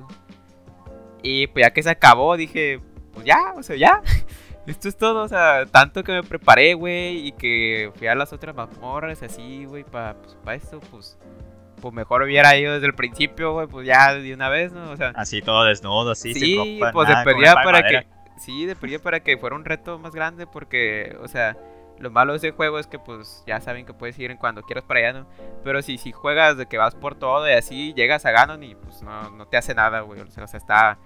Y 1.22 1.48
pues 1.48 1.66
ya 1.66 1.72
que 1.72 1.84
se 1.84 1.92
acabó, 1.92 2.36
dije, 2.38 2.82
pues 3.14 3.26
ya, 3.26 3.54
o 3.56 3.62
sea, 3.64 3.76
ya. 3.76 4.02
Esto 4.66 4.88
es 4.90 4.98
todo, 4.98 5.24
o 5.24 5.28
sea, 5.28 5.66
tanto 5.68 6.04
que 6.04 6.12
me 6.12 6.24
preparé, 6.24 6.74
güey, 6.74 7.28
y 7.28 7.32
que 7.34 7.92
fui 7.96 8.08
a 8.08 8.16
las 8.16 8.34
otras 8.34 8.56
mazmorras, 8.56 9.22
así, 9.24 9.66
güey, 9.66 9.84
para 9.84 10.16
pues, 10.16 10.36
pa 10.44 10.54
esto, 10.56 10.80
pues, 10.92 11.18
pues 11.80 11.94
mejor 11.94 12.24
hubiera 12.24 12.56
ido 12.58 12.74
desde 12.74 12.88
el 12.88 12.94
principio, 12.94 13.54
güey, 13.54 13.68
pues 13.68 13.88
ya 13.88 14.14
de 14.14 14.34
una 14.34 14.50
vez, 14.50 14.72
¿no? 14.72 14.92
O 14.92 14.98
sea, 14.98 15.12
Así 15.16 15.42
todo 15.42 15.64
desnudo, 15.66 16.12
así, 16.12 16.34
sí, 16.34 16.40
sin 16.40 16.80
ropa, 16.80 16.92
pues 16.92 17.10
nada, 17.10 17.20
de 17.20 17.26
perdida 17.26 17.54
para 17.56 17.82
madera. 17.82 18.02
que, 18.02 18.08
sí, 18.40 18.66
de 18.66 18.76
perdida 18.76 19.00
para 19.00 19.20
que 19.22 19.38
fuera 19.38 19.56
un 19.56 19.66
reto 19.66 20.00
más 20.00 20.14
grande, 20.14 20.48
porque, 20.48 21.18
o 21.22 21.28
sea, 21.28 21.58
lo 22.00 22.10
malo 22.12 22.34
de 22.34 22.38
ese 22.38 22.52
juego 22.52 22.80
es 22.80 22.88
que, 22.88 23.00
pues, 23.00 23.44
ya 23.46 23.60
saben 23.62 23.86
que 23.86 23.94
puedes 23.94 24.18
ir 24.20 24.32
en 24.32 24.38
cuando 24.38 24.62
quieras 24.64 24.86
para 24.86 25.00
allá, 25.00 25.20
¿no? 25.20 25.28
Pero 25.64 25.82
si, 25.82 25.98
si 25.98 26.12
juegas 26.12 26.58
de 26.58 26.66
que 26.66 26.78
vas 26.78 26.96
por 26.96 27.16
todo 27.16 27.50
y 27.50 27.54
así, 27.54 27.94
llegas 27.94 28.26
a 28.26 28.32
Ganon 28.32 28.64
y, 28.64 28.76
pues, 28.76 29.02
no, 29.02 29.30
no 29.32 29.46
te 29.48 29.58
hace 29.58 29.74
nada, 29.76 30.02
güey, 30.02 30.22
o 30.22 30.28
sea, 30.28 30.44
o 30.44 30.48
sea, 30.48 30.58
está 30.58 30.98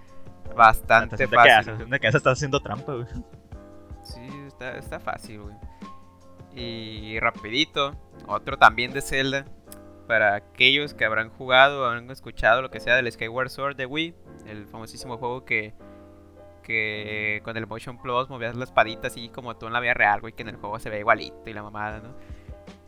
bastante 0.56 1.18
siente 1.18 1.36
que, 1.36 1.42
fácil. 1.42 2.00
que 2.00 2.08
eso 2.08 2.18
está 2.18 2.32
haciendo 2.32 2.60
trampa, 2.60 2.94
güey. 2.94 3.08
Sí, 4.04 4.28
está, 4.48 4.78
está 4.78 5.00
fácil, 5.00 5.42
güey. 5.42 5.56
Y 6.56 7.20
rapidito, 7.20 7.96
otro 8.28 8.58
también 8.58 8.94
de 8.94 9.02
Zelda. 9.02 9.46
Para 10.08 10.36
aquellos 10.36 10.94
que 10.94 11.06
habrán 11.06 11.30
jugado 11.30 11.86
habrán 11.86 12.10
escuchado 12.12 12.62
lo 12.62 12.70
que 12.70 12.80
sea 12.80 12.96
del 12.96 13.12
Skyward 13.12 13.50
Sword 13.50 13.76
de 13.76 13.86
Wii. 13.86 14.14
El 14.48 14.68
famosísimo 14.68 15.18
juego 15.18 15.46
que, 15.46 15.74
que 16.64 17.42
con 17.44 17.56
el 17.58 17.68
Motion 17.68 17.98
Plus 18.02 18.30
movías 18.30 18.56
la 18.56 18.66
espadita 18.66 19.08
así 19.08 19.30
como 19.30 19.56
tú 19.56 19.68
en 19.68 19.74
la 19.74 19.80
vida 19.80 19.94
real, 19.94 20.22
güey. 20.22 20.34
Que 20.34 20.42
en 20.42 20.50
el 20.50 20.58
juego 20.58 20.80
se 20.80 20.90
ve 20.90 21.00
igualito 21.00 21.42
y 21.46 21.54
la 21.54 21.64
mamada, 21.64 22.00
¿no? 22.00 22.14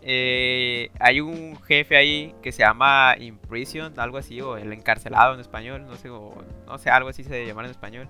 Eh, 0.08 0.92
hay 1.00 1.20
un 1.20 1.60
jefe 1.64 1.98
ahí 1.98 2.36
que 2.44 2.52
se 2.52 2.60
llama 2.60 3.16
Imprison, 3.20 4.00
algo 4.00 4.20
así, 4.20 4.40
o 4.40 4.56
el 4.56 4.72
encarcelado 4.72 5.34
en 5.34 5.40
español, 5.40 5.88
no 5.88 5.96
sé, 5.96 6.12
o 6.12 6.32
no 6.68 6.78
sé, 6.78 6.92
algo 6.92 7.10
así 7.10 7.24
se 7.24 7.46
llama 7.48 7.64
en 7.64 7.72
español. 7.72 8.08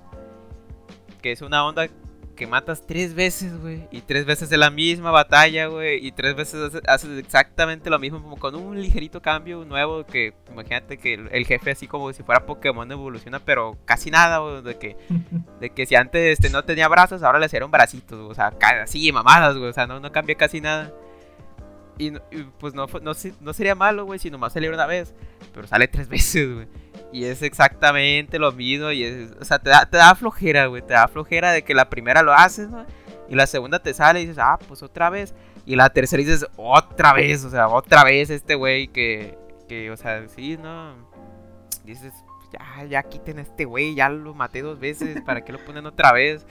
Que 1.22 1.32
es 1.32 1.42
una 1.42 1.66
onda 1.66 1.88
que 2.36 2.48
matas 2.48 2.86
tres 2.86 3.16
veces, 3.16 3.60
güey. 3.60 3.88
Y 3.92 4.02
tres 4.02 4.26
veces 4.26 4.50
de 4.50 4.58
la 4.58 4.70
misma 4.70 5.12
batalla, 5.12 5.68
güey. 5.68 6.06
Y 6.06 6.12
tres 6.12 6.36
veces 6.36 6.82
haces, 6.88 7.18
exactamente 7.18 7.90
lo 7.90 7.98
mismo, 8.00 8.22
como 8.22 8.38
con 8.38 8.56
un 8.56 8.80
ligerito 8.80 9.22
cambio 9.22 9.66
nuevo. 9.66 10.06
Que 10.06 10.34
imagínate 10.52 10.98
que 10.98 11.14
el, 11.14 11.46
jefe, 11.46 11.72
así 11.72 11.88
como 11.88 12.12
si 12.14 12.24
fuera 12.24 12.46
Pokémon, 12.46 12.92
evoluciona, 12.92 13.40
pero 13.40 13.78
casi 13.86 14.12
nada, 14.12 14.40
güey. 14.40 14.62
De 14.62 14.78
que, 14.78 14.98
de 15.60 15.70
que 15.70 15.86
si 15.86 15.96
antes 15.96 16.34
este, 16.34 16.50
no 16.50 16.64
tenía 16.64 16.88
brazos, 16.88 17.24
ahora 17.24 17.40
le 17.40 17.48
hicieron 17.48 17.72
bracitos, 17.72 18.20
güey. 18.20 18.32
O 18.32 18.36
sea, 18.36 18.54
así, 18.82 19.12
mamadas, 19.12 19.58
güey. 19.58 19.70
O 19.70 19.74
sea, 19.74 19.88
no, 19.88 20.00
no 20.00 20.12
cambia 20.12 20.36
casi 20.36 20.62
nada. 20.62 20.94
Y, 21.98 22.10
y, 22.10 22.44
pues 22.60 22.74
no, 22.74 22.88
no, 23.02 23.14
no 23.42 23.54
sería 23.54 23.76
malo, 23.76 24.06
güey, 24.06 24.20
si 24.20 24.30
nomás 24.30 24.54
saliera 24.54 24.76
una 24.76 24.86
vez. 24.86 25.16
Pero 25.54 25.68
sale 25.68 25.88
tres 25.88 26.08
veces, 26.10 26.54
güey. 26.54 26.68
Y 27.12 27.26
es 27.26 27.42
exactamente 27.42 28.40
lo 28.40 28.52
mismo. 28.52 28.92
Y 28.92 29.04
es, 29.04 29.32
o 29.40 29.46
sea, 29.46 29.60
te 29.60 29.70
da, 29.70 29.86
te 29.86 29.98
da 29.98 30.16
flojera, 30.16 30.66
güey. 30.66 30.82
Te 30.82 30.94
da 30.94 31.08
flojera 31.08 31.52
de 31.52 31.64
que 31.64 31.74
la 31.74 31.90
primera 31.90 32.24
lo 32.24 32.34
haces, 32.34 32.70
¿no? 32.70 32.86
Y 33.30 33.36
la 33.36 33.48
segunda 33.48 33.80
te 33.80 33.94
sale 33.94 34.22
y 34.22 34.26
dices, 34.26 34.40
ah, 34.40 34.60
pues 34.68 34.84
otra 34.84 35.10
vez. 35.10 35.34
Y 35.66 35.76
la 35.76 35.90
tercera 35.90 36.22
dices, 36.22 36.46
otra 36.58 37.14
vez. 37.14 37.44
O 37.46 37.50
sea, 37.50 37.68
otra 37.68 38.04
vez 38.04 38.30
este 38.30 38.56
güey 38.56 38.88
que, 38.88 39.38
que, 39.68 39.92
o 39.92 39.98
sea, 39.98 40.28
sí, 40.28 40.58
¿no? 40.58 40.94
Dices, 41.84 42.14
"Pues 42.26 42.50
ya, 42.52 42.86
ya 42.86 43.04
quiten 43.04 43.40
a 43.40 43.42
este 43.42 43.66
güey, 43.66 43.96
ya 43.96 44.10
lo 44.10 44.34
maté 44.34 44.62
dos 44.62 44.80
veces, 44.80 45.22
¿para 45.22 45.44
qué 45.44 45.52
lo 45.52 45.60
ponen 45.64 45.86
otra 45.86 46.12
vez? 46.12 46.46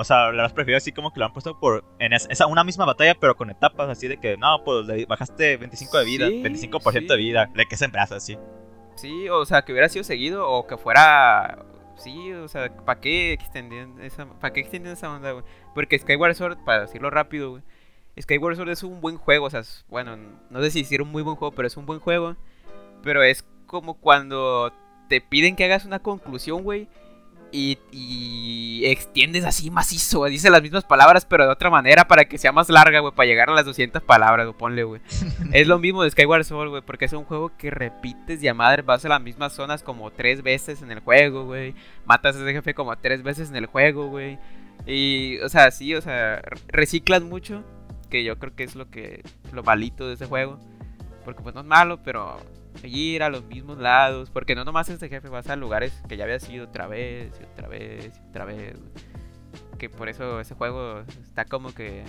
O 0.00 0.04
sea, 0.04 0.30
lo 0.30 0.44
has 0.44 0.52
preferido 0.52 0.76
así 0.76 0.92
como 0.92 1.12
que 1.12 1.18
lo 1.18 1.26
han 1.26 1.32
puesto 1.32 1.58
por 1.58 1.84
en 1.98 2.12
esa 2.12 2.46
una 2.46 2.62
misma 2.62 2.84
batalla, 2.84 3.16
pero 3.18 3.36
con 3.36 3.50
etapas 3.50 3.88
así 3.88 4.06
de 4.06 4.16
que, 4.18 4.36
no, 4.36 4.62
pues 4.64 4.86
le 4.86 5.04
bajaste 5.06 5.56
25 5.56 5.98
de 5.98 6.04
vida, 6.04 6.28
25% 6.28 7.08
de 7.08 7.16
vida, 7.16 7.50
le 7.54 7.66
que 7.66 7.76
se 7.76 7.90
así. 7.94 8.38
Sí, 8.98 9.28
o 9.28 9.44
sea, 9.46 9.62
que 9.62 9.72
hubiera 9.72 9.88
sido 9.88 10.04
seguido 10.04 10.48
o 10.48 10.66
que 10.66 10.76
fuera 10.76 11.64
sí, 11.96 12.32
o 12.32 12.48
sea, 12.48 12.74
¿para 12.84 13.00
qué 13.00 13.32
extendían 13.32 14.00
esa, 14.00 14.26
¿para 14.26 14.52
qué 14.52 14.60
esa 14.60 15.10
onda, 15.12 15.32
güey? 15.32 15.44
Porque 15.74 15.98
Skyward 15.98 16.34
Sword, 16.34 16.58
para 16.64 16.82
decirlo 16.82 17.10
rápido, 17.10 17.50
güey, 17.50 17.62
Skyward 18.20 18.56
Sword 18.56 18.70
es 18.70 18.82
un 18.82 19.00
buen 19.00 19.16
juego, 19.16 19.46
o 19.46 19.50
sea, 19.50 19.62
bueno, 19.88 20.16
no 20.50 20.60
sé 20.62 20.70
si 20.70 20.80
hicieron 20.80 21.08
un 21.08 21.12
muy 21.12 21.22
buen 21.22 21.36
juego, 21.36 21.54
pero 21.54 21.68
es 21.68 21.76
un 21.76 21.86
buen 21.86 22.00
juego. 22.00 22.36
Pero 23.02 23.22
es 23.22 23.44
como 23.66 23.94
cuando 23.94 24.72
te 25.08 25.20
piden 25.20 25.54
que 25.54 25.64
hagas 25.64 25.84
una 25.84 26.00
conclusión, 26.00 26.64
güey, 26.64 26.88
y, 27.50 28.84
extiendes 28.84 29.44
así 29.44 29.70
macizo, 29.70 30.24
dice 30.26 30.50
las 30.50 30.62
mismas 30.62 30.84
palabras, 30.84 31.24
pero 31.24 31.44
de 31.44 31.52
otra 31.52 31.70
manera 31.70 32.06
para 32.06 32.26
que 32.26 32.38
sea 32.38 32.52
más 32.52 32.68
larga, 32.68 33.00
güey, 33.00 33.14
para 33.14 33.26
llegar 33.26 33.50
a 33.50 33.54
las 33.54 33.64
200 33.64 34.02
palabras, 34.02 34.46
güey, 34.46 34.58
ponle, 34.58 34.84
güey. 34.84 35.00
es 35.52 35.66
lo 35.66 35.78
mismo 35.78 36.02
de 36.02 36.10
Skyward 36.10 36.44
Sword, 36.44 36.70
güey, 36.70 36.82
porque 36.82 37.06
es 37.06 37.12
un 37.12 37.24
juego 37.24 37.52
que 37.56 37.70
repites 37.70 38.42
y 38.42 38.48
a 38.48 38.54
madre 38.54 38.82
vas 38.82 39.04
a 39.04 39.08
las 39.08 39.20
mismas 39.20 39.52
zonas 39.52 39.82
como 39.82 40.10
tres 40.10 40.42
veces 40.42 40.82
en 40.82 40.90
el 40.90 41.00
juego, 41.00 41.44
güey. 41.44 41.74
Matas 42.06 42.36
a 42.36 42.42
ese 42.42 42.52
jefe 42.52 42.74
como 42.74 42.96
tres 42.96 43.22
veces 43.22 43.50
en 43.50 43.56
el 43.56 43.66
juego, 43.66 44.08
güey. 44.08 44.38
Y, 44.86 45.38
o 45.40 45.48
sea, 45.48 45.70
sí, 45.70 45.94
o 45.94 46.00
sea, 46.00 46.42
reciclas 46.68 47.22
mucho, 47.22 47.64
que 48.10 48.24
yo 48.24 48.38
creo 48.38 48.54
que 48.54 48.64
es 48.64 48.74
lo 48.74 48.90
que, 48.90 49.22
lo 49.52 49.62
malito 49.62 50.06
de 50.06 50.14
ese 50.14 50.26
juego. 50.26 50.58
Porque 51.24 51.42
pues 51.42 51.54
no 51.54 51.60
es 51.60 51.66
malo, 51.66 52.00
pero 52.02 52.38
ir 52.82 53.22
a 53.22 53.28
los 53.28 53.44
mismos 53.44 53.78
lados, 53.78 54.30
porque 54.30 54.54
no 54.54 54.64
nomás 54.64 54.88
este 54.88 55.08
jefe 55.08 55.28
vas 55.28 55.48
a 55.48 55.56
lugares 55.56 56.02
que 56.08 56.16
ya 56.16 56.24
había 56.24 56.38
sido 56.38 56.66
otra 56.66 56.86
vez 56.86 57.32
y 57.40 57.44
otra 57.44 57.68
vez 57.68 58.20
y 58.22 58.28
otra 58.28 58.44
vez. 58.44 58.78
Que 59.78 59.88
por 59.88 60.08
eso 60.08 60.40
ese 60.40 60.54
juego 60.54 61.00
está 61.22 61.44
como 61.44 61.72
que 61.72 62.04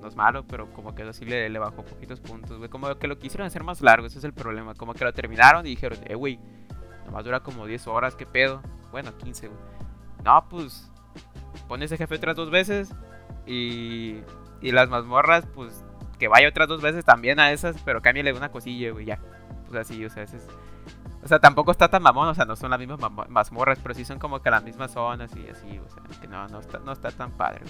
no 0.00 0.08
es 0.08 0.16
malo, 0.16 0.46
pero 0.46 0.72
como 0.72 0.94
que 0.94 1.02
eso 1.02 1.12
sí 1.12 1.24
le, 1.24 1.58
bajó 1.58 1.84
poquitos 1.84 2.20
puntos. 2.20 2.68
Como 2.68 2.96
que 2.96 3.08
lo 3.08 3.18
quisieron 3.18 3.46
hacer 3.46 3.64
más 3.64 3.80
largo, 3.80 4.06
ese 4.06 4.18
es 4.18 4.24
el 4.24 4.32
problema. 4.32 4.74
Como 4.74 4.94
que 4.94 5.04
lo 5.04 5.12
terminaron 5.12 5.66
y 5.66 5.70
dijeron, 5.70 5.98
eh, 6.06 6.14
güey, 6.14 6.38
nomás 7.04 7.24
dura 7.24 7.40
como 7.40 7.66
10 7.66 7.86
horas, 7.88 8.14
¿qué 8.14 8.26
pedo? 8.26 8.62
Bueno, 8.90 9.16
15, 9.18 9.48
güey. 9.48 9.60
No, 10.24 10.48
pues, 10.48 10.90
pon 11.68 11.82
ese 11.82 11.96
jefe 11.96 12.16
otras 12.16 12.36
dos 12.36 12.50
veces 12.50 12.92
y, 13.46 14.20
y 14.60 14.72
las 14.72 14.88
mazmorras, 14.88 15.46
pues, 15.54 15.84
que 16.18 16.28
vaya 16.28 16.48
otras 16.48 16.68
dos 16.68 16.80
veces 16.80 17.04
también 17.04 17.38
a 17.40 17.52
esas, 17.52 17.76
pero 17.84 18.00
cámbiale 18.00 18.32
una 18.32 18.50
cosilla, 18.50 18.90
güey, 18.92 19.06
ya. 19.06 19.18
O 19.68 19.72
sea, 19.72 19.84
sí, 19.84 20.04
o 20.04 20.10
sea, 20.10 20.22
ese 20.22 20.36
es... 20.36 20.46
O 21.22 21.28
sea, 21.28 21.40
tampoco 21.40 21.72
está 21.72 21.88
tan 21.88 22.02
mamón, 22.02 22.28
o 22.28 22.34
sea, 22.34 22.44
no 22.44 22.54
son 22.54 22.70
las 22.70 22.78
mismas 22.78 23.00
mazmorras, 23.28 23.80
pero 23.82 23.94
sí 23.94 24.04
son 24.04 24.18
como 24.18 24.40
que 24.40 24.50
las 24.50 24.62
mismas 24.62 24.92
zonas 24.92 25.30
y 25.34 25.48
así, 25.48 25.78
o 25.78 25.88
sea, 25.88 26.02
que 26.20 26.28
no, 26.28 26.46
no, 26.48 26.60
está, 26.60 26.78
no 26.78 26.92
está 26.92 27.10
tan 27.10 27.32
padre. 27.32 27.64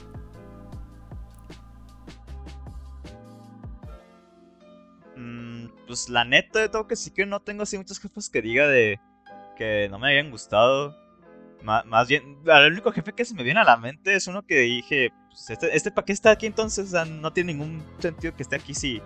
Mm, 5.17 5.69
pues 5.87 6.11
la 6.11 6.25
neta 6.25 6.61
de 6.61 6.69
todo 6.69 6.87
que 6.87 6.97
sí 6.97 7.11
que 7.11 7.25
no 7.25 7.41
tengo 7.41 7.63
así 7.63 7.79
muchos 7.79 7.99
jefes 7.99 8.29
que 8.29 8.43
diga 8.43 8.69
de 8.69 9.01
que 9.57 9.89
no 9.91 9.99
me 9.99 10.11
hayan 10.11 10.31
gustado. 10.31 10.95
más 11.63 12.09
bien, 12.09 12.39
el 12.45 12.73
único 12.73 12.93
jefe 12.93 13.15
que 13.15 13.25
se 13.25 13.35
me 13.35 13.43
viene 13.43 13.61
a 13.61 13.65
la 13.65 13.79
mente 13.79 14.15
es 14.15 14.27
uno 14.27 14.43
que 14.43 14.59
dije, 14.61 15.13
pues 15.31 15.51
este, 15.51 15.75
este 15.75 15.91
para 15.91 16.05
qué 16.05 16.13
está 16.13 16.31
aquí 16.31 16.47
entonces, 16.47 16.93
no 16.93 17.33
tiene 17.33 17.55
ningún 17.55 17.83
sentido 17.99 18.37
que 18.37 18.43
esté 18.43 18.57
aquí 18.57 18.75
si 18.75 19.01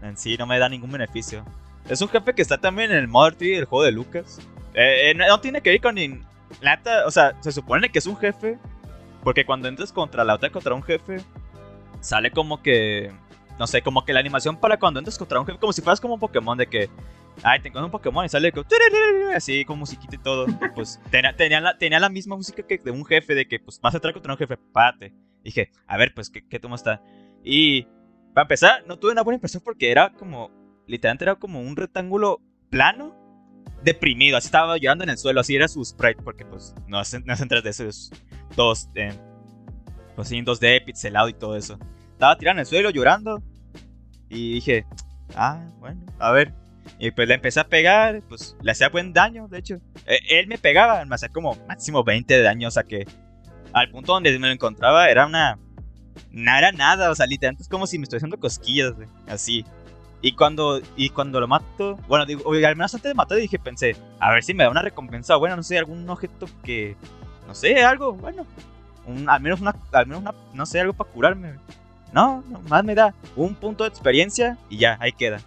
en 0.00 0.16
sí 0.16 0.36
no 0.38 0.46
me 0.46 0.58
da 0.58 0.68
ningún 0.68 0.92
beneficio. 0.92 1.44
Es 1.88 2.00
un 2.00 2.08
jefe 2.08 2.34
que 2.34 2.42
está 2.42 2.58
también 2.58 2.90
en 2.90 2.98
el 2.98 3.08
3, 3.08 3.58
el 3.58 3.64
juego 3.66 3.84
de 3.84 3.92
Lucas. 3.92 4.40
Eh, 4.74 5.10
eh, 5.10 5.14
no, 5.14 5.40
tiene 5.40 5.60
que 5.60 5.74
ir 5.74 5.80
con. 5.80 5.94
Ni, 5.94 6.20
o 7.06 7.10
sea, 7.10 7.36
se 7.40 7.52
supone 7.52 7.90
que 7.90 7.98
es 7.98 8.06
un 8.06 8.16
jefe. 8.16 8.58
Porque 9.22 9.46
cuando 9.46 9.68
entras 9.68 9.92
contra 9.92 10.24
la 10.24 10.34
otra 10.34 10.50
contra 10.50 10.74
un 10.74 10.82
jefe, 10.82 11.18
sale 12.00 12.30
como 12.30 12.62
que. 12.62 13.12
No 13.58 13.66
sé, 13.66 13.82
como 13.82 14.04
que 14.04 14.12
la 14.12 14.20
animación 14.20 14.58
para 14.58 14.78
cuando 14.78 14.98
entras 14.98 15.16
contra 15.16 15.38
un 15.38 15.46
jefe, 15.46 15.58
como 15.58 15.72
si 15.72 15.80
fueras 15.80 16.00
como 16.00 16.14
un 16.14 16.20
Pokémon 16.20 16.56
de 16.56 16.66
que. 16.66 16.88
Ay, 17.42 17.60
te 17.60 17.68
encuentras 17.68 17.86
un 17.86 17.90
Pokémon 17.90 18.24
y 18.24 18.28
sale 18.28 18.52
como, 18.52 18.66
así 19.34 19.64
con 19.64 19.78
musiquita 19.78 20.14
y 20.14 20.18
todo. 20.18 20.46
pues 20.74 21.00
tenía, 21.10 21.60
la, 21.60 21.76
tenía 21.76 22.00
la 22.00 22.08
misma 22.08 22.36
música 22.36 22.62
que 22.62 22.78
de 22.78 22.90
un 22.90 23.04
jefe, 23.04 23.34
de 23.34 23.46
que 23.46 23.58
pues 23.58 23.80
vas 23.80 23.94
a 23.94 23.98
entrar 23.98 24.14
contra 24.14 24.32
un 24.32 24.38
jefe, 24.38 24.56
párate. 24.56 25.14
Dije, 25.42 25.70
a 25.86 25.98
ver, 25.98 26.14
pues, 26.14 26.30
¿qué, 26.30 26.46
qué 26.46 26.60
está? 26.74 27.02
Y 27.42 27.82
para 28.32 28.44
empezar, 28.44 28.84
no 28.86 28.98
tuve 28.98 29.12
una 29.12 29.22
buena 29.22 29.36
impresión 29.36 29.62
porque 29.62 29.90
era 29.90 30.10
como 30.10 30.50
literalmente 30.86 31.24
era 31.24 31.34
como 31.36 31.60
un 31.60 31.76
rectángulo 31.76 32.40
plano, 32.70 33.14
deprimido, 33.82 34.36
así 34.36 34.46
estaba 34.46 34.76
llorando 34.78 35.04
en 35.04 35.10
el 35.10 35.18
suelo, 35.18 35.40
así 35.40 35.54
era 35.54 35.68
su 35.68 35.84
sprite, 35.84 36.22
porque 36.22 36.44
pues 36.44 36.74
no 36.86 36.98
hacen, 36.98 37.22
no 37.26 37.32
hacen 37.34 37.48
3D, 37.48 37.66
esos 37.66 38.10
dos, 38.56 38.88
eh, 38.94 39.12
pues 40.16 40.28
sí, 40.28 40.40
2D, 40.40 40.84
pixelado 40.84 41.28
y 41.28 41.34
todo 41.34 41.56
eso. 41.56 41.78
Estaba 42.12 42.36
tirado 42.38 42.56
en 42.56 42.60
el 42.60 42.66
suelo 42.66 42.90
llorando 42.90 43.42
y 44.28 44.54
dije, 44.54 44.86
ah, 45.36 45.66
bueno, 45.78 46.00
a 46.18 46.32
ver. 46.32 46.54
Y 46.98 47.10
pues 47.10 47.28
le 47.28 47.34
empecé 47.34 47.60
a 47.60 47.68
pegar, 47.68 48.22
pues 48.28 48.56
le 48.62 48.70
hacía 48.70 48.88
buen 48.88 49.12
daño, 49.12 49.48
de 49.48 49.58
hecho. 49.58 49.76
E, 50.06 50.38
él 50.38 50.46
me 50.46 50.58
pegaba, 50.58 51.04
me 51.04 51.14
hacía 51.14 51.28
como 51.28 51.56
máximo 51.66 52.04
20 52.04 52.34
de 52.34 52.42
daño, 52.42 52.68
o 52.68 52.70
sea 52.70 52.84
que 52.84 53.06
al 53.72 53.90
punto 53.90 54.12
donde 54.12 54.38
me 54.38 54.46
lo 54.46 54.52
encontraba 54.52 55.08
era 55.08 55.26
una... 55.26 55.58
No 56.30 56.56
era 56.56 56.70
nada, 56.70 57.10
o 57.10 57.14
sea, 57.14 57.26
literalmente 57.26 57.64
es 57.64 57.68
como 57.68 57.88
si 57.88 57.98
me 57.98 58.04
estuviera 58.04 58.20
haciendo 58.20 58.38
cosquillas, 58.38 58.92
así. 59.26 59.64
Y 60.24 60.32
cuando, 60.32 60.80
y 60.96 61.10
cuando 61.10 61.38
lo 61.38 61.46
mato, 61.46 61.98
bueno, 62.08 62.24
digo, 62.24 62.50
al 62.50 62.76
menos 62.76 62.94
antes 62.94 63.10
de 63.10 63.14
matar 63.14 63.36
dije, 63.36 63.58
pensé, 63.58 63.94
a 64.18 64.32
ver 64.32 64.42
si 64.42 64.54
me 64.54 64.64
da 64.64 64.70
una 64.70 64.80
recompensa 64.80 65.36
bueno, 65.36 65.54
no 65.54 65.62
sé, 65.62 65.76
algún 65.76 66.08
objeto 66.08 66.46
que, 66.62 66.96
no 67.46 67.54
sé, 67.54 67.84
algo, 67.84 68.14
bueno, 68.14 68.46
un, 69.04 69.28
al 69.28 69.42
menos 69.42 69.60
una, 69.60 69.76
al 69.92 70.06
menos 70.06 70.22
una, 70.22 70.34
no 70.54 70.64
sé, 70.64 70.80
algo 70.80 70.94
para 70.94 71.10
curarme. 71.10 71.56
No, 72.14 72.42
más 72.70 72.82
me 72.84 72.94
da 72.94 73.12
un 73.36 73.54
punto 73.54 73.84
de 73.84 73.90
experiencia 73.90 74.56
y 74.70 74.78
ya, 74.78 74.96
ahí 74.98 75.12
queda. 75.12 75.42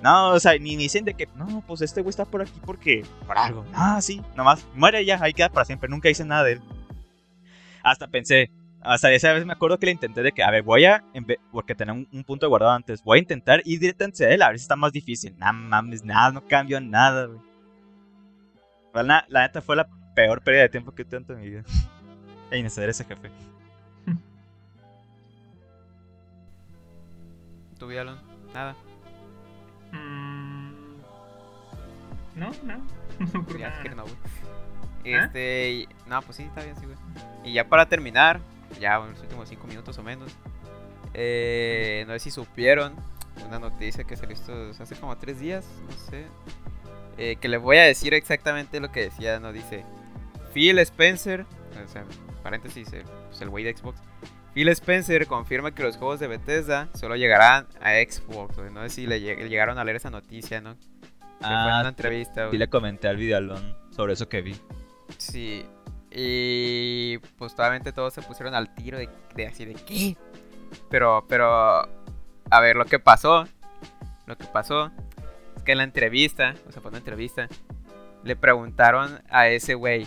No, 0.00 0.28
o 0.28 0.38
sea, 0.38 0.52
ni, 0.52 0.76
ni 0.76 0.84
dicen 0.84 1.04
de 1.04 1.14
que, 1.14 1.26
no, 1.34 1.64
pues 1.66 1.80
este 1.80 2.02
güey 2.02 2.10
está 2.10 2.24
por 2.24 2.42
aquí 2.42 2.60
porque, 2.64 3.04
por 3.26 3.36
algo. 3.36 3.64
Ah, 3.74 4.00
sí, 4.00 4.22
nomás, 4.36 4.64
muere 4.76 5.04
ya, 5.04 5.18
ahí 5.20 5.34
queda 5.34 5.48
para 5.48 5.64
siempre, 5.64 5.90
nunca 5.90 6.08
hice 6.08 6.24
nada 6.24 6.44
de 6.44 6.52
él. 6.52 6.60
Hasta 7.82 8.06
pensé, 8.06 8.48
hasta 8.84 9.12
esa 9.12 9.32
vez 9.32 9.44
me 9.46 9.52
acuerdo 9.52 9.78
que 9.78 9.86
le 9.86 9.92
intenté 9.92 10.22
de 10.22 10.32
que, 10.32 10.42
a 10.42 10.50
ver, 10.50 10.62
voy 10.62 10.84
a, 10.84 11.04
porque 11.50 11.74
tenía 11.74 11.94
un, 11.94 12.24
punto 12.24 12.46
de 12.46 12.50
guardado 12.50 12.72
antes, 12.72 13.02
voy 13.02 13.18
a 13.18 13.20
intentar 13.20 13.62
ir 13.64 13.78
directamente 13.78 14.24
a 14.24 14.30
él, 14.30 14.42
a 14.42 14.48
ver 14.48 14.58
si 14.58 14.62
está 14.62 14.76
más 14.76 14.92
difícil. 14.92 15.36
Nada 15.38 15.52
mames, 15.52 16.04
nada, 16.04 16.32
no 16.32 16.46
cambió 16.46 16.80
nada, 16.80 17.26
güey. 17.26 17.40
La, 18.94 19.24
la 19.28 19.42
neta 19.42 19.62
fue 19.62 19.76
la 19.76 19.88
peor 20.14 20.42
pérdida 20.42 20.62
de 20.62 20.68
tiempo 20.68 20.92
que 20.92 21.02
he 21.02 21.04
tenido 21.04 21.34
en 21.34 21.40
mi 21.40 21.48
vida. 21.48 21.62
E 22.50 22.58
innecesario 22.58 22.90
ese 22.90 23.04
jefe. 23.04 23.30
¿Tu 27.78 27.88
Alon? 27.98 28.18
Nada. 28.52 28.76
Mm, 29.92 30.72
no, 32.36 32.50
no. 32.62 32.82
No, 33.32 33.58
ya, 33.58 33.82
no, 33.96 34.02
güey. 34.02 34.16
Este, 35.04 35.88
no, 36.06 36.20
pues 36.20 36.36
sí, 36.36 36.42
está 36.42 36.62
bien, 36.62 36.76
sí, 36.76 36.84
güey. 36.84 36.98
Y 37.44 37.54
ya 37.54 37.66
para 37.66 37.86
terminar, 37.86 38.40
ya 38.80 38.96
en 38.96 39.10
los 39.10 39.20
últimos 39.20 39.48
5 39.48 39.66
minutos 39.66 39.98
o 39.98 40.02
menos. 40.02 40.32
Eh, 41.14 42.04
no 42.06 42.12
sé 42.14 42.20
si 42.20 42.30
supieron 42.30 42.94
una 43.46 43.58
noticia 43.58 44.04
que 44.04 44.16
se 44.16 44.26
visto 44.26 44.52
hace 44.78 44.96
como 44.96 45.16
3 45.16 45.40
días, 45.40 45.66
no 45.86 46.10
sé. 46.10 46.26
Eh, 47.18 47.36
que 47.36 47.48
les 47.48 47.60
voy 47.60 47.76
a 47.76 47.82
decir 47.82 48.14
exactamente 48.14 48.80
lo 48.80 48.90
que 48.90 49.02
decía, 49.02 49.38
no 49.38 49.52
dice 49.52 49.84
Phil 50.54 50.78
Spencer, 50.78 51.44
o 51.84 51.88
sea, 51.88 52.04
paréntesis, 52.42 52.90
eh, 52.92 53.04
pues 53.28 53.40
el 53.42 53.50
güey 53.50 53.64
de 53.64 53.76
Xbox. 53.76 54.00
Phil 54.54 54.68
Spencer 54.68 55.26
confirma 55.26 55.74
que 55.74 55.82
los 55.82 55.96
juegos 55.96 56.20
de 56.20 56.26
Bethesda 56.26 56.88
solo 56.94 57.16
llegarán 57.16 57.66
a 57.80 57.92
Xbox. 57.92 58.58
No 58.70 58.82
sé 58.82 58.90
si 58.90 59.06
le 59.06 59.20
llegaron 59.20 59.78
a 59.78 59.84
leer 59.84 59.96
esa 59.96 60.10
noticia, 60.10 60.60
¿no? 60.60 60.76
ah, 61.42 61.78
una 61.80 61.88
entrevista. 61.88 62.50
Sí, 62.50 62.58
le 62.58 62.68
comenté 62.68 63.08
al 63.08 63.16
Vidalón 63.16 63.76
sobre 63.90 64.12
eso 64.12 64.28
que 64.28 64.42
vi. 64.42 64.54
Sí, 65.18 65.64
y 66.14 67.18
pues 67.38 67.52
totalmente 67.52 67.92
todos 67.92 68.14
se 68.14 68.22
pusieron 68.22 68.54
al 68.54 68.74
tiro 68.74 68.98
de, 68.98 69.08
de, 69.34 69.46
así 69.46 69.64
de 69.64 69.74
qué. 69.74 70.16
Pero, 70.88 71.24
pero, 71.28 71.46
a 72.50 72.60
ver, 72.60 72.76
lo 72.76 72.84
que 72.84 72.98
pasó, 72.98 73.46
lo 74.26 74.36
que 74.36 74.44
pasó 74.46 74.90
es 75.56 75.62
que 75.62 75.72
en 75.72 75.78
la 75.78 75.84
entrevista, 75.84 76.54
o 76.68 76.72
sea, 76.72 76.82
fue 76.82 76.90
una 76.90 76.98
entrevista, 76.98 77.48
le 78.24 78.36
preguntaron 78.36 79.22
a 79.30 79.48
ese 79.48 79.74
güey, 79.74 80.06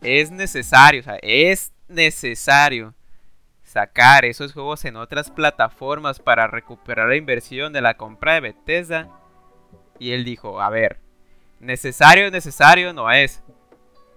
es 0.00 0.30
necesario, 0.30 1.00
o 1.00 1.04
sea, 1.04 1.18
es 1.22 1.72
necesario 1.88 2.94
sacar 3.62 4.24
esos 4.24 4.52
juegos 4.52 4.84
en 4.84 4.96
otras 4.96 5.30
plataformas 5.30 6.18
para 6.18 6.46
recuperar 6.46 7.08
la 7.08 7.16
inversión 7.16 7.72
de 7.72 7.80
la 7.80 7.94
compra 7.94 8.34
de 8.34 8.40
Bethesda. 8.40 9.08
Y 9.98 10.12
él 10.12 10.24
dijo, 10.24 10.60
a 10.60 10.70
ver, 10.70 10.98
necesario, 11.60 12.30
necesario 12.30 12.92
no 12.92 13.10
es 13.10 13.43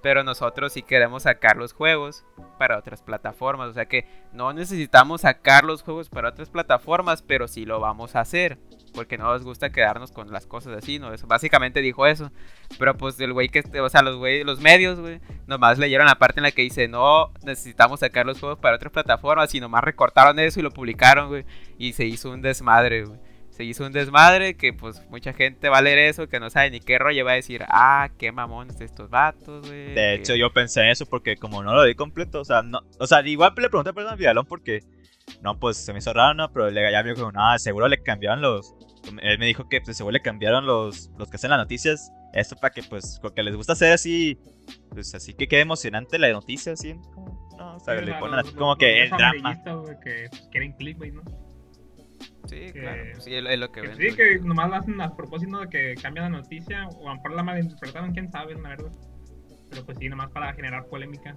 Pero 0.08 0.24
nosotros 0.24 0.72
sí 0.72 0.84
queremos 0.84 1.24
sacar 1.24 1.58
los 1.58 1.74
juegos 1.74 2.24
para 2.58 2.78
otras 2.78 3.02
plataformas. 3.02 3.68
O 3.68 3.74
sea 3.74 3.88
que 3.88 4.08
no 4.32 4.54
necesitamos 4.54 5.20
sacar 5.20 5.66
los 5.66 5.82
juegos 5.82 6.08
para 6.08 6.30
otras 6.30 6.50
plataformas, 6.50 7.22
pero 7.22 7.50
sí 7.50 7.66
lo 7.66 7.82
vamos 7.82 8.16
a 8.16 8.22
hacer. 8.22 8.58
Porque 8.94 9.18
no 9.18 9.26
nos 9.26 9.44
gusta 9.44 9.70
quedarnos 9.70 10.14
con 10.14 10.32
las 10.32 10.48
cosas 10.48 10.78
así, 10.78 10.98
¿no? 10.98 11.12
Eso, 11.12 11.28
básicamente 11.28 11.82
dijo 11.82 12.08
eso. 12.08 12.32
Pero 12.80 12.96
pues 12.96 13.20
el 13.20 13.34
güey 13.34 13.50
que, 13.50 13.66
o 13.82 13.90
sea, 13.90 14.02
los, 14.02 14.16
güey, 14.16 14.46
los 14.46 14.62
medios, 14.62 14.98
güey, 14.98 15.20
nomás 15.46 15.78
leyeron 15.78 16.08
la 16.08 16.16
parte 16.16 16.40
en 16.40 16.44
la 16.44 16.52
que 16.52 16.62
dice, 16.62 16.88
no 16.88 17.34
necesitamos 17.44 18.00
sacar 18.00 18.26
los 18.26 18.40
juegos 18.40 18.60
para 18.60 18.78
otras 18.78 18.94
plataformas. 18.94 19.54
Y 19.56 19.60
nomás 19.60 19.84
recortaron 19.84 20.40
eso 20.40 20.62
y 20.62 20.64
lo 20.64 20.72
publicaron, 20.72 21.28
güey. 21.28 21.44
Y 21.78 21.92
se 21.92 22.06
hizo 22.06 22.32
un 22.32 22.42
desmadre, 22.42 23.04
güey 23.04 23.27
se 23.58 23.64
hizo 23.64 23.88
un 23.88 23.92
desmadre 23.92 24.56
que 24.56 24.72
pues 24.72 25.04
mucha 25.10 25.34
gente 25.34 25.68
va 25.68 25.80
a 25.80 25.82
leer 25.82 25.98
eso 25.98 26.30
que 26.30 26.40
no 26.40 26.52
sabe 26.52 26.70
ni 26.70 26.80
qué 26.80 27.00
rollo 27.00 27.26
va 27.26 27.32
a 27.32 27.36
decir, 27.36 27.66
ah, 27.70 28.08
qué 28.20 28.32
mamones 28.32 28.80
estos 28.82 29.10
vatos, 29.10 29.68
güey. 29.68 29.96
De 29.96 30.14
hecho, 30.14 30.36
yo 30.36 30.54
pensé 30.54 30.82
en 30.82 30.90
eso 30.90 31.08
porque 31.08 31.38
como 31.38 31.64
no 31.64 31.74
lo 31.74 31.84
di 31.84 31.96
completo, 31.96 32.42
o 32.42 32.46
sea, 32.46 32.62
no, 32.62 32.82
o 33.00 33.08
sea, 33.08 33.26
igual 33.26 33.54
le 33.58 33.70
pregunté 33.70 33.90
a 33.90 33.94
Perdón 33.94 34.16
Vidalón 34.16 34.46
porque, 34.46 34.84
no, 35.42 35.60
pues 35.60 35.76
se 35.78 35.92
me 35.92 35.98
hizo 35.98 36.14
raro, 36.14 36.36
¿no? 36.36 36.54
Pero 36.54 36.70
le, 36.70 36.92
ya 36.92 37.02
me 37.02 37.16
dijo, 37.16 37.32
no, 37.32 37.58
seguro 37.58 37.88
le 37.88 38.04
cambiaron 38.04 38.42
los, 38.42 38.76
él 39.24 39.40
me 39.40 39.48
dijo 39.48 39.68
que 39.68 39.82
pues, 39.82 39.98
seguro 39.98 40.14
le 40.14 40.22
cambiaron 40.22 40.68
los, 40.68 41.10
los 41.18 41.28
que 41.28 41.38
hacen 41.38 41.50
las 41.50 41.58
noticias, 41.58 42.12
esto 42.34 42.56
para 42.58 42.72
que 42.72 42.84
pues, 42.84 43.18
porque 43.24 43.42
les 43.42 43.56
gusta 43.56 43.74
hacer 43.74 43.92
así, 43.92 44.38
pues 44.92 45.16
así 45.16 45.34
que 45.34 45.48
quede 45.48 45.62
emocionante 45.62 46.20
la 46.20 46.32
noticia, 46.32 46.74
así, 46.74 46.94
como, 47.12 47.56
no, 47.58 47.78
o 47.78 47.80
sea, 47.80 47.96
le 47.96 48.14
ponen 48.20 48.38
así 48.38 48.54
como 48.54 48.76
que 48.76 49.02
el 49.02 49.10
drama. 49.10 49.64
que 50.04 50.28
pues, 50.30 50.48
quieren 50.52 50.74
clickbait, 50.74 51.16
¿no? 51.16 51.47
Sí, 52.48 52.72
claro, 52.72 53.04
pues 53.12 53.24
sí, 53.24 53.36
es 53.36 53.60
lo 53.60 53.72
que, 53.72 53.82
ven. 53.82 53.98
Sí, 53.98 54.16
que 54.16 54.40
nomás 54.40 54.70
lo 54.70 54.76
hacen 54.76 55.02
a 55.02 55.16
propósito 55.16 55.60
de 55.60 55.70
que 55.70 55.96
cambia 56.02 56.24
la 56.24 56.30
noticia, 56.30 56.88
o 56.88 57.08
a 57.08 57.12
lo 57.12 57.16
mejor 57.16 57.32
la 57.34 57.44
malinterpretaron, 57.44 58.14
quién 58.14 58.32
sabe, 58.32 58.56
la 58.56 58.70
verdad. 58.70 58.92
Pero 59.70 59.86
pues 59.86 59.98
sí, 59.98 60.10
nomás 60.10 60.32
para 60.32 60.54
generar 60.54 60.86
polémica, 60.88 61.36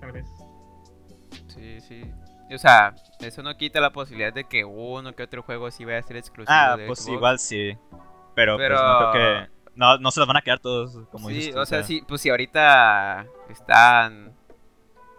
tal 0.00 0.12
vez. 0.12 0.26
Sí, 1.48 1.80
sí. 1.80 2.02
O 2.52 2.58
sea, 2.58 2.94
eso 3.20 3.42
no 3.42 3.56
quita 3.56 3.80
la 3.80 3.90
posibilidad 3.90 4.32
de 4.32 4.44
que 4.44 4.64
uno 4.64 5.14
que 5.14 5.22
otro 5.22 5.42
juego 5.42 5.70
sí 5.70 5.84
vaya 5.84 5.98
a 5.98 6.02
ser 6.02 6.16
exclusivo. 6.16 6.52
Ah, 6.56 6.76
pues 6.86 7.06
igual 7.08 7.38
sí. 7.38 7.76
Pero, 8.34 8.56
Pero... 8.56 8.76
Pues, 8.76 8.88
no 8.88 9.10
creo 9.10 9.12
que. 9.12 9.60
No, 9.76 9.98
no 9.98 10.10
se 10.10 10.20
los 10.20 10.26
van 10.26 10.36
a 10.36 10.42
quedar 10.42 10.58
todos, 10.58 11.06
como 11.10 11.28
sí, 11.28 11.34
dices 11.34 11.56
o 11.56 11.64
sea, 11.64 11.84
sí, 11.84 12.02
pues 12.06 12.20
si 12.20 12.28
ahorita 12.28 13.24
están 13.48 14.34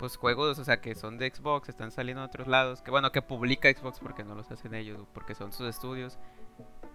pues 0.02 0.18
juegos, 0.18 0.58
o 0.58 0.66
sea, 0.66 0.82
que 0.82 0.96
son 0.96 1.20
de 1.20 1.30
Xbox, 1.30 1.70
están 1.70 1.92
saliendo 1.92 2.24
en 2.24 2.28
otros 2.28 2.48
lados, 2.48 2.82
que 2.82 2.90
bueno, 2.90 3.12
que 3.12 3.22
publica 3.22 3.72
Xbox 3.72 4.00
porque 4.00 4.24
no 4.24 4.34
los 4.34 4.50
hacen 4.50 4.74
ellos, 4.74 5.08
porque 5.14 5.36
son 5.36 5.54
sus 5.54 5.70
estudios. 5.70 6.18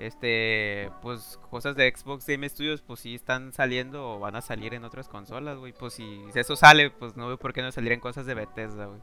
Este, 0.00 0.90
pues 1.02 1.38
cosas 1.48 1.76
de 1.76 1.88
Xbox 1.94 2.26
Game 2.26 2.48
Studios, 2.48 2.82
pues 2.82 2.98
sí 2.98 3.14
están 3.14 3.52
saliendo 3.52 4.10
o 4.10 4.18
van 4.18 4.34
a 4.34 4.40
salir 4.40 4.74
en 4.74 4.82
otras 4.82 5.08
consolas, 5.08 5.56
güey. 5.56 5.72
Pues 5.72 5.94
si 5.94 6.20
eso 6.34 6.56
sale, 6.56 6.90
pues 6.90 7.16
no 7.16 7.28
veo 7.28 7.38
por 7.38 7.52
qué 7.52 7.62
no 7.62 7.70
en 7.72 8.00
cosas 8.00 8.26
de 8.26 8.34
Bethesda, 8.34 8.86
güey. 8.86 9.00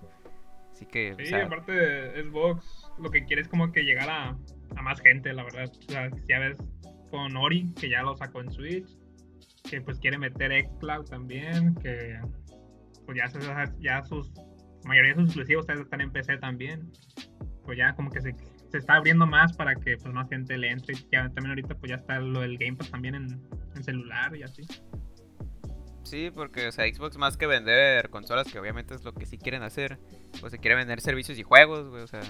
Así 0.73 0.85
que, 0.85 1.15
sí, 1.23 1.33
aparte 1.33 1.71
de 1.71 2.23
Xbox, 2.25 2.91
lo 2.99 3.09
que 3.09 3.23
quiere 3.23 3.41
es 3.41 3.47
como 3.47 3.71
que 3.71 3.83
llegar 3.83 4.09
a, 4.09 4.35
a 4.75 4.81
más 4.81 4.99
gente, 4.99 5.31
la 5.31 5.43
verdad. 5.43 5.71
O 5.87 5.91
sea, 5.91 6.09
ya 6.27 6.39
ves 6.39 6.57
con 7.09 7.37
Ori, 7.37 7.71
que 7.79 7.89
ya 7.89 8.01
lo 8.01 8.17
sacó 8.17 8.41
en 8.41 8.51
Switch, 8.51 8.97
que 9.69 9.79
pues 9.79 9.97
quiere 9.99 10.17
meter 10.17 10.51
xCloud 10.65 11.05
también, 11.05 11.75
que 11.75 12.19
pues 13.05 13.17
ya, 13.79 14.03
sus 14.03 14.31
mayoría 14.85 15.13
de 15.13 15.15
sus 15.15 15.25
exclusivos 15.25 15.67
están 15.69 16.01
en 16.01 16.11
PC 16.11 16.37
también. 16.37 16.91
Pues 17.65 17.77
ya 17.77 17.93
como 17.95 18.09
que 18.09 18.21
se, 18.21 18.35
está 18.73 18.95
abriendo 18.95 19.25
más 19.25 19.53
para 19.53 19.75
que 19.75 19.97
pues 19.97 20.13
más 20.13 20.29
gente 20.29 20.57
le 20.57 20.69
entre. 20.69 20.95
Ya 21.11 21.23
también 21.29 21.49
ahorita 21.49 21.75
pues 21.75 21.89
ya 21.89 21.95
está 21.95 22.19
lo 22.19 22.41
del 22.41 22.57
Game 22.57 22.75
Pass 22.75 22.91
también 22.91 23.15
en, 23.15 23.83
celular 23.83 24.35
y 24.35 24.43
así. 24.43 24.63
Sí, 26.03 26.31
porque 26.33 26.67
o 26.67 26.71
sea, 26.71 26.85
Xbox 26.85 27.17
más 27.17 27.37
que 27.37 27.47
vender 27.47 28.09
consolas, 28.09 28.51
que 28.51 28.59
obviamente 28.59 28.93
es 28.93 29.03
lo 29.03 29.13
que 29.13 29.25
sí 29.25 29.37
quieren 29.37 29.63
hacer, 29.63 29.99
pues 30.41 30.51
se 30.51 30.59
quiere 30.59 30.75
vender 30.75 31.01
servicios 31.01 31.39
y 31.39 31.43
juegos, 31.43 31.89
güey, 31.89 32.03
o 32.03 32.07
sea, 32.07 32.21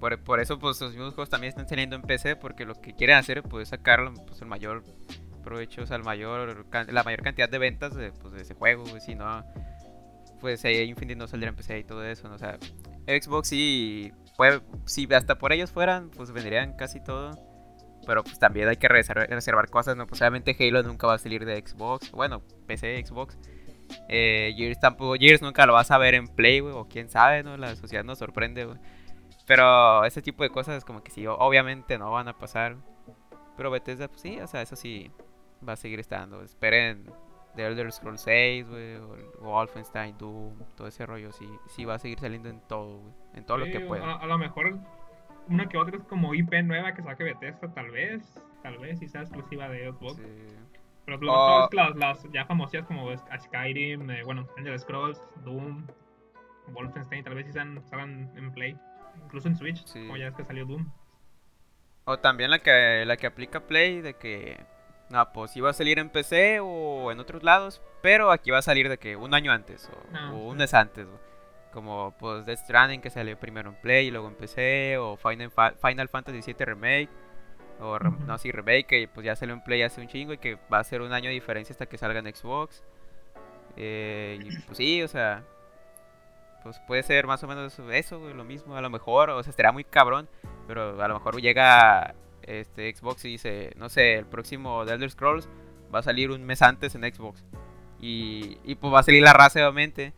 por, 0.00 0.18
por, 0.22 0.40
eso 0.40 0.58
pues 0.58 0.80
los 0.80 0.92
mismos 0.92 1.14
juegos 1.14 1.28
también 1.28 1.50
están 1.50 1.68
saliendo 1.68 1.96
en 1.96 2.02
PC, 2.02 2.36
porque 2.36 2.64
lo 2.64 2.80
que 2.80 2.94
quieren 2.94 3.16
hacer 3.16 3.42
pues 3.42 3.68
sacar 3.68 4.10
pues, 4.26 4.40
el 4.40 4.46
mayor 4.46 4.84
provecho, 5.42 5.82
o 5.82 5.86
sea, 5.86 5.96
el 5.96 6.04
mayor, 6.04 6.66
la 6.88 7.02
mayor 7.02 7.22
cantidad 7.22 7.48
de 7.48 7.58
ventas 7.58 7.94
de, 7.94 8.12
pues, 8.12 8.32
de 8.32 8.42
ese 8.42 8.54
juego, 8.54 8.84
güey, 8.84 9.00
si 9.00 9.14
no 9.14 9.44
pues 10.40 10.64
Infinite 10.64 11.16
no 11.16 11.26
saldría 11.26 11.50
en 11.50 11.56
PC 11.56 11.78
y 11.78 11.84
todo 11.84 12.04
eso, 12.04 12.28
¿no? 12.28 12.34
o 12.34 12.38
sea, 12.38 12.58
Xbox 13.06 13.48
sí, 13.48 14.12
puede, 14.36 14.60
si 14.84 15.12
hasta 15.14 15.38
por 15.38 15.52
ellos 15.52 15.70
fueran, 15.70 16.10
pues 16.10 16.32
vendrían 16.32 16.74
casi 16.76 17.00
todo. 17.00 17.32
Pero 18.06 18.22
pues 18.22 18.38
también 18.38 18.68
hay 18.68 18.76
que 18.76 18.86
reservar, 18.86 19.68
cosas, 19.68 19.96
¿no? 19.96 20.06
Pues 20.06 20.20
obviamente 20.20 20.56
Halo 20.60 20.82
nunca 20.84 21.08
va 21.08 21.14
a 21.14 21.18
salir 21.18 21.44
de 21.44 21.60
Xbox. 21.60 22.12
Bueno, 22.12 22.40
PC, 22.66 23.04
Xbox. 23.04 23.36
Eh, 24.08 24.54
Gears 24.56 24.78
tampoco, 24.78 25.14
Gears 25.18 25.42
nunca 25.42 25.66
lo 25.66 25.72
vas 25.72 25.90
a 25.90 25.98
ver 25.98 26.14
en 26.14 26.28
Play, 26.28 26.60
güey. 26.60 26.72
O 26.72 26.86
quién 26.86 27.10
sabe, 27.10 27.42
¿no? 27.42 27.56
La 27.56 27.74
sociedad 27.74 28.04
nos 28.04 28.18
sorprende, 28.18 28.64
güey. 28.64 28.78
Pero 29.46 30.04
ese 30.04 30.22
tipo 30.22 30.44
de 30.44 30.50
cosas 30.50 30.84
como 30.84 31.02
que 31.02 31.10
sí, 31.10 31.26
obviamente 31.26 31.98
no 31.98 32.12
van 32.12 32.28
a 32.28 32.38
pasar. 32.38 32.76
Pero 33.56 33.72
Bethesda, 33.72 34.06
pues 34.06 34.20
sí, 34.20 34.38
o 34.40 34.46
sea, 34.46 34.62
eso 34.62 34.76
sí 34.76 35.10
va 35.66 35.72
a 35.72 35.76
seguir 35.76 35.98
estando. 35.98 36.42
Esperen 36.42 37.10
The 37.56 37.66
Elder 37.66 37.90
Scrolls 37.90 38.20
6, 38.20 38.68
güey, 38.68 38.96
o 38.96 39.16
Wolfenstein, 39.40 40.16
Doom, 40.18 40.54
todo 40.76 40.86
ese 40.86 41.06
rollo, 41.06 41.32
sí, 41.32 41.48
sí 41.68 41.84
va 41.84 41.94
a 41.94 41.98
seguir 41.98 42.20
saliendo 42.20 42.48
en 42.48 42.60
todo, 42.60 42.98
güey, 42.98 43.14
en 43.34 43.44
todo 43.44 43.58
lo 43.58 43.64
que 43.64 43.80
pueda. 43.80 44.16
A, 44.16 44.26
lo 44.26 44.38
mejor 44.38 44.78
una 45.48 45.66
que 45.66 45.78
otra 45.78 45.96
es 45.96 46.04
como 46.04 46.34
IP 46.34 46.52
nueva 46.62 46.92
que 46.94 47.02
saque 47.02 47.24
Bethesda, 47.24 47.72
tal 47.72 47.90
vez, 47.90 48.22
tal 48.62 48.78
vez, 48.78 48.98
si 48.98 49.08
sea 49.08 49.22
exclusiva 49.22 49.68
de 49.68 49.90
Xbox. 49.90 50.20
Pero 51.06 51.18
oh. 51.28 51.68
las, 51.72 51.96
las, 51.96 52.32
ya 52.32 52.44
famosas 52.44 52.84
como 52.84 53.08
Skyrim, 53.16 54.10
eh, 54.10 54.22
bueno, 54.24 54.46
Elder 54.58 54.78
Scrolls, 54.78 55.22
Doom, 55.44 55.86
Wolfenstein, 56.68 57.24
tal 57.24 57.34
vez 57.34 57.46
si 57.46 57.52
sean, 57.52 57.82
salgan 57.86 58.30
en 58.36 58.52
Play, 58.52 58.76
incluso 59.24 59.48
en 59.48 59.56
Switch, 59.56 59.84
como 59.92 60.16
ya 60.16 60.28
es 60.28 60.34
que 60.34 60.44
salió 60.44 60.66
Doom. 60.66 60.90
O 62.04 62.18
también 62.18 62.50
la 62.50 62.58
que, 62.58 63.04
la 63.06 63.16
que 63.16 63.26
aplica 63.26 63.66
Play, 63.66 64.00
de 64.00 64.14
que 64.14 64.64
no, 65.08 65.32
pues 65.32 65.56
iba 65.56 65.70
a 65.70 65.72
salir 65.72 65.98
en 65.98 66.10
PC 66.10 66.60
o 66.60 67.12
en 67.12 67.20
otros 67.20 67.42
lados, 67.42 67.80
pero 68.02 68.32
aquí 68.32 68.50
va 68.50 68.58
a 68.58 68.62
salir 68.62 68.88
de 68.88 68.98
que 68.98 69.16
un 69.16 69.34
año 69.34 69.52
antes 69.52 69.88
o, 69.92 70.16
ah, 70.16 70.32
un 70.32 70.56
mes 70.56 70.74
antes. 70.74 71.06
Como 71.72 72.14
pues 72.18 72.46
Death 72.46 72.60
Stranding 72.60 73.00
que 73.00 73.10
salió 73.10 73.38
primero 73.38 73.68
en 73.70 73.76
Play 73.76 74.08
y 74.08 74.10
luego 74.10 74.28
en 74.28 74.34
PC, 74.34 74.96
o 74.98 75.16
Final, 75.16 75.52
Final 75.80 76.08
Fantasy 76.08 76.40
VII 76.40 76.64
Remake, 76.64 77.10
o 77.80 77.98
no, 77.98 78.38
sí, 78.38 78.50
Remake, 78.50 78.86
que 78.86 79.08
pues 79.12 79.24
ya 79.24 79.36
salió 79.36 79.54
en 79.54 79.62
Play 79.62 79.82
hace 79.82 80.00
un 80.00 80.08
chingo 80.08 80.32
y 80.32 80.38
que 80.38 80.58
va 80.72 80.78
a 80.78 80.84
ser 80.84 81.02
un 81.02 81.12
año 81.12 81.28
de 81.28 81.34
diferencia 81.34 81.72
hasta 81.72 81.86
que 81.86 81.98
salga 81.98 82.20
en 82.20 82.34
Xbox. 82.34 82.82
Eh, 83.76 84.38
y 84.42 84.56
pues 84.60 84.78
sí, 84.78 85.02
o 85.02 85.08
sea, 85.08 85.44
pues 86.62 86.80
puede 86.86 87.02
ser 87.02 87.26
más 87.26 87.42
o 87.44 87.46
menos 87.46 87.78
eso, 87.78 88.18
lo 88.18 88.44
mismo, 88.44 88.74
a 88.74 88.80
lo 88.80 88.88
mejor, 88.90 89.30
o 89.30 89.42
sea, 89.42 89.50
estará 89.50 89.70
muy 89.70 89.84
cabrón, 89.84 90.28
pero 90.66 91.00
a 91.00 91.08
lo 91.08 91.14
mejor 91.14 91.40
llega 91.40 92.14
este, 92.46 92.94
Xbox 92.94 93.24
y 93.24 93.28
dice, 93.28 93.72
no 93.76 93.88
sé, 93.88 94.14
el 94.14 94.26
próximo 94.26 94.84
The 94.84 94.94
Elder 94.94 95.10
Scrolls 95.10 95.48
va 95.94 96.00
a 96.00 96.02
salir 96.02 96.30
un 96.30 96.44
mes 96.44 96.62
antes 96.62 96.94
en 96.94 97.02
Xbox. 97.02 97.44
Y, 98.00 98.58
y 98.64 98.74
pues 98.74 98.92
va 98.92 99.00
a 99.00 99.02
salir 99.02 99.22
la 99.22 99.32
raza 99.32 99.60
obviamente. 99.60 100.12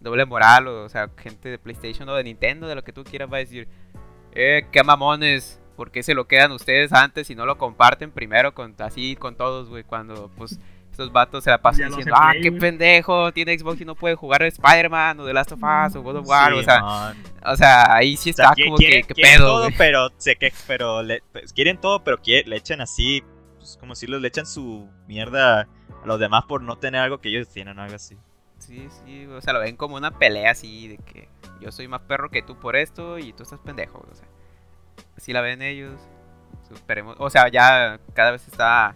Doble 0.00 0.26
moral, 0.26 0.68
o, 0.68 0.88
sea, 0.88 1.10
gente 1.16 1.48
de 1.48 1.58
PlayStation 1.58 2.08
o 2.08 2.14
de 2.14 2.22
Nintendo, 2.22 2.68
de 2.68 2.76
lo 2.76 2.84
que 2.84 2.92
tú 2.92 3.02
quieras, 3.02 3.32
va 3.32 3.38
a 3.38 3.40
decir, 3.40 3.66
eh, 4.32 4.66
qué 4.70 4.84
mamones, 4.84 5.60
¿por 5.76 5.90
qué 5.90 6.04
se 6.04 6.14
lo 6.14 6.28
quedan 6.28 6.52
ustedes 6.52 6.92
antes 6.92 7.30
y 7.30 7.34
no 7.34 7.46
lo 7.46 7.58
comparten 7.58 8.12
primero 8.12 8.54
con 8.54 8.76
así 8.78 9.16
con 9.16 9.36
todos, 9.36 9.68
güey? 9.68 9.82
Cuando 9.82 10.30
pues 10.36 10.60
estos 10.98 11.12
vatos 11.12 11.44
se 11.44 11.50
la 11.50 11.58
pasan 11.58 11.90
diciendo, 11.90 12.12
ah, 12.16 12.32
qué 12.42 12.50
pendejo, 12.50 13.30
tiene 13.32 13.56
Xbox 13.56 13.80
y 13.80 13.84
no 13.84 13.94
puede 13.94 14.16
jugar 14.16 14.42
Spider-Man 14.42 15.20
o 15.20 15.26
The 15.26 15.32
Last 15.32 15.52
of 15.52 15.60
Us 15.62 15.94
o 15.94 16.02
God 16.02 16.16
of 16.16 16.26
War, 16.26 16.52
o 16.52 16.62
sea, 16.62 17.14
o 17.46 17.56
sea, 17.56 17.94
ahí 17.94 18.16
sí 18.16 18.30
está 18.30 18.52
como 18.52 18.76
que, 18.76 19.04
¿qué 19.04 19.14
pedo, 19.14 19.46
todo, 19.46 19.68
pero 19.78 20.10
sé 20.16 20.34
que, 20.34 20.52
pero 20.66 21.04
le, 21.04 21.22
pues, 21.30 21.52
quieren 21.52 21.78
todo, 21.78 22.02
pero 22.02 22.18
le 22.24 22.56
echan 22.56 22.80
así, 22.80 23.22
pues, 23.56 23.76
como 23.78 23.94
si 23.94 24.08
le 24.08 24.26
echan 24.26 24.44
su 24.44 24.88
mierda 25.06 25.60
a 25.60 25.66
los 26.04 26.18
demás 26.18 26.44
por 26.48 26.62
no 26.62 26.76
tener 26.76 27.00
algo 27.00 27.18
que 27.18 27.28
ellos 27.28 27.48
tienen, 27.48 27.78
algo 27.78 27.94
así. 27.94 28.16
Sí, 28.58 28.88
sí, 29.04 29.26
o 29.26 29.40
sea, 29.40 29.52
lo 29.52 29.60
ven 29.60 29.76
como 29.76 29.94
una 29.94 30.18
pelea 30.18 30.50
así 30.50 30.88
de 30.88 30.96
que 30.98 31.28
yo 31.60 31.70
soy 31.70 31.86
más 31.86 32.00
perro 32.00 32.28
que 32.28 32.42
tú 32.42 32.58
por 32.58 32.74
esto 32.74 33.20
y 33.20 33.32
tú 33.32 33.44
estás 33.44 33.60
pendejo, 33.60 34.04
o 34.10 34.14
sea, 34.16 34.26
así 35.16 35.32
la 35.32 35.42
ven 35.42 35.62
ellos. 35.62 35.94
O 37.18 37.30
sea, 37.30 37.48
ya 37.48 37.98
cada 38.12 38.32
vez 38.32 38.46
está 38.46 38.94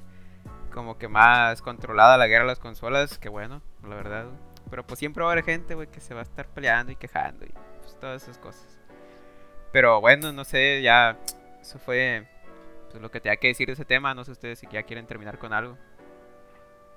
como 0.72 0.98
que 0.98 1.08
más 1.08 1.62
controlada 1.62 2.16
la 2.16 2.26
guerra 2.26 2.44
de 2.44 2.48
las 2.48 2.58
consolas, 2.58 3.18
que 3.18 3.28
bueno, 3.28 3.62
la 3.82 3.94
verdad. 3.94 4.26
Pero 4.70 4.86
pues 4.86 4.98
siempre 4.98 5.22
va 5.22 5.30
a 5.30 5.32
haber 5.32 5.44
gente, 5.44 5.74
güey, 5.74 5.88
que 5.88 6.00
se 6.00 6.14
va 6.14 6.20
a 6.20 6.24
estar 6.24 6.48
peleando 6.48 6.92
y 6.92 6.96
quejando 6.96 7.44
y 7.44 7.52
pues 7.80 7.98
todas 8.00 8.22
esas 8.22 8.38
cosas. 8.38 8.78
Pero 9.72 10.00
bueno, 10.00 10.32
no 10.32 10.44
sé, 10.44 10.82
ya 10.82 11.18
eso 11.60 11.78
fue 11.78 12.26
pues, 12.90 13.02
lo 13.02 13.10
que 13.10 13.20
tenía 13.20 13.36
que 13.36 13.48
decir 13.48 13.66
de 13.66 13.74
ese 13.74 13.84
tema. 13.84 14.14
No 14.14 14.24
sé 14.24 14.32
ustedes 14.32 14.58
si 14.58 14.66
ya 14.70 14.82
quieren 14.82 15.06
terminar 15.06 15.38
con 15.38 15.52
algo. 15.52 15.76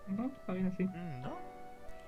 No, 0.08 0.32
está 0.40 0.54
bien 0.54 0.68
así. 0.68 0.84
Mm, 0.84 1.22
no. 1.22 1.38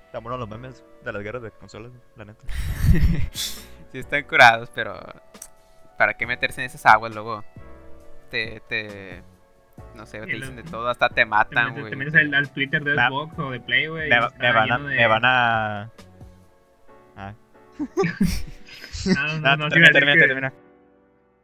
Están 0.05 0.23
buenos 0.23 0.39
los 0.39 0.49
memes 0.49 0.83
de 1.03 1.13
las 1.13 1.21
guerras 1.21 1.41
de 1.41 1.51
consolas, 1.51 1.91
la 2.15 2.25
neta. 2.25 2.45
sí 3.33 3.99
están 3.99 4.23
curados, 4.23 4.69
pero 4.73 4.97
¿para 5.97 6.15
qué 6.15 6.25
meterse 6.25 6.61
en 6.61 6.67
esas 6.67 6.85
aguas 6.85 7.13
luego? 7.13 7.43
Te, 8.29 8.61
te 8.67 9.23
no 9.95 10.05
sé, 10.05 10.19
te 10.21 10.25
dicen 10.27 10.55
de 10.55 10.63
todo, 10.63 10.87
hasta 10.89 11.09
te 11.09 11.25
matan, 11.25 11.73
Te, 11.73 11.79
güey. 11.81 11.89
te 11.91 11.95
metes 11.97 12.15
al, 12.15 12.33
al 12.33 12.51
Twitter 12.51 12.83
de 12.83 12.95
Me- 12.95 13.07
Xbox 13.07 13.39
o 13.39 13.51
de 13.51 13.59
Play, 13.59 13.87
güey. 13.87 14.09
Me, 14.09 14.17
me 14.39 14.51
van 14.53 14.71
a. 14.71 14.77
de- 14.79 14.95
Me 14.95 15.07
van 15.07 15.21
a. 15.25 15.89
Ah. 17.19 17.33
No, 17.79 19.27
no, 19.27 19.39
No, 19.39 19.57
no, 19.57 19.69
termina, 19.69 19.69
iba 19.69 19.85
a 19.87 19.89
decir 19.89 19.93
termina, 19.93 20.13
que- 20.13 20.27
termina. 20.27 20.53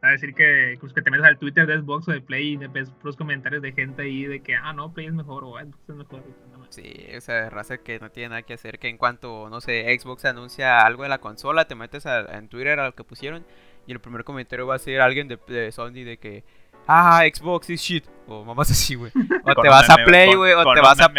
A 0.02 0.08
decir 0.10 0.34
que, 0.34 0.76
pues, 0.80 0.92
que 0.92 1.00
te 1.00 1.10
metes 1.10 1.26
al 1.26 1.38
Twitter 1.38 1.66
de 1.66 1.78
Xbox 1.80 2.08
o 2.08 2.12
de 2.12 2.20
Play 2.20 2.52
y 2.52 2.58
te 2.58 2.68
ves 2.68 2.90
puros 2.90 3.16
comentarios 3.16 3.62
de 3.62 3.72
gente 3.72 4.02
ahí 4.02 4.24
de 4.26 4.40
que, 4.42 4.54
ah, 4.54 4.72
no, 4.74 4.92
Play 4.92 5.06
es 5.06 5.14
mejor 5.14 5.44
o 5.44 5.58
Xbox 5.58 5.88
es 5.88 5.94
mejor. 5.96 6.22
Sí, 6.68 7.06
o 7.16 7.20
sea, 7.22 7.48
raza 7.50 7.78
que 7.78 7.98
no 8.00 8.10
tiene 8.10 8.28
nada 8.30 8.42
que 8.42 8.52
hacer, 8.54 8.78
que 8.78 8.88
en 8.88 8.98
cuanto, 8.98 9.48
no 9.48 9.60
sé, 9.62 9.96
Xbox 9.98 10.24
anuncia 10.26 10.80
algo 10.80 11.04
de 11.04 11.08
la 11.08 11.18
consola, 11.18 11.64
te 11.66 11.74
metes 11.74 12.04
a- 12.06 12.36
en 12.36 12.48
Twitter 12.48 12.78
a 12.80 12.86
lo 12.86 12.94
que 12.94 13.04
pusieron 13.04 13.46
y 13.86 13.92
el 13.92 14.00
primer 14.00 14.24
comentario 14.24 14.66
va 14.66 14.74
a 14.74 14.78
ser 14.78 15.00
alguien 15.00 15.26
de, 15.28 15.38
de 15.48 15.72
Sony 15.72 16.04
de 16.04 16.18
que, 16.18 16.44
ah, 16.86 17.22
Xbox 17.32 17.70
is 17.70 17.80
shit, 17.80 18.04
o 18.26 18.44
mamás 18.44 18.70
así, 18.70 18.94
güey. 18.94 19.12
O 19.44 19.54
te 19.62 19.68
vas 19.68 19.88
a 19.90 19.96
Play, 19.96 20.34
güey, 20.34 20.52
o 20.54 20.64
te 20.74 20.80
vas 20.80 21.00
a... 21.00 21.12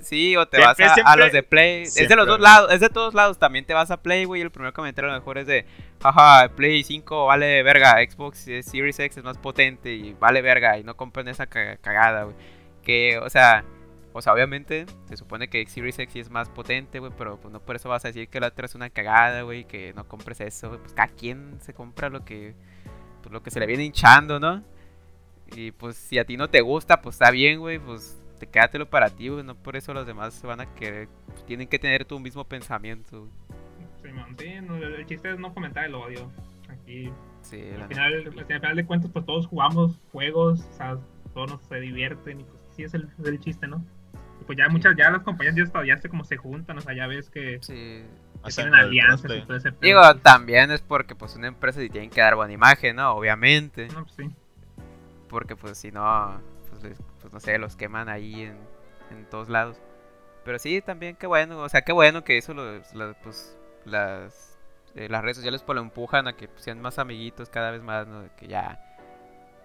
Sí, 0.00 0.34
o 0.36 0.46
te 0.48 0.56
Siempre, 0.56 0.86
vas 0.86 0.98
a, 1.04 1.16
los 1.16 1.32
de 1.32 1.42
Play. 1.42 1.82
es 1.82 2.08
de 2.08 2.16
los 2.16 2.26
dos 2.26 2.40
lados, 2.40 2.72
es 2.72 2.80
de 2.80 2.88
todos 2.88 3.14
lados. 3.14 3.38
También 3.38 3.64
te 3.66 3.74
vas 3.74 3.90
a 3.90 4.00
Play, 4.02 4.24
güey. 4.24 4.40
y 4.40 4.42
El 4.44 4.50
primer 4.50 4.72
comentario 4.72 5.10
a 5.10 5.14
lo 5.14 5.20
mejor 5.20 5.38
es 5.38 5.46
de, 5.46 5.66
jaja, 6.02 6.48
Play 6.56 6.82
5 6.82 7.26
vale 7.26 7.62
verga. 7.62 7.96
Xbox 8.10 8.38
Series 8.38 8.98
X 8.98 9.18
es 9.18 9.24
más 9.24 9.38
potente 9.38 9.92
y 9.92 10.14
vale 10.14 10.42
verga. 10.42 10.78
Y 10.78 10.84
no 10.84 10.96
compren 10.96 11.28
esa 11.28 11.46
ca- 11.46 11.76
cagada, 11.76 12.24
güey. 12.24 12.36
Que, 12.82 13.18
o 13.18 13.28
sea, 13.28 13.62
o 14.12 14.22
sea, 14.22 14.32
obviamente 14.32 14.86
se 15.08 15.16
supone 15.16 15.48
que 15.48 15.64
Series 15.66 15.98
X 15.98 16.16
es 16.26 16.30
más 16.30 16.48
potente, 16.48 16.98
güey. 16.98 17.12
Pero 17.16 17.38
pues 17.38 17.52
no 17.52 17.60
por 17.60 17.76
eso 17.76 17.88
vas 17.90 18.04
a 18.04 18.08
decir 18.08 18.28
que 18.28 18.40
la 18.40 18.48
otra 18.48 18.66
es 18.66 18.74
una 18.74 18.88
cagada, 18.90 19.42
güey. 19.42 19.64
Que 19.64 19.92
no 19.94 20.08
compres 20.08 20.40
eso, 20.40 20.68
güey. 20.70 20.80
Pues 20.80 20.94
cada 20.94 21.08
quien 21.08 21.58
se 21.60 21.74
compra 21.74 22.08
lo 22.08 22.24
que, 22.24 22.54
pues, 23.22 23.32
lo 23.32 23.42
que 23.42 23.50
se 23.50 23.60
le 23.60 23.66
viene 23.66 23.84
hinchando, 23.84 24.40
¿no? 24.40 24.62
Y 25.54 25.72
pues 25.72 25.96
si 25.96 26.18
a 26.18 26.24
ti 26.24 26.36
no 26.36 26.48
te 26.48 26.60
gusta, 26.60 27.00
pues 27.00 27.16
está 27.16 27.30
bien, 27.30 27.58
güey. 27.58 27.78
Pues 27.78 28.20
te 28.38 28.46
quédatelo 28.46 28.88
para 28.88 29.10
ti, 29.10 29.28
güey. 29.28 29.42
No 29.42 29.54
por 29.54 29.76
eso 29.76 29.92
los 29.92 30.06
demás 30.06 30.34
se 30.34 30.46
van 30.46 30.60
a 30.60 30.74
querer. 30.74 31.08
Tienen 31.46 31.68
que 31.68 31.78
tener 31.78 32.04
tu 32.04 32.18
mismo 32.20 32.44
pensamiento, 32.44 33.20
güey. 33.20 33.32
Sí, 34.02 34.08
sí, 34.38 34.60
no, 34.62 34.76
el 34.76 35.06
chiste 35.06 35.30
es 35.30 35.38
no 35.38 35.52
fomentar 35.52 35.84
el 35.84 35.94
odio. 35.94 36.30
Aquí, 36.68 37.10
Sí, 37.42 37.62
al 37.74 37.88
final, 37.88 38.34
al 38.38 38.44
final 38.44 38.76
de 38.76 38.84
cuentas, 38.84 39.10
pues 39.12 39.24
todos 39.24 39.46
jugamos 39.46 39.98
juegos, 40.12 40.60
o 40.60 40.72
sea, 40.74 40.98
todos 41.32 41.50
nos 41.50 41.62
se 41.62 41.80
divierten 41.80 42.40
y 42.40 42.44
pues 42.44 42.58
sí 42.76 42.82
es 42.82 42.94
el, 42.94 43.08
es 43.18 43.26
el 43.26 43.40
chiste, 43.40 43.66
¿no? 43.66 43.84
Y 44.40 44.44
pues 44.44 44.58
ya 44.58 44.68
muchas, 44.68 44.94
ya 44.96 45.10
las 45.10 45.22
compañías 45.22 45.56
ya, 45.56 45.64
ya 45.84 45.96
se 45.96 46.08
como 46.08 46.24
se 46.24 46.36
juntan, 46.36 46.78
o 46.78 46.80
sea, 46.80 46.94
ya 46.94 47.06
ves 47.06 47.30
que, 47.30 47.58
Sí. 47.62 48.02
Que 48.44 48.52
tienen 48.52 48.74
alianzas 48.74 49.30
y 49.36 49.42
todo 49.42 49.56
ese 49.56 49.72
pedo. 49.72 49.80
Digo, 49.80 50.14
también 50.22 50.70
es 50.70 50.80
porque 50.82 51.14
pues 51.14 51.36
una 51.36 51.48
empresa 51.48 51.80
sí 51.80 51.88
tienen 51.90 52.10
que 52.10 52.20
dar 52.20 52.36
buena 52.36 52.52
imagen, 52.52 52.96
¿no? 52.96 53.12
Obviamente. 53.12 53.88
No, 53.88 54.04
pues 54.04 54.14
sí. 54.16 54.30
Porque 55.28 55.56
pues 55.56 55.78
si 55.78 55.92
no, 55.92 56.40
pues, 56.70 56.82
les- 56.82 57.02
pues, 57.20 57.32
no 57.32 57.40
sé, 57.40 57.58
los 57.58 57.76
queman 57.76 58.08
ahí 58.08 58.42
en, 58.42 58.58
en 59.10 59.24
todos 59.30 59.48
lados. 59.48 59.76
Pero 60.44 60.58
sí, 60.58 60.80
también 60.80 61.16
qué 61.16 61.26
bueno, 61.26 61.58
o 61.60 61.68
sea, 61.68 61.82
qué 61.82 61.92
bueno 61.92 62.24
que 62.24 62.38
eso 62.38 62.54
los, 62.54 62.92
los, 62.94 63.14
pues, 63.22 63.56
las, 63.84 64.58
eh, 64.94 65.08
las 65.08 65.22
redes 65.22 65.36
sociales 65.36 65.62
pues 65.62 65.76
lo 65.76 65.82
empujan 65.82 66.26
a 66.26 66.32
que 66.32 66.48
pues, 66.48 66.62
sean 66.64 66.80
más 66.80 66.98
amiguitos 66.98 67.48
cada 67.50 67.70
vez 67.70 67.82
más, 67.82 68.06
¿no? 68.06 68.24
Que 68.36 68.48
ya 68.48 68.80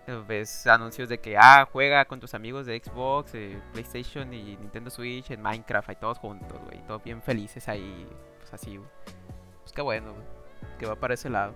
eh, 0.05 0.21
ves 0.27 0.67
anuncios 0.67 1.07
de 1.09 1.17
que, 1.19 1.37
ah, 1.37 1.67
juega 1.71 2.05
con 2.05 2.19
tus 2.19 2.33
amigos 2.33 2.65
de 2.65 2.79
Xbox, 2.83 3.33
eh, 3.35 3.57
PlayStation 3.71 4.31
y 4.33 4.57
Nintendo 4.57 4.89
Switch 4.91 5.31
en 5.31 5.41
Minecraft, 5.41 5.89
ahí 5.89 5.95
todos 5.95 6.19
juntos, 6.19 6.59
güey, 6.65 6.79
todos 6.85 7.03
bien 7.03 7.21
felices 7.23 7.67
ahí, 7.69 8.05
pues 8.49 8.61
así, 8.61 8.77
güey. 8.77 8.89
Pues 9.61 9.73
qué 9.73 9.81
bueno, 9.81 10.13
güey, 10.13 10.25
que 10.77 10.85
va 10.85 10.95
para 10.95 11.15
ese 11.15 11.29
lado. 11.29 11.53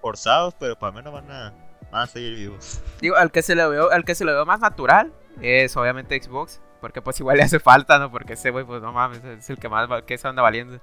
Forzados, 0.00 0.54
pero 0.58 0.78
para 0.78 0.92
mí 0.92 1.02
no 1.02 1.12
van 1.12 1.30
a, 1.30 1.54
van 1.90 2.02
a 2.02 2.06
seguir 2.06 2.36
vivos. 2.36 2.82
Digo, 3.00 3.16
al 3.16 3.30
que 3.30 3.42
se 3.42 3.54
le 3.54 3.66
veo, 3.68 3.90
al 3.90 4.04
que 4.04 4.14
se 4.14 4.24
le 4.24 4.32
veo 4.32 4.44
más 4.44 4.60
natural 4.60 5.12
es 5.40 5.76
obviamente 5.76 6.20
Xbox. 6.20 6.60
Porque 6.80 7.02
pues 7.02 7.20
igual 7.20 7.36
le 7.36 7.42
hace 7.42 7.60
falta, 7.60 7.98
¿no? 7.98 8.10
Porque 8.10 8.32
ese 8.32 8.50
güey, 8.50 8.64
pues 8.64 8.80
no 8.80 8.90
mames, 8.90 9.22
es 9.22 9.50
el 9.50 9.58
que 9.58 9.68
más 9.68 9.86
que 10.04 10.14
eso 10.14 10.28
anda 10.28 10.40
valiendo. 10.40 10.80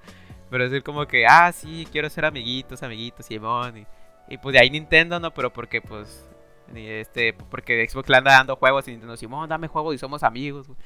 Pero 0.49 0.63
es 0.63 0.71
decir 0.71 0.83
como 0.83 1.07
que, 1.07 1.25
ah, 1.25 1.51
sí, 1.51 1.87
quiero 1.91 2.07
ser 2.09 2.23
amiguitos, 2.23 2.83
amiguitos, 2.83 3.25
Simón. 3.25 3.79
Y, 3.79 3.87
y 4.29 4.37
pues 4.37 4.53
de 4.53 4.59
ahí 4.59 4.69
Nintendo, 4.69 5.19
¿no? 5.19 5.33
Pero 5.33 5.51
porque 5.51 5.81
pues, 5.81 6.29
este, 6.73 7.33
porque 7.33 7.87
Xbox 7.89 8.09
le 8.09 8.17
anda 8.17 8.31
dando 8.31 8.55
juegos 8.55 8.87
y 8.87 8.91
Nintendo, 8.91 9.17
Simón, 9.17 9.49
dame 9.49 9.67
juegos 9.67 9.95
y 9.95 9.97
somos 9.97 10.21
amigos, 10.21 10.67
güey. 10.67 10.77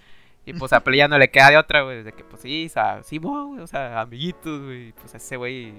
Y 0.45 0.53
pues 0.53 0.73
a 0.73 0.83
Play 0.83 0.97
ya 0.99 1.07
no 1.07 1.17
le 1.17 1.29
queda 1.29 1.49
de 1.49 1.57
otra, 1.57 1.83
güey. 1.83 2.03
De 2.03 2.13
que 2.13 2.23
pues 2.23 2.41
sí, 2.41 2.65
o 2.65 2.69
sea, 2.69 3.03
Simón, 3.03 3.49
güey, 3.49 3.61
o 3.61 3.67
sea, 3.67 4.01
amiguitos, 4.01 4.61
güey. 4.61 4.91
Pues 4.93 5.13
ese 5.13 5.37
güey, 5.37 5.73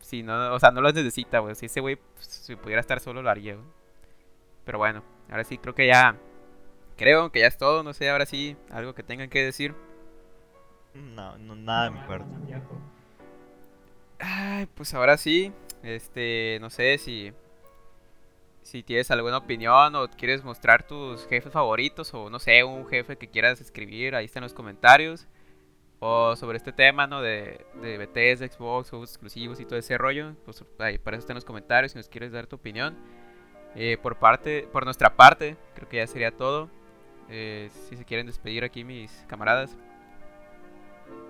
si 0.00 0.22
no, 0.22 0.52
o 0.54 0.58
sea, 0.58 0.70
no 0.70 0.80
los 0.80 0.94
necesita, 0.94 1.38
güey. 1.38 1.54
Si 1.54 1.66
ese 1.66 1.80
güey, 1.80 1.96
pues, 1.96 2.26
si 2.26 2.56
pudiera 2.56 2.80
estar 2.80 3.00
solo, 3.00 3.22
lo 3.22 3.30
haría, 3.30 3.54
güey. 3.54 3.66
Pero 4.64 4.78
bueno, 4.78 5.02
ahora 5.30 5.44
sí 5.44 5.58
creo 5.58 5.74
que 5.74 5.86
ya. 5.86 6.16
Creo 6.96 7.30
que 7.30 7.40
ya 7.40 7.46
es 7.46 7.56
todo. 7.56 7.82
No 7.84 7.92
sé, 7.92 8.10
ahora 8.10 8.26
sí, 8.26 8.56
algo 8.70 8.94
que 8.94 9.02
tengan 9.04 9.30
que 9.30 9.44
decir. 9.44 9.74
No, 10.94 11.38
no 11.38 11.54
nada 11.54 11.84
de 11.84 11.90
mi 11.92 12.00
parte. 12.06 12.26
Ay, 14.18 14.66
pues 14.74 14.92
ahora 14.94 15.16
sí. 15.16 15.52
Este, 15.82 16.58
no 16.60 16.70
sé 16.70 16.98
si. 16.98 17.32
Si 18.68 18.82
tienes 18.82 19.10
alguna 19.10 19.38
opinión 19.38 19.94
o 19.94 20.10
quieres 20.10 20.44
mostrar 20.44 20.86
tus 20.86 21.26
jefes 21.26 21.50
favoritos 21.50 22.12
o 22.12 22.28
no 22.28 22.38
sé, 22.38 22.62
un 22.64 22.86
jefe 22.86 23.16
que 23.16 23.26
quieras 23.26 23.62
escribir, 23.62 24.14
ahí 24.14 24.26
está 24.26 24.40
en 24.40 24.42
los 24.42 24.52
comentarios. 24.52 25.26
O 26.00 26.36
sobre 26.36 26.58
este 26.58 26.70
tema, 26.74 27.06
¿no? 27.06 27.22
De, 27.22 27.64
de 27.80 27.96
BTS, 27.96 28.40
Xbox, 28.52 28.90
juegos 28.90 29.08
exclusivos 29.08 29.58
y 29.58 29.64
todo 29.64 29.78
ese 29.78 29.96
rollo. 29.96 30.34
Pues 30.44 30.62
ahí 30.80 30.98
para 30.98 31.16
eso 31.16 31.22
está 31.22 31.32
en 31.32 31.36
los 31.36 31.46
comentarios 31.46 31.92
si 31.92 31.98
nos 31.98 32.10
quieres 32.10 32.30
dar 32.30 32.46
tu 32.46 32.56
opinión. 32.56 32.94
Eh, 33.74 33.96
por 34.02 34.18
parte, 34.18 34.68
por 34.70 34.84
nuestra 34.84 35.16
parte, 35.16 35.56
creo 35.74 35.88
que 35.88 35.96
ya 35.96 36.06
sería 36.06 36.36
todo. 36.36 36.68
Eh, 37.30 37.70
si 37.88 37.96
se 37.96 38.04
quieren 38.04 38.26
despedir 38.26 38.64
aquí 38.64 38.84
mis 38.84 39.10
camaradas. 39.28 39.78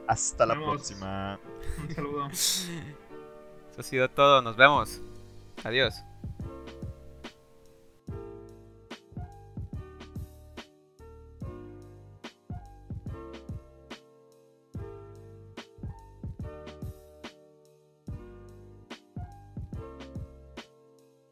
Hasta 0.08 0.44
la 0.44 0.56
próxima. 0.56 1.38
Un 1.78 1.94
saludo. 1.94 2.26
Eso 2.32 3.78
ha 3.78 3.82
sido 3.84 4.10
todo, 4.10 4.42
nos 4.42 4.56
vemos. 4.56 5.00
Adiós. 5.62 6.02